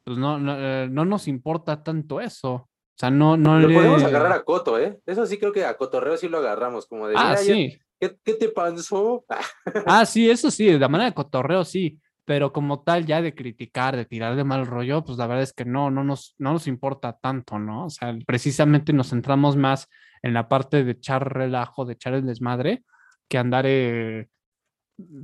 pues 0.04 0.18
no, 0.18 0.40
no, 0.40 0.56
eh, 0.58 0.88
no 0.90 1.06
nos 1.06 1.28
importa 1.28 1.84
tanto 1.84 2.22
eso. 2.22 2.54
O 2.54 2.70
sea, 2.96 3.10
no, 3.10 3.38
no 3.38 3.60
Lo 3.60 3.68
le... 3.68 3.74
podemos 3.74 4.04
agarrar 4.04 4.32
a 4.34 4.44
Coto, 4.44 4.80
¿eh? 4.80 5.00
Eso 5.06 5.26
sí 5.26 5.38
creo 5.40 5.52
que 5.52 5.66
a 5.66 5.76
Cotorreo 5.78 6.16
sí 6.18 6.30
lo 6.30 6.38
agarramos, 6.38 6.86
como 6.88 7.08
de, 7.08 7.16
Ah, 7.18 7.30
"Mira, 7.30 7.42
ya- 7.42 7.54
sí. 7.56 7.78
¿qué, 8.00 8.18
qué 8.24 8.34
te 8.36 8.50
pasó? 8.50 9.26
Ah, 9.86 10.06
sí, 10.06 10.30
eso 10.30 10.50
sí, 10.52 10.66
de 10.68 10.80
la 10.80 10.88
manera 10.88 11.10
de 11.10 11.16
cotorreo 11.16 11.66
sí, 11.66 12.00
pero 12.26 12.54
como 12.54 12.84
tal 12.84 13.06
ya 13.06 13.22
de 13.22 13.36
criticar, 13.36 13.96
de 13.96 14.06
tirar 14.06 14.36
de 14.36 14.44
mal 14.44 14.66
rollo, 14.66 15.04
pues 15.04 15.18
la 15.18 15.28
verdad 15.28 15.44
es 15.44 15.54
que 15.54 15.66
no, 15.66 15.92
no 15.92 16.04
nos, 16.04 16.36
no 16.38 16.54
nos 16.54 16.68
importa 16.68 17.18
tanto, 17.22 17.60
¿no? 17.60 17.86
O 17.86 17.90
sea, 17.90 18.16
precisamente 18.26 18.94
nos 18.94 19.10
centramos 19.10 19.58
más 19.58 19.90
en 20.22 20.34
la 20.34 20.48
parte 20.48 20.84
de 20.84 20.92
echar 20.92 21.34
relajo, 21.34 21.86
de 21.86 21.94
echar 21.94 22.14
el 22.14 22.26
desmadre, 22.26 22.84
que 23.28 23.38
andar, 23.38 23.66
eh, 23.68 24.30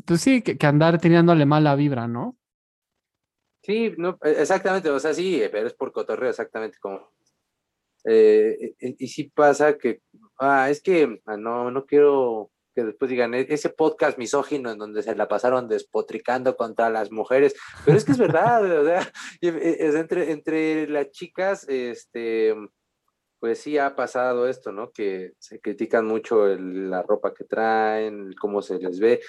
pues 0.06 0.22
sí, 0.22 0.42
que, 0.42 0.58
que 0.58 0.68
andar 0.68 1.00
tirándole 1.00 1.46
mala 1.46 1.76
vibra, 1.76 2.08
¿no? 2.08 2.38
Sí, 3.62 3.94
no, 3.98 4.18
e- 4.24 4.42
exactamente, 4.42 4.90
o 4.90 5.00
sea, 5.00 5.14
sí, 5.14 5.42
pero 5.52 5.68
es 5.68 5.74
por 5.74 5.92
cotorreo, 5.92 6.30
exactamente 6.30 6.78
como. 6.80 7.12
Eh, 8.06 8.76
y, 8.80 9.06
y 9.06 9.08
sí 9.08 9.26
pasa 9.34 9.78
que, 9.78 10.02
ah, 10.40 10.70
es 10.70 10.82
que 10.82 11.22
ah, 11.26 11.38
no, 11.38 11.70
no 11.70 11.86
quiero 11.86 12.52
que 12.76 12.84
después 12.84 13.10
digan 13.10 13.34
"E- 13.34 13.48
ese 13.50 13.70
podcast 13.70 14.18
misógino 14.18 14.72
en 14.72 14.78
donde 14.78 15.04
se 15.04 15.16
la 15.16 15.28
pasaron 15.28 15.68
despotricando 15.68 16.56
contra 16.56 16.90
las 16.90 17.12
mujeres, 17.12 17.56
pero 17.86 17.98
es 17.98 18.06
que 18.06 18.12
es 18.14 18.18
verdad, 18.18 18.64
o 18.82 18.86
sea, 18.86 19.12
y, 19.42 19.50
eh, 19.50 19.78
es 19.88 19.96
entre, 19.96 20.32
entre 20.32 20.88
las 20.88 21.10
chicas, 21.12 21.66
este, 21.68 22.56
pues 23.40 23.60
sí 23.60 23.78
ha 23.78 23.96
pasado 23.96 24.48
esto, 24.48 24.72
¿no? 24.72 24.92
Que 24.92 25.32
se 25.40 25.60
critican 25.62 26.06
mucho 26.06 26.46
el- 26.48 26.90
la 26.90 27.02
ropa 27.04 27.34
que 27.34 27.46
traen, 27.46 28.34
cómo 28.40 28.62
se 28.62 28.78
les 28.80 29.00
ve. 29.00 29.22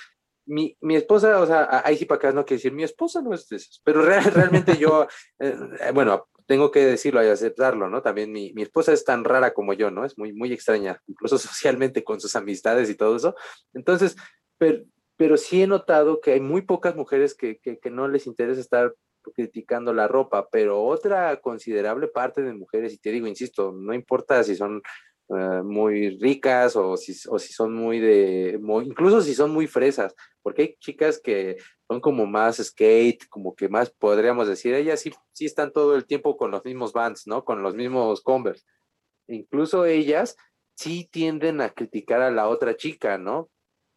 Mi, 0.47 0.77
mi 0.81 0.97
esposa, 0.97 1.41
o 1.41 1.47
sea, 1.47 1.83
ahí 1.85 1.97
sí 1.97 2.07
para 2.07 2.17
acá 2.19 2.33
no 2.33 2.45
quiero 2.45 2.59
decir, 2.59 2.73
mi 2.73 2.83
esposa 2.83 3.23
no 3.23 3.33
es 3.35 3.49
de 3.49 3.57
esas, 3.57 3.81
pero 3.85 4.03
real- 4.03 4.33
realmente 4.35 4.77
yo, 4.77 5.07
eh, 5.39 5.55
bueno, 5.95 6.27
tengo 6.51 6.73
que 6.73 6.85
decirlo 6.85 7.23
y 7.23 7.29
aceptarlo, 7.29 7.89
¿no? 7.89 8.03
También 8.03 8.33
mi, 8.33 8.53
mi 8.55 8.63
esposa 8.63 8.93
es 8.93 9.05
tan 9.05 9.23
rara 9.23 9.55
como 9.55 9.73
yo, 9.73 9.93
¿no? 9.93 10.05
Es 10.05 10.19
muy, 10.19 10.33
muy 10.33 10.53
extraña, 10.53 11.01
incluso 11.07 11.39
socialmente 11.39 12.03
con 12.03 12.21
sus 12.21 12.35
amistades 12.35 12.91
y 12.91 12.97
todo 12.97 13.15
eso. 13.15 13.37
Entonces, 13.73 14.17
pero, 14.59 14.83
pero 15.17 15.37
sí 15.37 15.63
he 15.63 15.69
notado 15.69 16.21
que 16.21 16.33
hay 16.33 16.41
muy 16.41 16.63
pocas 16.63 16.97
mujeres 16.97 17.37
que, 17.37 17.61
que, 17.61 17.79
que 17.79 17.91
no 17.91 18.09
les 18.09 18.27
interesa 18.27 18.61
estar 18.61 18.93
criticando 19.33 19.95
la 19.95 20.09
ropa, 20.09 20.49
pero 20.51 20.83
otra 20.83 21.41
considerable 21.41 22.09
parte 22.09 22.43
de 22.43 22.53
mujeres, 22.53 22.95
y 22.95 22.99
te 22.99 23.13
digo, 23.13 23.29
insisto, 23.29 23.71
no 23.71 23.95
importa 23.95 24.43
si 24.43 24.57
son 24.57 24.83
eh, 25.37 25.63
muy 25.63 26.19
ricas 26.19 26.77
o 26.77 26.97
si, 26.97 27.15
o 27.29 27.39
si 27.39 27.53
son 27.53 27.75
muy 27.75 28.01
de, 28.01 28.59
muy- 28.61 28.87
incluso 28.87 29.21
si 29.21 29.35
son 29.35 29.51
muy 29.53 29.67
fresas, 29.67 30.15
porque 30.43 30.63
hay 30.63 30.77
chicas 30.81 31.21
que 31.23 31.57
son 31.89 32.01
como 32.01 32.27
más 32.27 32.57
skate, 32.59 33.29
como 33.29 33.55
que 33.55 33.69
más 33.69 33.91
podríamos 33.91 34.49
decir, 34.49 34.75
ellas 34.75 35.01
sí, 35.01 35.13
sí 35.33 35.47
están 35.47 35.73
todo 35.73 35.97
el 35.97 36.07
tiempo 36.07 36.37
con 36.37 36.51
los 36.51 36.65
mismos 36.65 36.93
Vans, 36.93 37.27
¿no? 37.27 37.45
Con 37.45 37.63
los 37.63 37.75
mismos 37.75 38.23
Converse. 38.23 38.65
Incluso 39.29 39.85
ellas 39.85 40.37
sí 40.77 41.09
tienden 41.11 41.61
a 41.61 41.71
criticar 41.71 42.23
a 42.23 42.31
la 42.31 42.49
otra 42.49 42.77
chica, 42.77 43.19
¿no? 43.19 43.51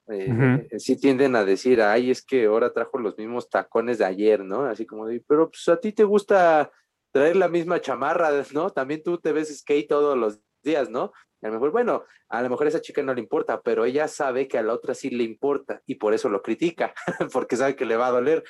Eh, 0.10 0.30
Ujú. 0.32 0.68
eh, 0.70 0.80
sí 0.80 1.00
tienden 1.00 1.36
a 1.36 1.46
decir, 1.46 1.82
ay, 1.82 2.12
es 2.12 2.24
que 2.26 2.46
ahora 2.46 2.74
trajo 2.74 3.00
los 3.00 3.18
mismos 3.18 3.50
tacones 3.50 3.98
de 4.00 4.06
ayer, 4.06 4.44
¿no? 4.44 4.66
Así 4.66 4.86
como 4.86 5.08
de, 5.08 5.24
pero 5.28 5.50
pues 5.50 5.68
a 5.70 5.80
ti 5.80 5.94
te 5.94 6.04
gusta 6.04 6.72
traer 7.14 7.36
la 7.38 7.48
misma 7.48 7.80
chamarra, 7.80 8.30
¿no? 8.54 8.70
También 8.72 9.02
tú 9.02 9.18
te 9.18 9.32
ves 9.32 9.56
skate 9.58 9.88
todos 9.88 10.18
los 10.18 10.40
días, 10.64 10.90
¿no? 10.90 11.12
A 11.42 11.48
lo 11.48 11.54
mejor, 11.54 11.72
bueno, 11.72 12.04
a 12.30 12.42
lo 12.42 12.50
mejor 12.50 12.66
a 12.68 12.70
esa 12.70 12.82
chica 12.82 13.04
no 13.04 13.14
le 13.14 13.20
importa, 13.22 13.62
pero 13.62 13.84
ella 13.86 14.08
sabe 14.08 14.48
que 14.48 14.58
a 14.58 14.64
la 14.64 14.74
otra 14.74 14.94
sí 14.94 15.10
le 15.10 15.24
importa 15.24 15.82
y 15.86 15.96
por 15.96 16.14
eso 16.14 16.30
lo 16.30 16.42
critica, 16.42 16.94
porque 17.34 17.58
sabe 17.58 17.76
que 17.76 17.86
le 17.86 17.98
va 17.98 18.08
a 18.08 18.12
doler. 18.12 18.44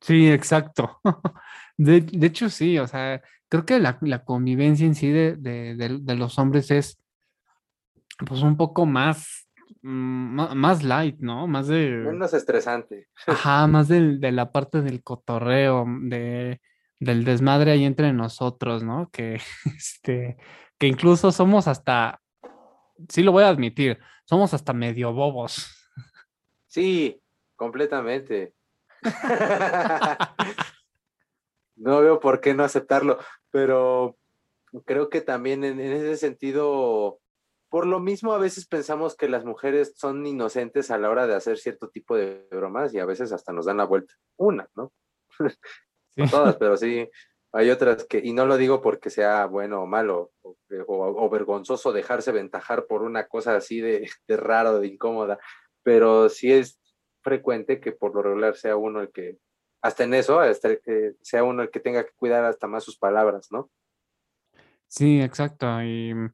Sí, 0.00 0.30
exacto. 0.30 1.00
De, 1.76 2.00
de 2.02 2.26
hecho, 2.26 2.50
sí, 2.50 2.78
o 2.78 2.86
sea, 2.86 3.22
creo 3.48 3.64
que 3.64 3.80
la, 3.80 3.98
la 4.02 4.24
convivencia 4.24 4.86
en 4.86 4.94
sí 4.94 5.10
de, 5.10 5.36
de- 5.36 6.16
los 6.16 6.38
hombres 6.38 6.70
es 6.70 6.98
pues 8.26 8.42
un 8.42 8.56
poco 8.56 8.84
más, 8.86 9.48
mm, 9.80 10.54
más 10.54 10.82
light, 10.84 11.18
¿no? 11.18 11.46
Más 11.46 11.68
de, 11.68 11.88
Menos 11.90 12.34
estresante. 12.34 13.08
ajá, 13.26 13.66
más 13.66 13.88
de, 13.88 14.18
la 14.32 14.52
parte 14.52 14.82
del 14.82 15.02
cotorreo, 15.02 15.84
de, 16.02 16.60
del 17.02 17.24
desmadre 17.24 17.72
ahí 17.72 17.84
entre 17.84 18.12
nosotros, 18.12 18.84
¿no? 18.84 19.10
Que, 19.10 19.40
este, 19.76 20.36
que 20.78 20.86
incluso 20.86 21.32
somos 21.32 21.66
hasta, 21.68 22.20
sí 23.08 23.22
lo 23.22 23.32
voy 23.32 23.44
a 23.44 23.48
admitir, 23.48 23.98
somos 24.24 24.54
hasta 24.54 24.72
medio 24.72 25.12
bobos. 25.12 25.66
Sí, 26.66 27.20
completamente. 27.56 28.54
No 31.74 32.00
veo 32.00 32.20
por 32.20 32.40
qué 32.40 32.54
no 32.54 32.62
aceptarlo, 32.62 33.18
pero 33.50 34.16
creo 34.84 35.08
que 35.08 35.20
también 35.20 35.64
en, 35.64 35.80
en 35.80 35.92
ese 35.94 36.16
sentido, 36.16 37.18
por 37.70 37.86
lo 37.86 37.98
mismo 37.98 38.34
a 38.34 38.38
veces 38.38 38.68
pensamos 38.68 39.16
que 39.16 39.28
las 39.28 39.44
mujeres 39.44 39.94
son 39.96 40.24
inocentes 40.24 40.92
a 40.92 40.98
la 40.98 41.10
hora 41.10 41.26
de 41.26 41.34
hacer 41.34 41.58
cierto 41.58 41.88
tipo 41.88 42.14
de 42.14 42.46
bromas 42.52 42.94
y 42.94 43.00
a 43.00 43.04
veces 43.04 43.32
hasta 43.32 43.52
nos 43.52 43.66
dan 43.66 43.78
la 43.78 43.84
vuelta. 43.84 44.14
Una, 44.36 44.68
¿no? 44.76 44.92
Sí. 46.16 46.22
No 46.22 46.28
todas, 46.28 46.56
pero 46.56 46.76
sí, 46.76 47.08
hay 47.52 47.70
otras 47.70 48.04
que, 48.04 48.18
y 48.22 48.32
no 48.32 48.46
lo 48.46 48.56
digo 48.56 48.80
porque 48.82 49.10
sea 49.10 49.46
bueno 49.46 49.82
o 49.82 49.86
malo 49.86 50.32
o, 50.42 50.56
o- 50.86 51.24
o 51.26 51.30
vergonzoso 51.30 51.92
dejarse 51.92 52.32
ventajar 52.32 52.86
por 52.86 53.02
una 53.02 53.26
cosa 53.28 53.56
así 53.56 53.80
de, 53.80 54.08
de 54.28 54.36
raro, 54.36 54.78
de 54.80 54.88
incómoda, 54.88 55.38
pero 55.82 56.28
sí 56.28 56.52
es 56.52 56.80
frecuente 57.22 57.80
que 57.80 57.92
por 57.92 58.14
lo 58.14 58.22
regular 58.22 58.56
sea 58.56 58.76
uno 58.76 59.00
el 59.00 59.10
que, 59.12 59.38
hasta 59.82 60.04
en 60.04 60.14
eso, 60.14 60.40
hasta 60.40 60.76
que 60.76 61.14
sea 61.22 61.44
uno 61.44 61.62
el 61.62 61.70
que 61.70 61.80
tenga 61.80 62.04
que 62.04 62.12
cuidar 62.16 62.44
hasta 62.44 62.66
más 62.66 62.84
sus 62.84 62.98
palabras, 62.98 63.48
¿no? 63.50 63.70
Sí, 64.88 65.20
exacto. 65.20 65.82
Y 65.82 66.12
mm, 66.14 66.32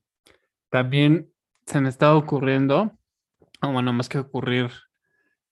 también 0.70 1.32
se 1.66 1.80
me 1.80 1.88
estaba 1.88 2.16
ocurriendo, 2.16 2.92
o 3.62 3.72
bueno, 3.72 3.92
más 3.92 4.08
que 4.08 4.18
ocurrir, 4.18 4.70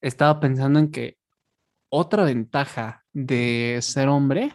estaba 0.00 0.40
pensando 0.40 0.78
en 0.78 0.90
que 0.90 1.16
otra 1.88 2.24
ventaja 2.24 3.04
de 3.12 3.78
ser 3.82 4.08
hombre 4.08 4.54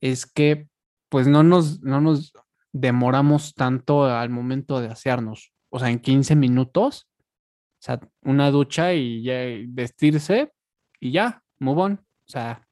es 0.00 0.26
que 0.26 0.68
pues 1.08 1.26
no 1.26 1.42
nos, 1.42 1.82
no 1.82 2.00
nos 2.00 2.32
demoramos 2.72 3.54
tanto 3.54 4.04
al 4.04 4.30
momento 4.30 4.80
de 4.80 4.88
asearnos. 4.88 5.52
O 5.70 5.78
sea, 5.78 5.90
en 5.90 6.00
15 6.00 6.36
minutos, 6.36 7.08
o 7.18 7.82
sea, 7.82 8.00
una 8.22 8.50
ducha 8.50 8.94
y 8.94 9.22
ya 9.22 9.44
vestirse 9.68 10.52
y 11.00 11.12
ya, 11.12 11.42
move 11.58 11.82
on. 11.82 11.92
O 11.94 12.30
sea, 12.30 12.66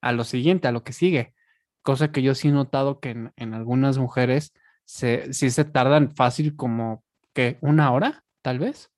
a 0.00 0.12
lo 0.12 0.24
siguiente, 0.24 0.68
a 0.68 0.72
lo 0.72 0.84
que 0.84 0.92
sigue. 0.92 1.34
Cosa 1.82 2.12
que 2.12 2.22
yo 2.22 2.34
sí 2.34 2.48
he 2.48 2.52
notado 2.52 3.00
que 3.00 3.10
en, 3.10 3.32
en 3.36 3.54
algunas 3.54 3.98
mujeres 3.98 4.52
se, 4.84 5.32
sí 5.32 5.50
se 5.50 5.64
tardan 5.64 6.14
fácil 6.14 6.56
como 6.56 7.04
que 7.32 7.58
una 7.60 7.92
hora, 7.92 8.24
tal 8.42 8.58
vez, 8.58 8.90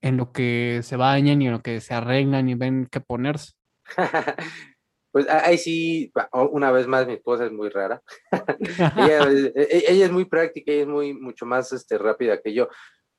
en 0.00 0.16
lo 0.16 0.32
que 0.32 0.80
se 0.82 0.96
bañan 0.96 1.40
y 1.42 1.46
en 1.46 1.52
lo 1.52 1.62
que 1.62 1.80
se 1.80 1.94
arreglan 1.94 2.48
y 2.48 2.54
ven 2.54 2.88
qué 2.90 3.00
ponerse. 3.00 3.52
Pues 5.12 5.28
ahí 5.28 5.58
sí, 5.58 6.12
una 6.50 6.72
vez 6.72 6.88
más, 6.88 7.06
mi 7.06 7.12
esposa 7.12 7.46
es 7.46 7.52
muy 7.52 7.68
rara. 7.68 8.02
ella, 8.96 9.28
es- 9.28 9.52
e- 9.54 9.84
ella 9.92 10.06
es 10.06 10.10
muy 10.10 10.24
práctica, 10.24 10.72
ella 10.72 10.82
es 10.82 10.88
muy, 10.88 11.14
mucho 11.14 11.46
más 11.46 11.72
este, 11.72 11.98
rápida 11.98 12.40
que 12.42 12.52
yo. 12.52 12.68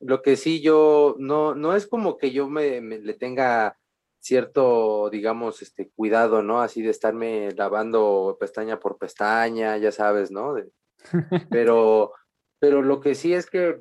Lo 0.01 0.21
que 0.21 0.35
sí 0.35 0.59
yo, 0.61 1.15
no, 1.19 1.55
no 1.55 1.73
es 1.73 1.87
como 1.87 2.17
que 2.17 2.31
yo 2.31 2.49
me, 2.49 2.81
me- 2.81 2.99
le 2.99 3.13
tenga 3.13 3.77
cierto, 4.19 5.09
digamos, 5.09 5.61
este, 5.61 5.89
cuidado, 5.95 6.43
¿no? 6.43 6.61
Así 6.61 6.81
de 6.81 6.89
estarme 6.89 7.51
lavando 7.53 8.35
pestaña 8.41 8.77
por 8.77 8.97
pestaña, 8.97 9.77
ya 9.77 9.93
sabes, 9.93 10.31
¿no? 10.31 10.53
De- 10.53 10.69
pero, 11.49 12.11
pero 12.59 12.81
lo 12.81 12.99
que 12.99 13.15
sí 13.15 13.33
es 13.33 13.49
que 13.49 13.79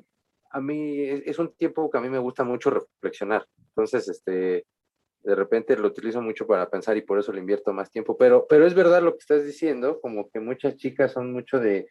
a 0.51 0.61
mí 0.61 1.01
es, 1.01 1.23
es 1.25 1.37
un 1.37 1.53
tiempo 1.53 1.89
que 1.91 1.97
a 1.97 2.01
mí 2.01 2.07
me 2.07 2.19
gusta 2.19 2.45
mucho 2.45 2.69
reflexionar. 2.69 3.45
Entonces, 3.75 4.07
este, 4.07 4.65
de 5.25 5.35
repente 5.35 5.75
lo 5.75 5.87
utilizo 5.87 6.21
mucho 6.21 6.45
para 6.47 6.69
pensar 6.69 6.95
y 6.97 7.01
por 7.01 7.19
eso 7.19 7.31
le 7.33 7.39
invierto 7.39 7.73
más 7.73 7.89
tiempo. 7.89 8.15
Pero, 8.17 8.45
pero 8.47 8.65
es 8.65 8.73
verdad 8.73 9.01
lo 9.01 9.13
que 9.13 9.19
estás 9.19 9.45
diciendo, 9.45 9.99
como 10.01 10.29
que 10.29 10.39
muchas 10.39 10.75
chicas 10.77 11.11
son 11.11 11.33
mucho 11.33 11.59
de, 11.59 11.87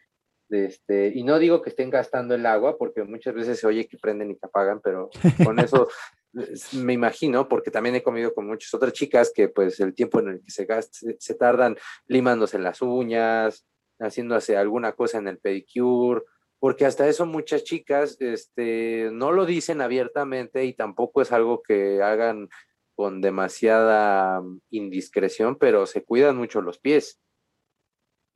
de 0.49 0.65
este, 0.65 1.11
y 1.13 1.23
no 1.23 1.37
digo 1.39 1.61
que 1.61 1.69
estén 1.69 1.89
gastando 1.89 2.33
el 2.35 2.45
agua, 2.45 2.77
porque 2.77 3.03
muchas 3.03 3.33
veces 3.33 3.59
se 3.59 3.67
oye 3.67 3.87
que 3.87 3.97
prenden 3.97 4.31
y 4.31 4.35
que 4.35 4.45
apagan, 4.45 4.79
pero 4.81 5.09
con 5.43 5.59
eso 5.59 5.87
es- 6.33 6.73
me 6.73 6.93
imagino, 6.93 7.47
porque 7.47 7.71
también 7.71 7.95
he 7.95 8.03
comido 8.03 8.33
con 8.33 8.47
muchas 8.47 8.73
otras 8.73 8.93
chicas 8.93 9.31
que 9.35 9.49
pues 9.49 9.79
el 9.79 9.93
tiempo 9.93 10.19
en 10.19 10.29
el 10.29 10.41
que 10.41 10.51
se 10.51 10.65
gasta, 10.65 10.91
se, 10.97 11.17
se 11.19 11.35
tardan 11.35 11.77
limándose 12.07 12.57
las 12.59 12.81
uñas, 12.81 13.65
haciéndose 13.99 14.57
alguna 14.57 14.93
cosa 14.93 15.17
en 15.17 15.27
el 15.27 15.39
pedicure, 15.39 16.21
porque 16.59 16.85
hasta 16.85 17.07
eso 17.07 17.25
muchas 17.25 17.63
chicas 17.63 18.17
este, 18.19 19.09
no 19.11 19.31
lo 19.31 19.45
dicen 19.45 19.81
abiertamente 19.81 20.65
y 20.65 20.73
tampoco 20.73 21.21
es 21.21 21.31
algo 21.31 21.61
que 21.61 22.01
hagan 22.01 22.49
con 22.95 23.21
demasiada 23.21 24.41
mm, 24.41 24.59
indiscreción, 24.71 25.57
pero 25.57 25.85
se 25.85 26.03
cuidan 26.03 26.37
mucho 26.37 26.61
los 26.61 26.79
pies. 26.79 27.19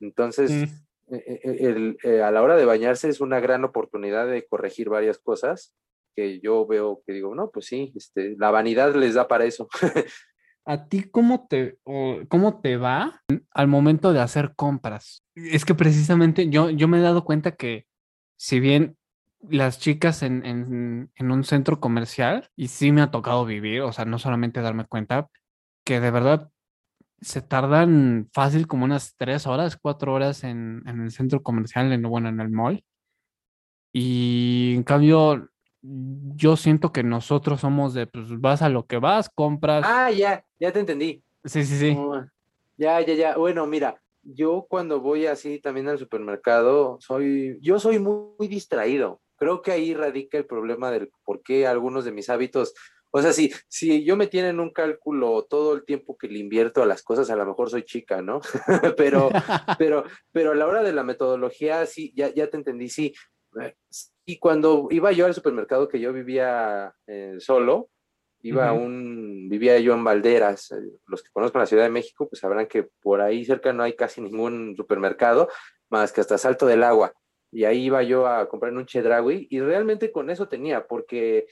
Entonces, 0.00 0.50
Sí. 0.50 0.64
eh, 1.14 1.40
eh, 1.44 1.56
el- 1.60 1.98
eh, 2.02 2.22
a 2.22 2.30
la 2.30 2.42
hora 2.42 2.56
de 2.56 2.64
bañarse 2.64 3.08
es 3.08 3.20
una 3.20 3.40
gran 3.40 3.64
oportunidad 3.64 4.26
de 4.28 4.46
corregir 4.46 4.88
varias 4.88 5.18
cosas 5.18 5.74
que 6.16 6.40
yo 6.40 6.66
veo 6.66 7.02
que 7.06 7.12
digo, 7.12 7.34
no, 7.34 7.50
pues 7.50 7.66
sí, 7.66 7.92
este, 7.94 8.34
la 8.38 8.50
vanidad 8.50 8.94
les 8.94 9.14
da 9.14 9.28
para 9.28 9.44
eso. 9.44 9.68
¿A 10.66 10.88
ti 10.88 11.04
cómo 11.04 11.46
te, 11.48 11.78
o 11.84 12.18
cómo 12.28 12.60
te 12.60 12.76
va 12.76 13.22
al 13.52 13.66
momento 13.68 14.12
de 14.12 14.20
hacer 14.20 14.54
compras? 14.56 15.22
Es 15.34 15.64
que 15.64 15.74
precisamente 15.74 16.48
yo, 16.50 16.70
yo 16.70 16.86
me 16.86 16.98
he 16.98 17.02
dado 17.02 17.24
cuenta 17.24 17.56
que 17.56 17.86
si 18.38 18.60
bien 18.60 18.96
las 19.48 19.78
chicas 19.78 20.22
en, 20.22 20.44
en, 20.44 21.10
en 21.14 21.30
un 21.30 21.44
centro 21.44 21.80
comercial, 21.80 22.50
y 22.56 22.68
sí 22.68 22.92
me 22.92 23.00
ha 23.02 23.10
tocado 23.10 23.44
vivir, 23.46 23.80
o 23.82 23.92
sea, 23.92 24.04
no 24.04 24.18
solamente 24.18 24.60
darme 24.60 24.84
cuenta, 24.84 25.28
que 25.84 26.00
de 26.00 26.10
verdad 26.10 26.50
se 27.20 27.42
tardan 27.42 28.28
fácil 28.32 28.66
como 28.66 28.84
unas 28.84 29.14
tres 29.16 29.46
horas, 29.46 29.76
cuatro 29.76 30.14
horas 30.14 30.44
en, 30.44 30.82
en 30.86 31.02
el 31.02 31.10
centro 31.10 31.42
comercial, 31.42 31.92
en, 31.92 32.02
bueno, 32.02 32.28
en 32.28 32.40
el 32.40 32.50
mall. 32.50 32.84
Y 33.92 34.74
en 34.76 34.82
cambio, 34.84 35.48
yo 35.82 36.56
siento 36.56 36.92
que 36.92 37.02
nosotros 37.02 37.60
somos 37.60 37.92
de, 37.94 38.06
pues 38.06 38.40
vas 38.40 38.62
a 38.62 38.68
lo 38.68 38.86
que 38.86 38.98
vas, 38.98 39.28
compras. 39.28 39.84
ah, 39.86 40.10
ya, 40.10 40.44
ya 40.58 40.72
te 40.72 40.80
entendí. 40.80 41.22
Sí, 41.44 41.64
sí, 41.64 41.78
sí. 41.78 41.96
Oh, 41.98 42.22
ya, 42.76 43.00
ya, 43.00 43.14
ya. 43.14 43.36
Bueno, 43.36 43.66
mira, 43.66 44.00
yo 44.22 44.66
cuando 44.68 45.00
voy 45.00 45.26
así 45.26 45.58
también 45.58 45.88
al 45.88 45.98
supermercado, 45.98 46.98
soy, 47.00 47.58
yo 47.60 47.78
soy 47.80 47.98
muy, 47.98 48.34
muy 48.38 48.48
distraído. 48.48 49.20
Creo 49.40 49.62
que 49.62 49.72
ahí 49.72 49.94
radica 49.94 50.36
el 50.36 50.44
problema 50.44 50.90
del 50.90 51.10
por 51.24 51.42
qué 51.42 51.66
algunos 51.66 52.04
de 52.04 52.12
mis 52.12 52.28
hábitos, 52.28 52.74
o 53.10 53.22
sea, 53.22 53.32
si, 53.32 53.52
si 53.68 54.04
yo 54.04 54.16
me 54.16 54.26
tienen 54.26 54.50
en 54.50 54.60
un 54.60 54.70
cálculo 54.70 55.44
todo 55.48 55.74
el 55.74 55.84
tiempo 55.84 56.16
que 56.18 56.28
le 56.28 56.38
invierto 56.38 56.82
a 56.82 56.86
las 56.86 57.02
cosas, 57.02 57.28
a 57.30 57.36
lo 57.36 57.46
mejor 57.46 57.70
soy 57.70 57.82
chica, 57.84 58.20
¿no? 58.22 58.40
pero, 58.96 59.30
pero, 59.78 60.04
pero 60.30 60.52
a 60.52 60.54
la 60.54 60.66
hora 60.66 60.82
de 60.82 60.92
la 60.92 61.02
metodología, 61.02 61.86
sí, 61.86 62.12
ya, 62.14 62.28
ya 62.32 62.48
te 62.48 62.58
entendí, 62.58 62.88
sí. 62.88 63.14
Y 64.26 64.38
cuando 64.38 64.86
iba 64.90 65.10
yo 65.10 65.26
al 65.26 65.34
supermercado 65.34 65.88
que 65.88 65.98
yo 65.98 66.12
vivía 66.12 66.94
eh, 67.08 67.36
solo, 67.40 67.88
iba 68.42 68.72
Ujú. 68.72 68.82
un, 68.84 69.48
vivía 69.48 69.78
yo 69.80 69.94
en 69.94 70.04
Valderas. 70.04 70.70
eh, 70.72 70.76
Los 71.06 71.22
que 71.22 71.30
conozcan 71.32 71.60
la 71.60 71.66
Ciudad 71.66 71.82
de 71.84 71.90
México, 71.90 72.28
pues 72.28 72.40
sabrán 72.40 72.66
que 72.66 72.88
por 73.02 73.20
ahí 73.22 73.44
cerca 73.44 73.72
no 73.72 73.82
hay 73.82 73.94
casi 73.96 74.20
ningún 74.20 74.74
supermercado, 74.76 75.48
más 75.88 76.12
que 76.12 76.20
hasta 76.20 76.38
Salto 76.38 76.66
del 76.66 76.84
Agua. 76.84 77.12
Y 77.52 77.64
ahí 77.64 77.84
iba 77.84 78.02
yo 78.02 78.26
a 78.26 78.48
comprar 78.48 78.72
un 78.72 78.86
Chedraui 78.86 79.48
y 79.50 79.60
realmente 79.60 80.12
con 80.12 80.30
eso 80.30 80.48
tenía, 80.48 80.86
porque 80.86 81.46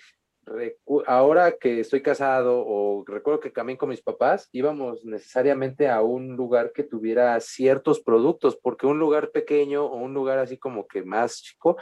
ahora 1.07 1.53
que 1.53 1.81
estoy 1.81 2.03
casado 2.03 2.65
o 2.67 3.05
recuerdo 3.07 3.41
que 3.41 3.51
también 3.51 3.77
con 3.77 3.89
mis 3.89 4.03
papás, 4.03 4.49
íbamos 4.53 5.05
necesariamente 5.05 5.89
a 5.89 6.03
un 6.03 6.37
lugar 6.37 6.73
que 6.73 6.85
tuviera 6.85 7.39
ciertos 7.41 8.01
productos, 8.01 8.57
porque 8.57 8.87
un 8.87 8.99
lugar 8.99 9.31
pequeño 9.31 9.85
o 9.85 9.97
un 9.97 10.15
lugar 10.15 10.39
así 10.39 10.59
como 10.59 10.87
que 10.87 11.03
más 11.03 11.43
chico 11.43 11.77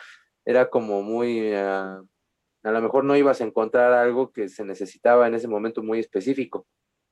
era 0.45 0.69
como 0.71 1.03
muy, 1.03 1.53
ah, 1.55 2.03
a 2.63 2.71
lo 2.71 2.81
mejor 2.81 3.05
no 3.05 3.17
ibas 3.17 3.41
a 3.41 3.45
encontrar 3.45 3.93
algo 3.93 4.33
que 4.33 4.49
se 4.49 4.65
necesitaba 4.65 5.27
en 5.27 5.35
ese 5.35 5.49
momento 5.49 5.83
muy 5.83 6.01
específico. 6.01 6.67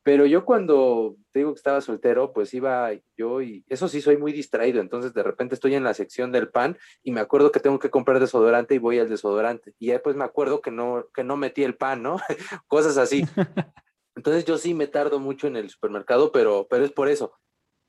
Pero 0.05 0.26
yo 0.26 0.44
cuando 0.44 1.16
te 1.32 1.40
digo 1.40 1.55
que 1.55 1.59
estaba 1.59 1.80
soltero, 1.80 2.34
pues 2.34 2.52
iba 2.52 2.90
yo 3.16 3.40
y 3.40 3.64
eso 3.68 3.88
sí 3.88 4.02
soy 4.02 4.18
muy 4.18 4.32
distraído, 4.32 4.80
entonces 4.80 5.14
de 5.14 5.22
repente 5.22 5.55
estoy 5.55 5.74
en 5.74 5.82
la 5.82 5.94
sección 5.94 6.30
del 6.30 6.50
pan 6.50 6.76
y 7.02 7.11
me 7.11 7.20
acuerdo 7.20 7.50
que 7.50 7.59
tengo 7.59 7.78
que 7.78 7.88
comprar 7.88 8.20
desodorante 8.20 8.74
y 8.74 8.78
voy 8.78 8.98
al 8.98 9.09
desodorante 9.09 9.74
y 9.78 9.88
después 9.88 10.14
me 10.14 10.24
acuerdo 10.24 10.61
que 10.61 10.70
no 10.70 11.07
que 11.14 11.24
no 11.24 11.38
metí 11.38 11.64
el 11.64 11.76
pan, 11.76 12.02
¿no? 12.02 12.18
Cosas 12.68 12.98
así. 12.98 13.24
Entonces 14.14 14.44
yo 14.44 14.59
sí 14.59 14.74
me 14.74 14.86
tardo 14.86 15.18
mucho 15.18 15.46
en 15.46 15.57
el 15.57 15.70
supermercado, 15.70 16.30
pero 16.32 16.66
pero 16.68 16.84
es 16.84 16.92
por 16.92 17.09
eso. 17.09 17.32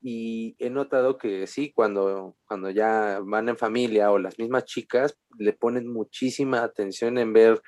Y 0.01 0.55
he 0.59 0.69
notado 0.69 1.17
que 1.17 1.47
sí, 1.47 1.73
cuando, 1.73 2.37
cuando 2.45 2.69
ya 2.69 3.19
van 3.23 3.49
en 3.49 3.57
familia 3.57 4.11
o 4.11 4.19
las 4.19 4.37
mismas 4.37 4.65
chicas, 4.65 5.17
le 5.39 5.53
ponen 5.53 5.91
muchísima 5.91 6.61
atención 6.63 7.17
en 7.17 7.33
ver 7.33 7.59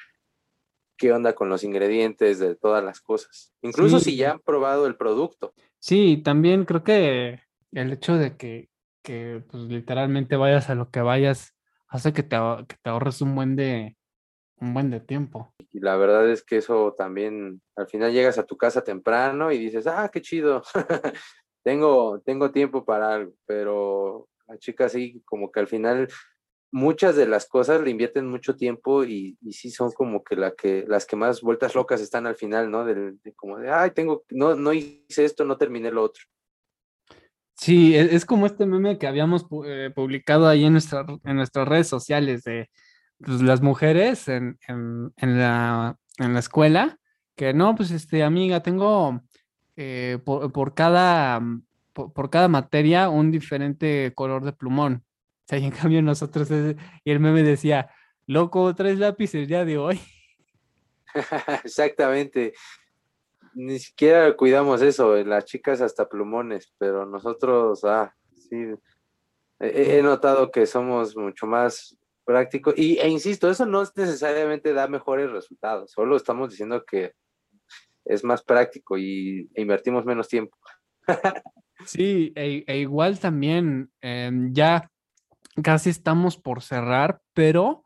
qué 0.97 1.13
onda 1.13 1.33
con 1.33 1.49
los 1.49 1.63
ingredientes 1.63 2.39
de 2.39 2.55
todas 2.55 2.83
las 2.83 2.99
cosas. 3.01 3.53
Incluso 3.61 3.99
Sí. 3.99 4.11
si 4.11 4.17
ya 4.17 4.31
han 4.31 4.39
probado 4.39 4.87
el 4.87 4.95
producto. 4.95 5.53
Sí, 5.79 6.17
también 6.23 6.65
creo 6.65 6.83
que 6.83 7.41
el 7.71 7.93
hecho 7.93 8.15
de 8.15 8.35
que, 8.35 8.69
que 9.03 9.43
pues, 9.49 9.63
literalmente 9.63 10.35
vayas 10.35 10.69
a 10.69 10.75
lo 10.75 10.89
que 10.89 11.01
vayas 11.01 11.53
hace 11.87 12.11
que 12.13 12.23
te, 12.23 12.35
que 12.67 12.75
te 12.81 12.89
ahorres 12.89 13.21
un 13.21 13.35
buen 13.35 13.55
de, 13.55 13.95
un 14.59 14.73
buen 14.73 14.89
de 14.89 14.99
tiempo. 14.99 15.53
Y 15.71 15.79
la 15.79 15.95
verdad 15.95 16.29
es 16.29 16.43
que 16.43 16.57
eso 16.57 16.93
también, 16.97 17.61
al 17.75 17.87
final 17.87 18.11
llegas 18.11 18.37
a 18.37 18.45
tu 18.45 18.57
casa 18.57 18.83
temprano 18.83 19.51
y 19.51 19.57
dices, 19.57 19.87
ah, 19.87 20.09
qué 20.11 20.21
chido, 20.21 20.63
tengo, 21.63 22.19
tengo 22.21 22.51
tiempo 22.51 22.83
para 22.83 23.13
algo, 23.13 23.33
pero 23.45 24.27
la 24.47 24.57
chica 24.57 24.89
sí, 24.89 25.21
como 25.25 25.51
que 25.51 25.59
al 25.59 25.67
final 25.67 26.07
muchas 26.71 27.15
de 27.15 27.27
las 27.27 27.47
cosas 27.47 27.81
le 27.81 27.89
invierten 27.89 28.27
mucho 28.27 28.55
tiempo 28.55 29.03
y, 29.03 29.37
sí 29.51 29.71
son 29.71 29.91
como 29.91 30.23
que, 30.23 30.35
que 30.57 30.85
las 30.87 31.05
que 31.05 31.15
más 31.15 31.41
vueltas 31.41 31.75
locas 31.75 32.01
están 32.01 32.27
al 32.27 32.35
final, 32.35 32.69
¿no? 32.69 32.85
De 32.85 33.15
como 33.35 33.57
de, 33.57 33.71
ay, 33.71 33.91
tengo, 33.91 34.23
no, 34.29 34.55
no 34.55 34.73
hice 34.73 35.25
esto, 35.25 35.45
no 35.45 35.57
terminé 35.57 35.91
lo 35.91 36.03
otro. 36.03 36.23
Sí, 37.55 37.95
e- 37.95 38.15
es, 38.15 38.25
como 38.25 38.45
este 38.45 38.65
meme 38.65 38.97
que 38.97 39.07
habíamos 39.07 39.47
eh, 39.65 39.91
publicado 39.95 40.47
ahí 40.47 40.65
en, 40.65 40.73
nuestra, 40.73 41.05
en 41.23 41.35
nuestras 41.35 41.67
redes 41.67 41.87
sociales 41.87 42.43
de 42.43 42.69
pues, 43.23 43.41
las 43.41 43.61
mujeres 43.61 44.27
en, 44.27 44.59
en, 44.67 45.11
la, 45.17 45.97
en 46.19 46.33
la 46.33 46.39
escuela, 46.39 46.99
que 47.35 47.53
no, 47.53 47.75
pues 47.75 47.91
este, 47.91 48.23
amiga, 48.23 48.61
tengo 48.61 49.21
eh, 49.75 50.19
por, 50.23 50.51
por 50.51 50.75
cada, 50.75 51.41
por 51.93 52.29
cada 52.29 52.47
materia 52.47 53.09
un 53.09 53.31
diferente 53.31 54.11
color 54.13 54.45
de 54.45 54.53
plumón. 54.53 55.03
Sea, 55.47 55.59
y 55.59 55.65
en 55.65 55.71
cambio 55.71 56.01
nosotros, 56.01 56.51
es- 56.51 56.75
y 57.05 57.11
el 57.11 57.19
meme 57.19 57.41
decía, 57.41 57.89
loco, 58.25 58.75
tres 58.75 58.99
lápices 58.99 59.41
el 59.41 59.47
día 59.47 59.63
de 59.63 59.77
hoy. 59.77 59.99
Exactamente. 61.63 62.53
Ni 63.53 63.79
siquiera 63.79 64.35
cuidamos 64.35 64.81
eso, 64.81 65.15
eh, 65.15 65.23
las 65.25 65.45
chicas 65.45 65.81
hasta 65.81 66.07
plumones, 66.07 66.73
pero 66.77 67.05
nosotros, 67.05 67.83
ah, 67.85 68.13
sí, 68.35 68.57
he, 69.59 69.97
he 69.97 70.03
notado 70.03 70.51
que 70.51 70.65
somos 70.65 71.15
mucho 71.15 71.47
más 71.47 71.97
prácticos 72.25 72.73
y, 72.77 72.97
e 72.99 73.07
insisto, 73.07 73.49
eso 73.49 73.65
no 73.65 73.81
necesariamente 73.95 74.73
da 74.73 74.87
mejores 74.87 75.31
resultados, 75.31 75.91
solo 75.91 76.17
estamos 76.17 76.51
diciendo 76.51 76.83
que 76.85 77.13
es 78.05 78.23
más 78.23 78.43
práctico 78.43 78.97
y 78.97 79.49
e 79.55 79.61
invertimos 79.61 80.05
menos 80.05 80.27
tiempo. 80.27 80.57
Sí, 81.85 82.33
e, 82.35 82.63
e 82.65 82.79
igual 82.79 83.19
también 83.19 83.91
em, 84.01 84.51
ya 84.51 84.89
casi 85.63 85.89
estamos 85.89 86.37
por 86.37 86.61
cerrar, 86.61 87.21
pero 87.33 87.83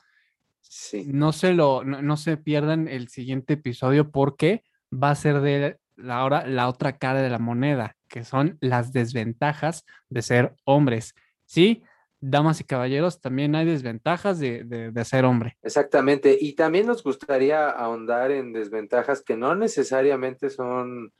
Sí, 0.62 1.04
no 1.06 1.34
se 1.34 1.54
lo, 1.54 1.84
no, 1.84 2.02
no 2.02 2.16
se 2.18 2.38
pierdan 2.38 2.88
el 2.88 3.10
siguiente 3.10 3.54
episodio 3.54 4.10
porque 4.12 4.64
va 4.94 5.10
a 5.12 5.16
ser 5.16 5.42
de 5.42 5.78
la, 5.98 6.18
ahora 6.20 6.46
la 6.48 6.70
otra 6.70 6.98
cara 6.98 7.22
de 7.22 7.30
la 7.30 7.40
moneda, 7.40 7.98
que 8.08 8.24
son 8.24 8.58
las 8.62 8.94
desventajas 8.94 9.86
de 10.10 10.22
ser 10.22 10.54
hombres. 10.64 11.14
Sí, 11.46 11.84
damas 12.22 12.62
y 12.62 12.64
caballeros, 12.64 13.20
también 13.20 13.56
hay 13.56 13.66
desventajas 13.66 14.40
de, 14.40 14.64
de- 14.64 14.92
de 14.92 15.06
ser 15.06 15.26
hombre. 15.26 15.58
exactamente. 15.62 16.38
Y 16.40 16.54
también 16.54 16.86
nos 16.86 17.04
gustaría 17.04 17.70
ahondar 17.70 18.32
en 18.32 18.54
desventajas 18.54 19.22
que 19.24 19.36
no 19.36 19.56
necesariamente 19.56 20.50
son 20.50 21.12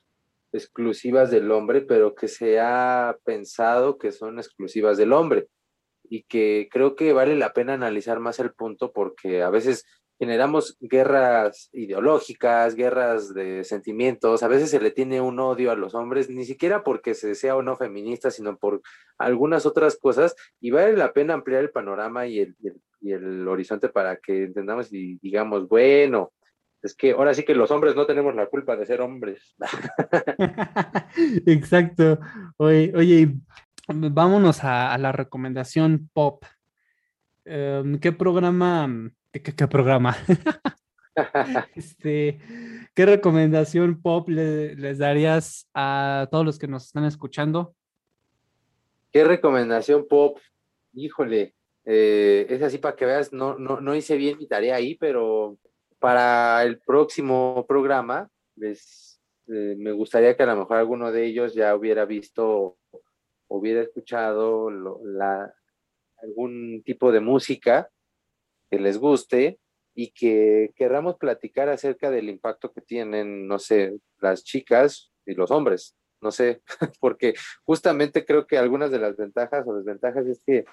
exclusivas 0.52 1.30
del 1.30 1.50
hombre, 1.50 1.80
pero 1.82 2.14
que 2.14 2.28
se 2.28 2.60
ha 2.60 3.16
pensado 3.24 3.98
que 3.98 4.12
son 4.12 4.38
exclusivas 4.38 4.96
del 4.96 5.12
hombre. 5.12 5.48
Y 6.12 6.24
que 6.24 6.68
creo 6.70 6.94
que 6.94 7.14
vale 7.14 7.36
la 7.36 7.54
pena 7.54 7.72
analizar 7.72 8.20
más 8.20 8.38
el 8.38 8.52
punto 8.52 8.92
porque 8.92 9.42
a 9.42 9.48
veces 9.48 9.86
generamos 10.18 10.76
guerras 10.78 11.70
ideológicas, 11.72 12.74
guerras 12.74 13.32
de 13.32 13.64
sentimientos, 13.64 14.42
a 14.42 14.48
veces 14.48 14.68
se 14.68 14.78
le 14.78 14.90
tiene 14.90 15.22
un 15.22 15.40
odio 15.40 15.70
a 15.70 15.74
los 15.74 15.94
hombres, 15.94 16.28
ni 16.28 16.44
siquiera 16.44 16.84
porque 16.84 17.14
se 17.14 17.34
sea 17.34 17.56
o 17.56 17.62
no 17.62 17.76
feminista, 17.76 18.30
sino 18.30 18.58
por 18.58 18.82
algunas 19.16 19.64
otras 19.64 19.96
cosas, 19.96 20.36
y 20.60 20.70
vale 20.70 20.96
la 20.98 21.14
pena 21.14 21.32
ampliar 21.32 21.62
el 21.62 21.70
panorama 21.70 22.26
y 22.26 22.40
el, 22.40 22.54
y 22.62 22.68
el, 22.68 22.80
y 23.00 23.12
el 23.12 23.48
horizonte 23.48 23.88
para 23.88 24.16
que 24.18 24.44
entendamos 24.44 24.92
y 24.92 25.18
digamos, 25.22 25.66
bueno, 25.66 26.30
es 26.82 26.94
que 26.94 27.12
ahora 27.12 27.32
sí 27.32 27.44
que 27.44 27.54
los 27.54 27.70
hombres 27.70 27.96
no 27.96 28.06
tenemos 28.06 28.34
la 28.34 28.46
culpa 28.46 28.76
de 28.76 28.86
ser 28.86 29.00
hombres. 29.00 29.56
Exacto. 31.46 32.18
Oye, 32.58 32.92
oye, 32.94 33.34
vámonos 33.88 34.64
a, 34.64 34.96
la 34.98 35.12
recomendación 35.12 36.08
pop. 36.12 36.44
Em, 37.44 37.98
¿qué 37.98 38.12
programa? 38.12 38.88
¿Qué, 39.32 39.42
qué- 39.42 39.54
qué 39.54 39.66
programa? 39.68 40.16
Este, 41.74 42.40
¿qué 42.94 43.04
recomendación 43.04 44.00
pop 44.00 44.30
le- 44.30 44.74
les 44.76 44.96
darías 44.96 45.68
a 45.74 46.26
todos 46.30 46.44
los 46.44 46.58
que 46.58 46.66
nos 46.66 46.86
están 46.86 47.04
escuchando? 47.04 47.74
¿Qué 49.12 49.22
recomendación 49.22 50.06
pop? 50.08 50.38
Híjole, 50.94 51.54
eh, 51.84 52.46
es 52.48 52.62
así 52.62 52.78
para 52.78 52.96
que 52.96 53.04
veas, 53.04 53.30
no, 53.30 53.58
no, 53.58 53.80
no 53.80 53.94
hice 53.94 54.16
bien 54.16 54.38
mi 54.38 54.46
tarea 54.46 54.76
ahí, 54.76 54.94
pero 54.94 55.58
para 55.98 56.62
el 56.64 56.78
próximo 56.80 57.66
programa, 57.68 58.30
les, 58.56 59.20
eh, 59.48 59.74
me 59.78 59.92
gustaría 59.92 60.34
que 60.34 60.42
a 60.44 60.46
lo 60.46 60.56
mejor 60.56 60.78
alguno 60.78 61.12
de 61.12 61.26
ellos 61.26 61.52
ya 61.54 61.76
hubiera 61.76 62.06
visto, 62.06 62.78
hubiera 63.56 63.82
escuchado 63.82 64.70
lo- 64.70 65.00
la, 65.04 65.52
algún 66.22 66.82
tipo 66.84 67.12
de 67.12 67.20
música 67.20 67.88
que 68.70 68.78
les 68.78 68.98
guste 68.98 69.58
y 69.94 70.12
que 70.12 70.70
querramos 70.74 71.16
platicar 71.16 71.68
acerca 71.68 72.10
del 72.10 72.28
impacto 72.28 72.72
que 72.72 72.80
tienen, 72.80 73.46
no 73.46 73.58
sé, 73.58 73.98
las 74.20 74.42
chicas 74.44 75.12
y 75.26 75.34
los 75.34 75.50
hombres, 75.50 75.94
no 76.20 76.30
sé, 76.30 76.62
porque 77.00 77.34
justamente 77.64 78.24
creo 78.24 78.46
que 78.46 78.56
algunas 78.56 78.90
de 78.90 78.98
las 78.98 79.16
ventajas 79.16 79.66
o 79.66 79.74
desventajas 79.74 80.26
es 80.26 80.42
que 80.44 80.64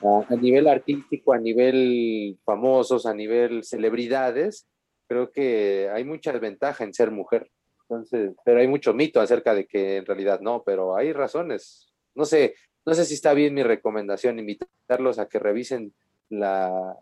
a, 0.00 0.36
nivel 0.36 0.68
artístico, 0.68 1.32
a 1.32 1.38
nivel 1.38 2.38
famosos, 2.44 3.06
a 3.06 3.14
nivel 3.14 3.64
celebridades, 3.64 4.68
creo 5.08 5.32
que 5.32 5.88
hay 5.92 6.04
mucha 6.04 6.32
ventaja 6.32 6.84
en 6.84 6.94
ser 6.94 7.10
mujer. 7.10 7.50
Entonces, 7.82 8.32
pero 8.44 8.60
hay 8.60 8.68
mucho 8.68 8.92
mito 8.92 9.20
acerca 9.20 9.54
de 9.54 9.66
que 9.66 9.96
en 9.96 10.06
realidad 10.06 10.40
no, 10.40 10.62
pero 10.62 10.96
hay 10.96 11.12
razones. 11.12 11.87
No 12.18 12.24
sé, 12.24 12.56
no 12.84 12.94
sé 12.94 13.04
si 13.04 13.14
está 13.14 13.32
bien 13.32 13.54
mi 13.54 13.62
recomendación, 13.62 14.40
invitarlos 14.40 15.20
a 15.20 15.28
que 15.28 15.38
revisen 15.38 15.94
la, 16.28 16.96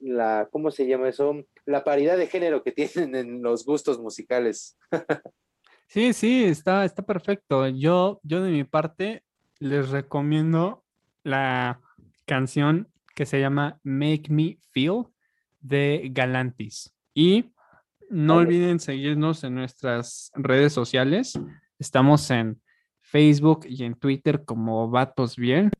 la, 0.00 0.48
¿cómo 0.52 0.70
se 0.70 0.86
llama 0.86 1.08
eso? 1.08 1.34
La 1.64 1.82
paridad 1.82 2.18
de 2.18 2.26
género 2.26 2.62
que 2.62 2.72
tienen 2.72 3.16
en 3.16 3.42
los 3.42 3.64
gustos 3.64 3.98
musicales. 3.98 4.78
Sí, 5.86 6.14
sí, 6.14 6.44
está, 6.44 6.84
está 6.86 7.02
perfecto. 7.02 7.68
Yo, 7.68 8.18
yo 8.22 8.42
de 8.42 8.50
mi 8.50 8.64
parte 8.64 9.22
les 9.60 9.90
recomiendo 9.90 10.82
la 11.22 11.78
canción 12.24 12.88
que 13.14 13.26
se 13.26 13.38
llama 13.38 13.78
Make 13.84 14.24
Me 14.30 14.58
Feel 14.72 15.04
de 15.60 16.08
Galantis. 16.10 16.94
Y 17.12 17.52
no 18.08 18.36
olviden 18.36 18.80
seguirnos 18.80 19.44
en 19.44 19.54
nuestras 19.54 20.32
redes 20.34 20.72
sociales. 20.72 21.38
Estamos 21.78 22.30
en 22.30 22.60
Facebook 23.14 23.64
y 23.68 23.84
en 23.84 23.94
Twitter 23.94 24.44
como 24.44 24.90
Vatos 24.90 25.36
Bien 25.36 25.70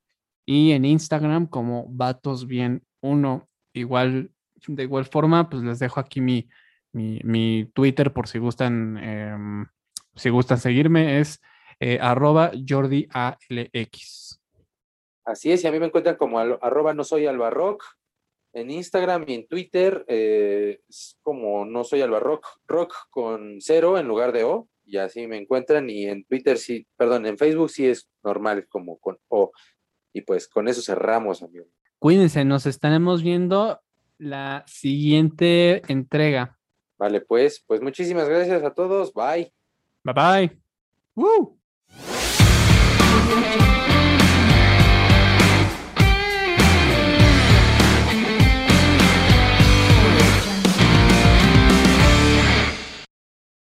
y 0.47 0.71
en 0.71 0.85
Instagram 0.85 1.49
como 1.49 1.85
Vatos 1.89 2.47
Bien 2.47 2.85
1. 3.01 3.49
Igual, 3.73 4.31
de 4.69 4.85
igual 4.85 5.05
forma, 5.05 5.51
pues 5.51 5.65
les 5.65 5.81
dejo 5.81 5.99
aquí 5.99 6.21
mi, 6.21 6.49
mi, 6.93 7.19
mi 7.25 7.69
Twitter 7.75 8.13
por 8.13 8.29
si 8.29 8.39
gustan, 8.39 8.99
em, 8.99 9.67
si 10.15 10.31
gustan 10.31 10.59
seguirme, 10.59 11.19
es 11.19 11.43
eh, 11.81 11.99
arroba 12.01 12.53
Jordi 12.69 13.09
ALX. 13.11 14.41
Así 15.25 15.51
es, 15.51 15.65
y 15.65 15.67
a 15.67 15.73
mí 15.73 15.81
me 15.81 15.87
encuentran 15.87 16.15
como 16.15 16.39
arroba 16.39 16.95
no 16.95 17.03
soy 17.03 17.27
albarroc 17.27 17.83
En 18.53 18.71
Instagram 18.71 19.25
y 19.27 19.35
en 19.35 19.49
Twitter 19.49 20.05
eh, 20.07 20.83
es 20.89 21.19
como 21.21 21.65
no 21.65 21.83
soy 21.83 22.03
Alba 22.03 22.21
Rock, 22.21 22.47
rock 22.69 22.95
con 23.11 23.61
cero 23.61 23.99
en 23.99 24.07
lugar 24.07 24.31
de 24.31 24.45
O, 24.45 24.69
y 24.85 24.99
así 24.99 25.27
me 25.27 25.37
encuentran. 25.37 25.89
Y 25.91 26.07
en 26.07 26.25
Twitter 26.25 26.59
sí, 26.59 26.87
perdón, 26.97 27.27
en 27.27 27.39
Facebook 27.39 27.71
sí 27.71 27.87
es 27.87 28.09
normal 28.23 28.67
como 28.69 28.99
con 28.99 29.19
O. 29.29 29.53
Y 30.13 30.23
pues 30.23 30.49
con 30.49 30.69
eso 30.69 30.83
cerramos, 30.83 31.43
amigo. 31.43 31.67
Cuídense, 31.99 32.45
nos 32.45 32.67
estaremos 32.67 33.23
viendo 33.23 33.81
la 34.19 34.65
siguiente 34.67 35.83
entrega. 35.91 36.59
Vale, 36.99 37.21
pues, 37.21 37.65
pues 37.67 37.81
muchísimas 37.81 38.29
gracias 38.29 38.63
a 38.63 38.73
todos. 38.73 39.13
Bye. 39.13 39.53
Bye 40.05 40.15
bye. 40.15 40.61
Woo. 41.15 41.59